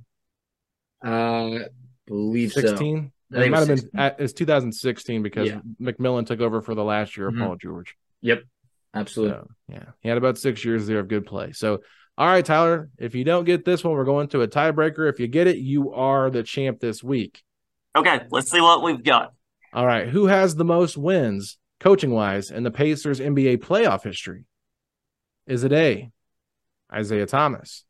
Uh, 1.05 1.59
believe 2.07 2.53
16? 2.53 3.13
I 3.33 3.35
think 3.35 3.45
It 3.45 3.47
it 3.47 3.51
might 3.51 3.59
have 3.59 3.69
been. 3.69 3.91
At, 4.01 4.21
it's 4.21 4.33
2016 4.33 5.23
because 5.23 5.49
Yeah. 5.49 5.61
McMillan 5.81 6.27
took 6.27 6.41
over 6.41 6.63
for 6.63 6.75
the 6.75 6.85
last 6.85 7.17
year 7.17 7.29
of 7.29 7.35
Mhm. 7.35 7.41
Paul 7.45 7.57
George. 7.57 7.95
Yep, 8.23 8.43
absolutely. 8.95 9.37
So, 9.37 9.49
yeah, 9.69 9.85
he 10.01 10.09
had 10.09 10.19
about 10.19 10.39
six 10.39 10.65
years 10.65 10.87
there 10.87 10.99
of 11.01 11.09
good 11.09 11.27
play. 11.27 11.53
So, 11.53 11.83
all 12.17 12.27
right, 12.27 12.45
Tyler, 12.45 12.89
if 12.99 13.15
you 13.15 13.25
don't 13.25 13.45
get 13.45 13.65
this 13.65 13.85
one, 13.85 13.93
we're 13.95 14.05
going 14.05 14.29
to 14.29 14.41
a 14.43 14.49
tiebreaker. 14.49 15.09
If 15.09 15.21
you 15.21 15.29
get 15.29 15.47
it, 15.47 15.59
you 15.59 15.93
are 15.93 16.31
the 16.31 16.43
champ 16.43 16.81
this 16.81 17.03
week. 17.03 17.43
okay, 17.97 18.21
let's 18.31 18.51
see 18.51 18.61
what 18.61 18.83
we've 18.83 19.03
got. 19.03 19.35
All 19.73 19.87
right, 19.87 20.09
who 20.09 20.27
has 20.27 20.55
the 20.57 20.65
most 20.65 20.97
wins 20.97 21.59
coaching 21.81 22.11
wise 22.13 22.51
in 22.51 22.63
the 22.63 22.71
Pacers 22.71 23.21
NBA 23.21 23.59
playoff 23.59 24.05
history? 24.05 24.45
Is 25.47 25.65
it 25.65 25.73
A, 25.73 26.11
Isiah 26.97 27.27
Thomas, 27.27 27.85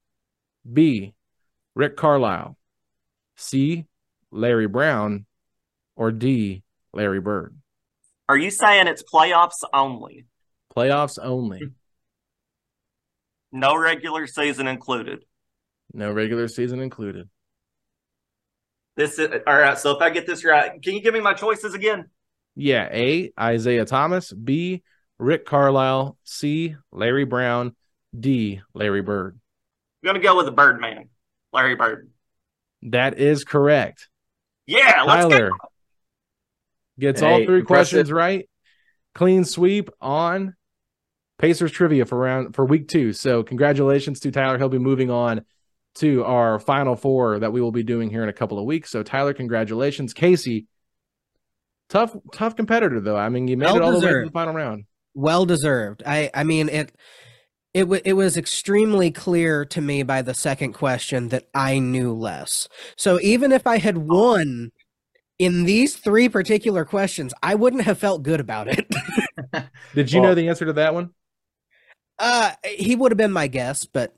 B, 0.70 1.14
Rick 1.74 1.96
Carlisle, 1.96 2.56
C, 3.36 3.86
Larry 4.30 4.66
Brown, 4.66 5.26
or 5.96 6.10
D, 6.12 6.62
Larry 6.92 7.20
Bird? 7.20 7.56
Are 8.28 8.36
you 8.36 8.50
saying 8.50 8.86
it's 8.88 9.02
playoffs 9.02 9.62
only? 9.72 10.26
Playoffs 10.76 11.18
only, 11.20 11.62
No 13.50 13.76
regular 13.76 14.26
season 14.26 14.66
included. 14.68 15.24
no 15.92 16.12
regular 16.12 16.46
season 16.48 16.80
included. 16.80 17.28
This 18.96 19.18
is 19.18 19.28
all 19.46 19.56
right. 19.56 19.78
So 19.78 19.92
if 19.96 20.02
I 20.02 20.10
get 20.10 20.26
this 20.26 20.44
right, 20.44 20.80
can 20.82 20.94
you 20.94 21.00
give 21.00 21.14
me 21.14 21.20
my 21.20 21.32
choices 21.34 21.72
again? 21.74 22.06
Yeah, 22.56 22.88
A, 22.92 23.32
Isiah 23.40 23.84
Thomas, 23.84 24.32
B, 24.32 24.82
Rick 25.18 25.46
Carlisle, 25.46 26.18
C, 26.24 26.74
Larry 26.92 27.24
Brown, 27.24 27.74
D, 28.18 28.60
Larry 28.74 29.02
Bird. 29.02 29.38
I'm 30.02 30.06
gonna 30.06 30.20
go 30.20 30.36
with 30.36 30.46
the 30.46 30.52
Birdman, 30.52 31.08
Larry 31.52 31.74
Bird. 31.74 32.10
That 32.82 33.18
is 33.18 33.44
correct. 33.44 34.08
Yeah, 34.66 35.02
let's 35.06 35.22
Tyler 35.22 35.50
go. 35.50 35.56
gets 36.98 37.20
Hey, 37.20 37.26
all 37.26 37.36
three 37.38 37.60
impressive. 37.60 37.66
questions 37.66 38.12
right. 38.12 38.48
Clean 39.14 39.44
sweep 39.44 39.90
on 40.00 40.54
Pacers 41.38 41.72
trivia 41.72 42.04
for 42.04 42.18
round 42.18 42.54
for 42.54 42.64
week 42.64 42.88
two. 42.88 43.12
So 43.12 43.42
congratulations 43.42 44.20
to 44.20 44.30
Tyler. 44.30 44.58
He'll 44.58 44.68
be 44.68 44.78
moving 44.78 45.10
on 45.10 45.44
to 45.96 46.24
our 46.24 46.58
final 46.58 46.96
four 46.96 47.38
that 47.38 47.52
we 47.52 47.60
will 47.60 47.72
be 47.72 47.82
doing 47.82 48.10
here 48.10 48.22
in 48.22 48.28
a 48.28 48.32
couple 48.32 48.58
of 48.58 48.64
weeks. 48.64 48.90
So 48.90 49.02
Tyler, 49.02 49.34
congratulations. 49.34 50.14
Casey, 50.14 50.66
tough, 51.88 52.16
tough 52.32 52.54
competitor 52.56 53.00
though. 53.00 53.16
I 53.16 53.28
mean, 53.28 53.48
you 53.48 53.56
made 53.56 53.66
Well 53.66 53.76
it 53.76 53.82
all 53.82 54.00
the 54.00 54.06
way 54.06 54.12
to 54.12 54.24
the 54.26 54.30
final 54.30 54.54
round. 54.54 54.84
Well 55.14 55.46
deserved. 55.46 56.02
I, 56.06 56.30
I 56.34 56.44
mean 56.44 56.68
it. 56.68 56.92
It, 57.74 57.80
w- 57.80 58.02
it 58.04 58.14
was 58.14 58.36
extremely 58.36 59.10
clear 59.10 59.64
to 59.66 59.80
me 59.80 60.02
by 60.02 60.22
the 60.22 60.34
second 60.34 60.72
question 60.72 61.28
that 61.28 61.48
I 61.54 61.78
knew 61.78 62.12
less. 62.12 62.68
So 62.96 63.20
even 63.20 63.52
if 63.52 63.66
I 63.66 63.78
had 63.78 63.98
won 63.98 64.72
in 65.38 65.64
these 65.64 65.96
three 65.96 66.28
particular 66.28 66.84
questions, 66.84 67.34
I 67.42 67.54
wouldn't 67.56 67.84
have 67.84 67.98
felt 67.98 68.22
good 68.22 68.40
about 68.40 68.68
it. 68.68 68.86
Did 69.94 70.12
you 70.12 70.20
Well- 70.20 70.30
know 70.30 70.34
the 70.34 70.48
answer 70.48 70.64
to 70.66 70.72
that 70.74 70.94
one? 70.94 71.10
uh, 72.18 72.52
he 72.64 72.96
would 72.96 73.12
have 73.12 73.16
been 73.18 73.32
my 73.32 73.46
guess, 73.46 73.84
but 73.86 74.14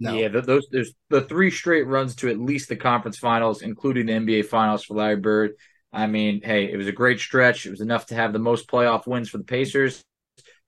no. 0.00 0.14
Yeah, 0.14 0.28
th- 0.28 0.44
those 0.44 0.66
there's 0.70 0.92
the 1.10 1.22
three 1.22 1.50
straight 1.50 1.86
runs 1.86 2.16
to 2.16 2.28
at 2.30 2.38
least 2.38 2.68
the 2.68 2.76
conference 2.76 3.18
finals, 3.18 3.62
including 3.62 4.06
the 4.06 4.12
NBA 4.14 4.42
finals 4.42 4.84
for 4.84 4.94
Larry 4.94 5.16
Bird. 5.16 5.52
I 5.92 6.06
mean, 6.06 6.40
hey, 6.42 6.70
it 6.72 6.76
was 6.76 6.86
a 6.88 6.92
great 6.92 7.20
stretch. 7.20 7.66
It 7.66 7.70
was 7.70 7.80
enough 7.80 8.06
to 8.06 8.14
have 8.14 8.32
the 8.32 8.38
most 8.38 8.68
playoff 8.68 9.06
wins 9.06 9.28
for 9.28 9.38
the 9.38 9.44
Pacers. 9.44 10.02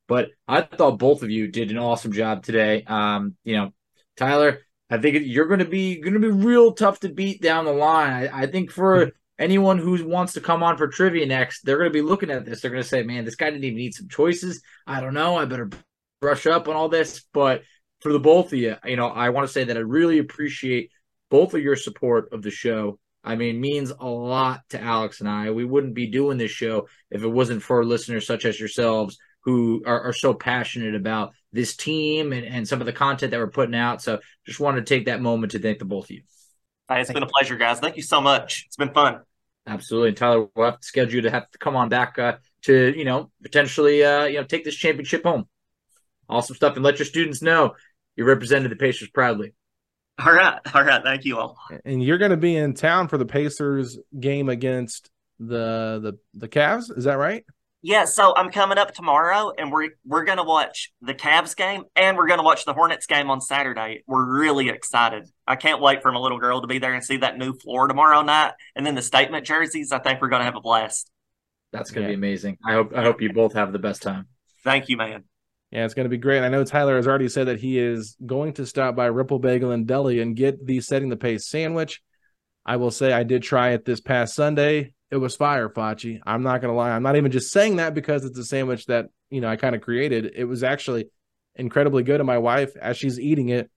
But 0.07 0.31
I 0.47 0.63
thought 0.63 0.99
both 0.99 1.23
of 1.23 1.31
you 1.31 1.49
did 1.49 1.71
an 1.71 1.79
awesome 1.79 2.13
job 2.13 2.43
today. 2.43 2.85
Um, 2.87 3.37
you 3.45 3.57
know, 3.57 3.73
Tyler, 4.17 4.61
I 4.91 4.99
think 4.99 5.19
you're 5.25 5.47
going 5.47 5.61
to 5.61 5.65
be 5.65 6.01
going 6.01 6.15
to 6.15 6.21
be 6.21 6.31
real 6.31 6.73
tough 6.73 7.01
to 7.01 7.09
beat 7.09 7.41
down 7.41 7.65
the 7.65 7.73
line. 7.73 8.13
I, 8.13 8.43
I 8.43 8.47
think 8.47 8.71
for 8.71 9.13
anyone 9.39 9.79
who 9.79 10.07
wants 10.07 10.35
to 10.35 10.41
come 10.41 10.63
on 10.63 10.77
for 10.77 10.89
trivia 10.89 11.27
next, 11.27 11.63
they're 11.63 11.79
going 11.79 11.91
to 11.91 11.95
be 11.95 12.03
looking 12.03 12.31
at 12.31 12.45
this. 12.45 12.61
They're 12.61 12.71
going 12.71 12.83
to 12.83 12.89
say, 12.89 13.03
"Man, 13.03 13.25
this 13.25 13.37
guy 13.37 13.51
didn't 13.51 13.65
even 13.65 13.79
need 13.79 13.95
some 13.95 14.09
choices." 14.09 14.63
I 14.87 15.01
don't 15.01 15.15
know. 15.15 15.37
I 15.37 15.47
better 15.47 15.71
brush 16.21 16.47
up 16.47 16.69
on 16.69 16.77
all 16.77 16.89
this. 16.89 17.25
But 17.33 17.63
for 18.01 18.13
the 18.13 18.21
both 18.21 18.53
of 18.53 18.59
you, 18.59 18.77
you 18.85 18.97
know, 18.97 19.09
I 19.09 19.31
want 19.31 19.47
to 19.47 19.53
say 19.53 19.65
that 19.65 19.77
I 19.77 19.81
really 19.81 20.19
appreciate 20.19 20.91
both 21.31 21.55
of 21.55 21.63
your 21.63 21.77
support 21.77 22.33
of 22.33 22.43
the 22.43 22.51
show. 22.51 22.99
I 23.27 23.37
mean, 23.37 23.59
means 23.59 23.91
a 23.91 24.07
lot 24.07 24.61
to 24.71 24.81
Alex 24.81 25.21
and 25.21 25.29
I. 25.29 25.51
We 25.51 25.65
wouldn't 25.65 25.95
be 25.95 26.09
doing 26.09 26.37
this 26.37 26.51
show 26.51 26.89
if 27.11 27.23
it 27.23 27.29
wasn't 27.29 27.63
for 27.63 27.83
listeners 27.83 28.27
such 28.27 28.45
as 28.45 28.61
yourselves 28.61 29.17
who 29.45 29.83
are, 29.87 30.03
are 30.03 30.13
so 30.13 30.35
passionate 30.35 30.95
about 30.95 31.33
this 31.53 31.77
team 31.77 32.33
and, 32.33 32.45
and 32.47 32.67
some 32.67 32.81
of 32.81 32.87
the 32.87 32.93
content 32.93 33.31
that 33.31 33.39
we're 33.39 33.47
putting 33.49 33.75
out. 33.75 34.03
So 34.03 34.21
just 34.47 34.61
wanted 34.61 34.87
to 34.87 34.95
take 34.95 35.07
that 35.07 35.21
moment 35.21 35.53
to 35.53 35.59
thank 35.59 35.79
the 35.79 35.85
both 35.85 36.07
of 36.07 36.11
you. 36.13 36.23
Hey, 36.89 37.01
it's 37.01 37.13
been 37.13 37.23
a 37.23 37.27
pleasure, 37.27 37.57
guys. 37.57 37.81
Thank 37.81 37.97
you 37.97 38.03
so 38.03 38.21
much. 38.21 38.65
It's 38.67 38.77
been 38.77 38.93
fun. 38.93 39.21
Absolutely. 39.67 40.09
And 40.09 40.17
Tyler, 40.17 40.49
we'll 40.55 40.67
have 40.67 40.81
to 40.81 40.87
schedule 40.87 41.15
you 41.15 41.23
to 41.23 41.31
have 41.31 41.51
to 41.51 41.59
come 41.59 41.77
on 41.77 41.89
back 41.89 42.19
uh, 42.19 42.37
to, 42.63 42.95
you 42.97 43.05
know, 43.05 43.31
potentially, 43.43 44.05
uh, 44.05 44.25
you 44.25 44.39
know, 44.39 44.45
take 44.45 44.65
this 44.65 44.77
championship 44.77 45.23
home. 45.23 45.49
Awesome 46.29 46.57
stuff. 46.57 46.77
And 46.77 46.85
let 46.85 46.99
your 46.99 47.07
students 47.07 47.41
know 47.41 47.75
you 48.17 48.25
represented 48.25 48.71
the 48.71 48.77
Pacers 48.77 49.09
proudly. 49.09 49.55
All 50.19 50.33
right, 50.33 50.61
all 50.73 50.85
right. 50.85 51.03
Thank 51.03 51.25
you 51.25 51.39
all. 51.39 51.59
And 51.85 52.03
you're 52.03 52.19
going 52.19 52.31
to 52.31 52.37
be 52.37 52.57
in 52.57 52.75
town 52.75 53.09
for 53.09 53.19
the 53.19 53.27
Pacers 53.27 53.99
game 54.19 54.49
against 54.49 55.11
the 55.41 55.99
the 56.01 56.19
the 56.35 56.49
Cavs. 56.49 56.97
Is 56.97 57.05
that 57.05 57.19
right? 57.19 57.45
Yeah, 57.87 58.07
so 58.07 58.35
I'm 58.35 58.51
coming 58.51 58.79
up 58.79 58.95
tomorrow, 58.95 59.53
and 59.59 59.71
we're 59.71 59.91
we're 60.07 60.25
gonna 60.25 60.43
watch 60.43 60.91
the 61.03 61.13
Cavs 61.13 61.55
game, 61.55 61.85
and 61.95 62.17
we're 62.17 62.27
gonna 62.27 62.43
watch 62.43 62.65
the 62.65 62.73
Hornets 62.73 63.05
game 63.05 63.29
on 63.31 63.43
Saturday. 63.43 64.03
We're 64.07 64.25
really 64.41 64.71
excited. 64.71 65.29
I 65.47 65.57
can't 65.57 65.83
wait 65.83 66.01
for 66.01 66.11
my 66.11 66.19
little 66.19 66.39
girl 66.41 66.63
to 66.63 66.67
be 66.67 66.79
there 66.79 66.95
and 66.95 67.05
see 67.05 67.19
that 67.19 67.37
new 67.37 67.53
floor 67.53 67.87
tomorrow 67.87 68.23
night, 68.23 68.53
and 68.75 68.87
then 68.87 68.95
the 68.95 69.03
statement 69.03 69.45
jerseys. 69.45 69.93
I 69.93 69.99
think 69.99 70.23
we're 70.23 70.31
gonna 70.31 70.45
have 70.45 70.57
a 70.57 70.63
blast. 70.63 71.11
That's 71.73 71.91
gonna 71.91 72.07
Yeah. 72.07 72.13
be 72.13 72.15
amazing. 72.15 72.57
I 72.67 72.73
hope 72.73 72.95
I 72.97 73.03
hope 73.03 73.21
you 73.21 73.31
both 73.35 73.53
have 73.53 73.71
the 73.75 73.79
best 73.79 74.01
time. 74.01 74.29
Thank 74.65 74.89
you, 74.89 74.97
man. 74.97 75.25
Yeah, 75.71 75.85
it's 75.85 75.93
going 75.93 76.05
to 76.05 76.09
be 76.11 76.17
great. 76.19 76.43
I 76.43 76.49
know 76.49 76.65
Tyler 76.65 76.97
has 76.97 77.07
already 77.07 77.29
said 77.29 77.49
that 77.49 77.61
he 77.61 77.79
is 77.79 78.17
going 78.25 78.53
to 78.55 78.65
stop 78.65 78.95
by 78.97 79.07
Ripple 79.07 79.41
Bagel 79.41 79.73
and 79.73 79.87
Deli 79.87 80.21
and 80.21 80.35
get 80.37 80.65
the 80.65 80.81
setting 80.81 81.09
the 81.11 81.17
pace 81.17 81.49
sandwich. 81.49 82.01
I 82.65 82.77
will 82.77 82.93
say 82.93 83.13
I 83.13 83.25
did 83.25 83.43
try 83.43 83.71
it 83.71 83.85
this 83.85 84.01
past 84.01 84.35
Sunday. 84.37 84.94
It 85.11 85.17
was 85.17 85.37
fire, 85.37 85.69
Facci. 85.69 86.21
I'm 86.27 86.43
not 86.43 86.61
to 86.63 86.73
lie. 86.73 86.91
I'm 86.91 87.03
not 87.03 87.17
even 87.17 87.31
just 87.31 87.53
saying 87.53 87.77
that 87.77 87.95
because 87.95 88.25
it's 88.25 88.39
a 88.39 88.45
sandwich 88.45 88.87
that, 88.87 89.07
you 89.31 89.41
know, 89.41 89.49
I 89.49 89.57
kind 89.57 89.75
of 89.75 89.81
created. 89.81 90.33
It 90.35 90.45
was 90.45 90.65
actually 90.65 91.07
incredibly 91.55 92.03
good. 92.03 92.21
And 92.21 92.27
my 92.27 92.39
wife, 92.39 92.77
as 92.77 92.97
she's 92.97 93.21
eating 93.21 93.51
it, 93.51 93.71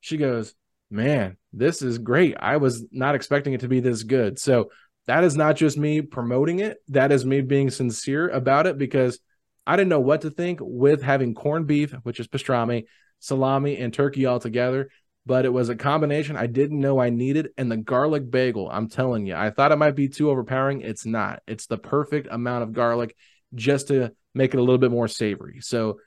she 0.00 0.16
goes, 0.16 0.54
Man, 0.90 1.36
this 1.52 1.82
is 1.82 1.98
great. 1.98 2.36
I 2.38 2.58
was 2.58 2.84
not 2.92 3.16
expecting 3.16 3.54
it 3.54 3.60
to 3.60 3.68
be 3.68 3.80
this 3.80 4.04
good. 4.04 4.38
So 4.38 4.70
that 5.06 5.24
is 5.24 5.36
not 5.36 5.56
just 5.56 5.78
me 5.78 6.00
promoting 6.00 6.60
it, 6.60 6.78
that 6.88 7.10
is 7.10 7.24
me 7.24 7.40
being 7.40 7.70
sincere 7.70 8.28
about 8.28 8.66
it 8.66 8.78
because 8.78 9.18
I 9.66 9.76
didn't 9.76 9.88
know 9.88 10.00
what 10.00 10.20
to 10.20 10.30
think 10.30 10.60
with 10.62 11.02
having 11.02 11.34
corned 11.34 11.66
beef, 11.66 11.92
which 12.02 12.20
is 12.20 12.28
pastrami, 12.28 12.84
salami, 13.18 13.78
and 13.78 13.92
turkey 13.92 14.26
all 14.26 14.38
together. 14.38 14.90
But 15.26 15.44
it 15.44 15.52
was 15.52 15.68
a 15.68 15.76
combination 15.76 16.36
I 16.36 16.46
didn't 16.46 16.78
know 16.78 17.00
I 17.00 17.10
needed. 17.10 17.48
And 17.58 17.70
the 17.70 17.76
garlic 17.76 18.30
bagel, 18.30 18.70
I'm 18.70 18.88
telling 18.88 19.26
you, 19.26 19.34
I 19.34 19.50
thought 19.50 19.72
it 19.72 19.76
might 19.76 19.96
be 19.96 20.08
too 20.08 20.30
overpowering. 20.30 20.82
It's 20.82 21.04
not. 21.04 21.42
It's 21.48 21.66
the 21.66 21.78
perfect 21.78 22.28
amount 22.30 22.62
of 22.62 22.72
garlic 22.72 23.16
just 23.52 23.88
to 23.88 24.12
make 24.34 24.54
it 24.54 24.58
a 24.58 24.62
little 24.62 24.78
bit 24.78 24.92
more 24.92 25.08
savory. 25.08 25.58
So, 25.62 25.98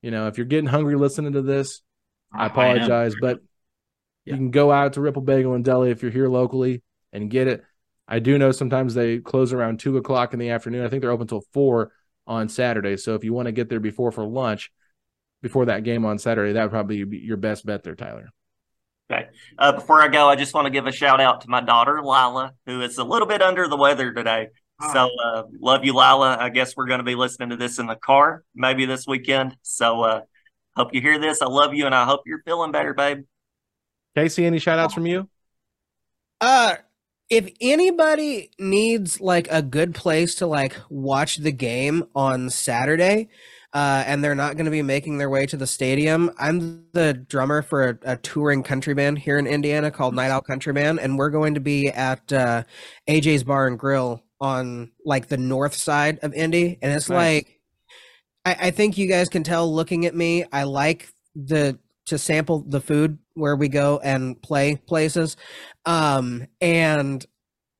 you 0.00 0.12
know, 0.12 0.28
if 0.28 0.38
you're 0.38 0.46
getting 0.46 0.68
hungry 0.68 0.94
listening 0.94 1.32
to 1.32 1.42
this, 1.42 1.82
I 2.32 2.46
apologize, 2.46 3.14
but 3.20 3.40
Yeah. 4.24 4.34
you 4.34 4.38
can 4.38 4.50
go 4.52 4.70
out 4.70 4.92
to 4.92 5.00
Ripple 5.00 5.22
Bagel 5.22 5.54
and 5.54 5.64
Deli 5.64 5.90
if 5.90 6.02
you're 6.02 6.12
here 6.12 6.28
locally 6.28 6.82
and 7.12 7.28
get 7.28 7.48
it. 7.48 7.64
I 8.06 8.20
do 8.20 8.38
know 8.38 8.52
sometimes 8.52 8.94
they 8.94 9.18
close 9.18 9.52
around 9.52 9.80
two 9.80 9.96
o'clock 9.96 10.34
in 10.34 10.38
the 10.38 10.50
afternoon. 10.50 10.84
I 10.84 10.88
think 10.88 11.00
they're 11.02 11.10
open 11.10 11.26
till 11.26 11.42
four 11.52 11.92
on 12.28 12.48
Saturday. 12.48 12.96
So 12.96 13.16
if 13.16 13.24
you 13.24 13.32
want 13.32 13.46
to 13.46 13.52
get 13.52 13.68
there 13.68 13.80
before 13.80 14.12
for 14.12 14.24
lunch, 14.24 14.70
before 15.40 15.64
that 15.66 15.82
game 15.82 16.04
on 16.04 16.18
Saturday, 16.18 16.52
that 16.52 16.62
would 16.62 16.70
probably 16.70 17.02
be 17.02 17.18
your 17.18 17.36
best 17.36 17.66
bet 17.66 17.82
there, 17.82 17.96
Tyler. 17.96 18.30
Uh, 19.58 19.72
before 19.72 20.00
I 20.00 20.08
go, 20.08 20.28
I 20.28 20.36
just 20.36 20.54
want 20.54 20.66
to 20.66 20.70
give 20.70 20.86
a 20.86 20.92
shout 20.92 21.20
out 21.20 21.42
to 21.42 21.50
my 21.50 21.60
daughter 21.60 22.00
Lila, 22.02 22.54
who 22.66 22.80
is 22.80 22.98
a 22.98 23.04
little 23.04 23.28
bit 23.28 23.42
under 23.42 23.68
the 23.68 23.76
weather 23.76 24.12
today. 24.12 24.48
So 24.92 25.10
uh, 25.24 25.44
love 25.60 25.84
you, 25.84 25.92
Lila. 25.92 26.36
I 26.40 26.48
guess 26.48 26.76
we're 26.76 26.86
going 26.86 26.98
to 26.98 27.04
be 27.04 27.14
listening 27.14 27.50
to 27.50 27.56
this 27.56 27.78
in 27.78 27.86
the 27.86 27.94
car, 27.94 28.42
maybe 28.54 28.84
this 28.84 29.06
weekend. 29.06 29.56
So 29.62 30.02
uh, 30.02 30.20
hope 30.74 30.92
you 30.92 31.00
hear 31.00 31.20
this. 31.20 31.40
I 31.40 31.46
love 31.46 31.72
you, 31.72 31.86
and 31.86 31.94
I 31.94 32.04
hope 32.04 32.22
you're 32.26 32.42
feeling 32.42 32.72
better, 32.72 32.92
babe. 32.92 33.24
Casey, 34.16 34.44
any 34.44 34.58
shout 34.58 34.78
outs 34.78 34.94
from 34.94 35.06
you? 35.06 35.28
Uh 36.40 36.76
if 37.32 37.48
anybody 37.62 38.50
needs 38.58 39.18
like 39.18 39.48
a 39.50 39.62
good 39.62 39.94
place 39.94 40.34
to 40.34 40.46
like 40.46 40.76
watch 40.90 41.38
the 41.38 41.50
game 41.50 42.04
on 42.14 42.50
Saturday, 42.50 43.30
uh, 43.72 44.04
and 44.06 44.22
they're 44.22 44.34
not 44.34 44.56
going 44.56 44.66
to 44.66 44.70
be 44.70 44.82
making 44.82 45.18
their 45.18 45.30
way 45.30 45.46
to 45.46 45.56
the 45.56 45.66
stadium, 45.66 46.30
I'm 46.38 46.86
the 46.92 47.14
drummer 47.14 47.62
for 47.62 47.88
a, 47.88 47.98
a 48.02 48.16
touring 48.16 48.62
country 48.62 48.94
band 48.94 49.18
here 49.18 49.38
in 49.38 49.46
Indiana 49.46 49.90
called 49.90 50.14
Night 50.14 50.30
Owl 50.30 50.42
Country 50.42 50.72
Band, 50.72 51.00
and 51.00 51.16
we're 51.18 51.30
going 51.30 51.54
to 51.54 51.60
be 51.60 51.88
at 51.88 52.32
uh, 52.32 52.64
AJ's 53.08 53.44
Bar 53.44 53.66
and 53.66 53.78
Grill 53.78 54.22
on 54.40 54.92
like 55.04 55.28
the 55.28 55.36
north 55.38 55.74
side 55.74 56.18
of 56.22 56.34
Indy, 56.34 56.78
and 56.82 56.92
it's 56.92 57.08
Nice. 57.08 57.16
like 57.44 57.60
I, 58.44 58.68
I 58.68 58.70
think 58.70 58.98
you 58.98 59.08
guys 59.08 59.28
can 59.28 59.42
tell 59.42 59.72
looking 59.72 60.04
at 60.06 60.14
me, 60.14 60.44
I 60.52 60.64
like 60.64 61.08
the 61.34 61.78
to 62.06 62.18
sample 62.18 62.64
the 62.66 62.80
food 62.80 63.18
where 63.34 63.56
we 63.56 63.68
go 63.68 64.00
and 64.02 64.40
play 64.42 64.76
places 64.76 65.36
um 65.86 66.46
and 66.60 67.24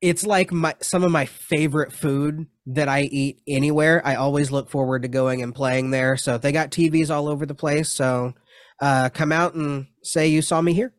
it's 0.00 0.24
like 0.24 0.52
my 0.52 0.74
some 0.80 1.04
of 1.04 1.10
my 1.10 1.26
favorite 1.26 1.92
food 1.92 2.46
that 2.66 2.88
i 2.88 3.02
eat 3.02 3.40
anywhere 3.46 4.00
i 4.06 4.14
always 4.14 4.50
look 4.50 4.70
forward 4.70 5.02
to 5.02 5.08
going 5.08 5.42
and 5.42 5.54
playing 5.54 5.90
there 5.90 6.16
so 6.16 6.38
they 6.38 6.52
got 6.52 6.70
tvs 6.70 7.10
all 7.10 7.28
over 7.28 7.44
the 7.46 7.54
place 7.54 7.90
so 7.90 8.32
uh 8.80 9.08
come 9.10 9.32
out 9.32 9.54
and 9.54 9.86
say 10.02 10.28
you 10.28 10.42
saw 10.42 10.60
me 10.60 10.72
here 10.72 10.92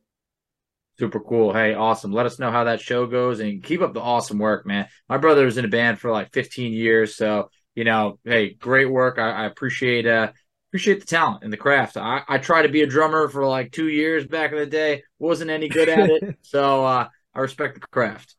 Super 1.00 1.20
cool. 1.20 1.54
Hey, 1.54 1.74
awesome. 1.74 2.12
Let 2.12 2.28
us 2.28 2.38
know 2.38 2.52
how 2.52 2.66
that 2.66 2.80
show 2.80 3.08
goes 3.08 3.40
and 3.40 3.64
keep 3.64 3.82
up 3.82 3.94
the 3.96 4.00
awesome 4.00 4.38
work, 4.38 4.66
man. 4.66 4.88
My 5.10 5.18
brother 5.18 5.44
was 5.46 5.58
in 5.58 5.66
a 5.66 5.68
band 5.70 6.00
for 6.00 6.12
like 6.12 6.32
15 6.34 6.72
years. 6.72 7.16
So, 7.16 7.50
you 7.74 7.84
know, 7.84 8.20
hey, 8.24 8.54
great 8.54 8.86
work. 8.90 9.18
I, 9.18 9.32
I 9.32 9.46
appreciate 9.46 10.06
uh 10.06 10.32
appreciate 10.70 11.00
the 11.00 11.08
talent 11.08 11.44
and 11.44 11.52
the 11.52 11.58
craft. 11.58 11.98
I, 11.98 12.22
I 12.28 12.38
tried 12.38 12.64
to 12.64 12.70
be 12.70 12.84
a 12.84 12.88
drummer 12.88 13.28
for 13.28 13.46
like 13.48 13.72
two 13.72 13.88
years 13.90 14.26
back 14.28 14.52
in 14.52 14.58
the 14.60 14.68
day. 14.68 15.04
Wasn't 15.18 15.50
any 15.50 15.70
good 15.70 15.90
at 15.90 16.10
it. 16.10 16.26
so 16.42 16.86
uh 16.86 17.08
I 17.34 17.40
respect 17.40 17.74
the 17.74 17.88
craft. 17.88 18.36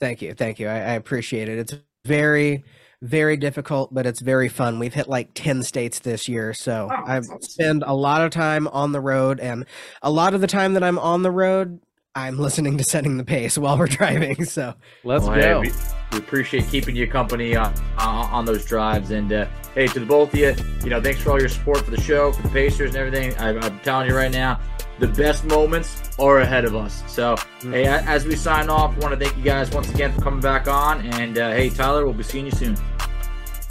thank 0.00 0.22
you 0.22 0.34
thank 0.34 0.58
you 0.60 0.68
I, 0.68 0.76
I 0.76 0.92
appreciate 0.94 1.48
it 1.48 1.58
it's 1.58 1.74
very 2.04 2.64
very 3.00 3.36
difficult 3.36 3.94
but 3.94 4.06
it's 4.06 4.20
very 4.20 4.48
fun 4.48 4.78
we've 4.80 4.94
hit 4.94 5.08
like 5.08 5.30
10 5.34 5.62
states 5.62 6.00
this 6.00 6.28
year 6.28 6.52
so 6.52 6.88
Oh, 6.90 7.02
i 7.06 7.14
that's 7.14 7.28
awesome. 7.30 7.42
spend 7.42 7.84
a 7.86 7.94
lot 7.94 8.22
of 8.22 8.30
time 8.32 8.66
on 8.68 8.90
the 8.92 9.00
road 9.00 9.38
and 9.38 9.66
a 10.02 10.10
lot 10.10 10.34
of 10.34 10.40
the 10.40 10.48
time 10.48 10.74
that 10.74 10.82
i'm 10.82 10.98
on 10.98 11.22
the 11.22 11.30
road 11.30 11.78
i'm 12.16 12.38
listening 12.40 12.76
to 12.76 12.82
setting 12.82 13.16
the 13.16 13.22
pace 13.24 13.56
while 13.56 13.78
we're 13.78 13.86
driving 14.00 14.44
so 14.44 14.74
Let's 15.04 15.24
Well, 15.26 15.34
hey, 15.34 15.40
go. 15.42 15.60
we, 15.60 15.70
we 16.10 16.18
appreciate 16.18 16.66
keeping 16.68 16.96
you 16.96 17.06
company 17.06 17.54
on, 17.54 17.72
on 17.98 18.26
on 18.32 18.44
those 18.44 18.64
drives. 18.64 19.10
And 19.12 19.32
uh, 19.32 19.46
hey, 19.74 19.86
to 19.88 20.00
the 20.00 20.06
both 20.06 20.32
of 20.32 20.38
you, 20.40 20.54
you 20.82 20.90
know, 20.90 21.00
thanks 21.00 21.20
for 21.20 21.30
all 21.32 21.38
your 21.38 21.48
support 21.50 21.84
for 21.84 21.90
the 21.92 22.00
show, 22.00 22.32
for 22.32 22.42
the 22.42 22.48
Pacers 22.48 22.94
and 22.94 22.96
everything. 22.96 23.34
I, 23.38 23.50
I'm 23.58 23.78
telling 23.80 24.08
you 24.08 24.16
right 24.16 24.32
now, 24.32 24.58
the 24.98 25.08
best 25.08 25.44
moments 25.44 26.00
are 26.18 26.40
ahead 26.40 26.64
of 26.64 26.74
us. 26.74 27.02
So, 27.06 27.36
hey, 27.62 27.86
as 27.86 28.24
we 28.24 28.36
sign 28.36 28.68
off, 28.68 28.96
I 28.96 29.00
want 29.00 29.18
to 29.18 29.24
thank 29.24 29.36
you 29.36 29.44
guys 29.44 29.70
once 29.70 29.90
again 29.90 30.12
for 30.12 30.20
coming 30.20 30.40
back 30.40 30.68
on. 30.68 31.06
And 31.06 31.38
uh, 31.38 31.52
hey, 31.52 31.70
Tyler, 31.70 32.04
we'll 32.04 32.14
be 32.14 32.22
seeing 32.22 32.46
you 32.46 32.52
soon. 32.52 32.76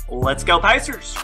Let's 0.09 0.43
go, 0.43 0.59
Pacers. 0.59 1.17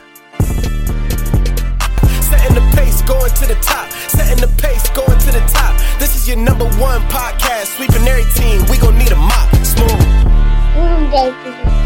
Setting 2.19 2.55
the 2.55 2.73
pace, 2.75 3.01
going 3.03 3.31
to 3.31 3.47
the 3.47 3.57
top. 3.61 3.89
Setting 3.91 4.41
the 4.41 4.53
pace, 4.61 4.89
going 4.89 5.19
to 5.19 5.31
the 5.31 5.43
top. 5.53 5.79
This 5.99 6.15
is 6.15 6.27
your 6.27 6.37
number 6.37 6.65
one 6.79 7.01
podcast. 7.03 7.77
Sweeping 7.77 8.05
every 8.07 8.29
team. 8.33 8.61
We 8.69 8.77
gon' 8.77 8.97
need 8.97 9.11
a 9.11 9.15
mop. 9.15 9.55
Smooth. 9.63 11.82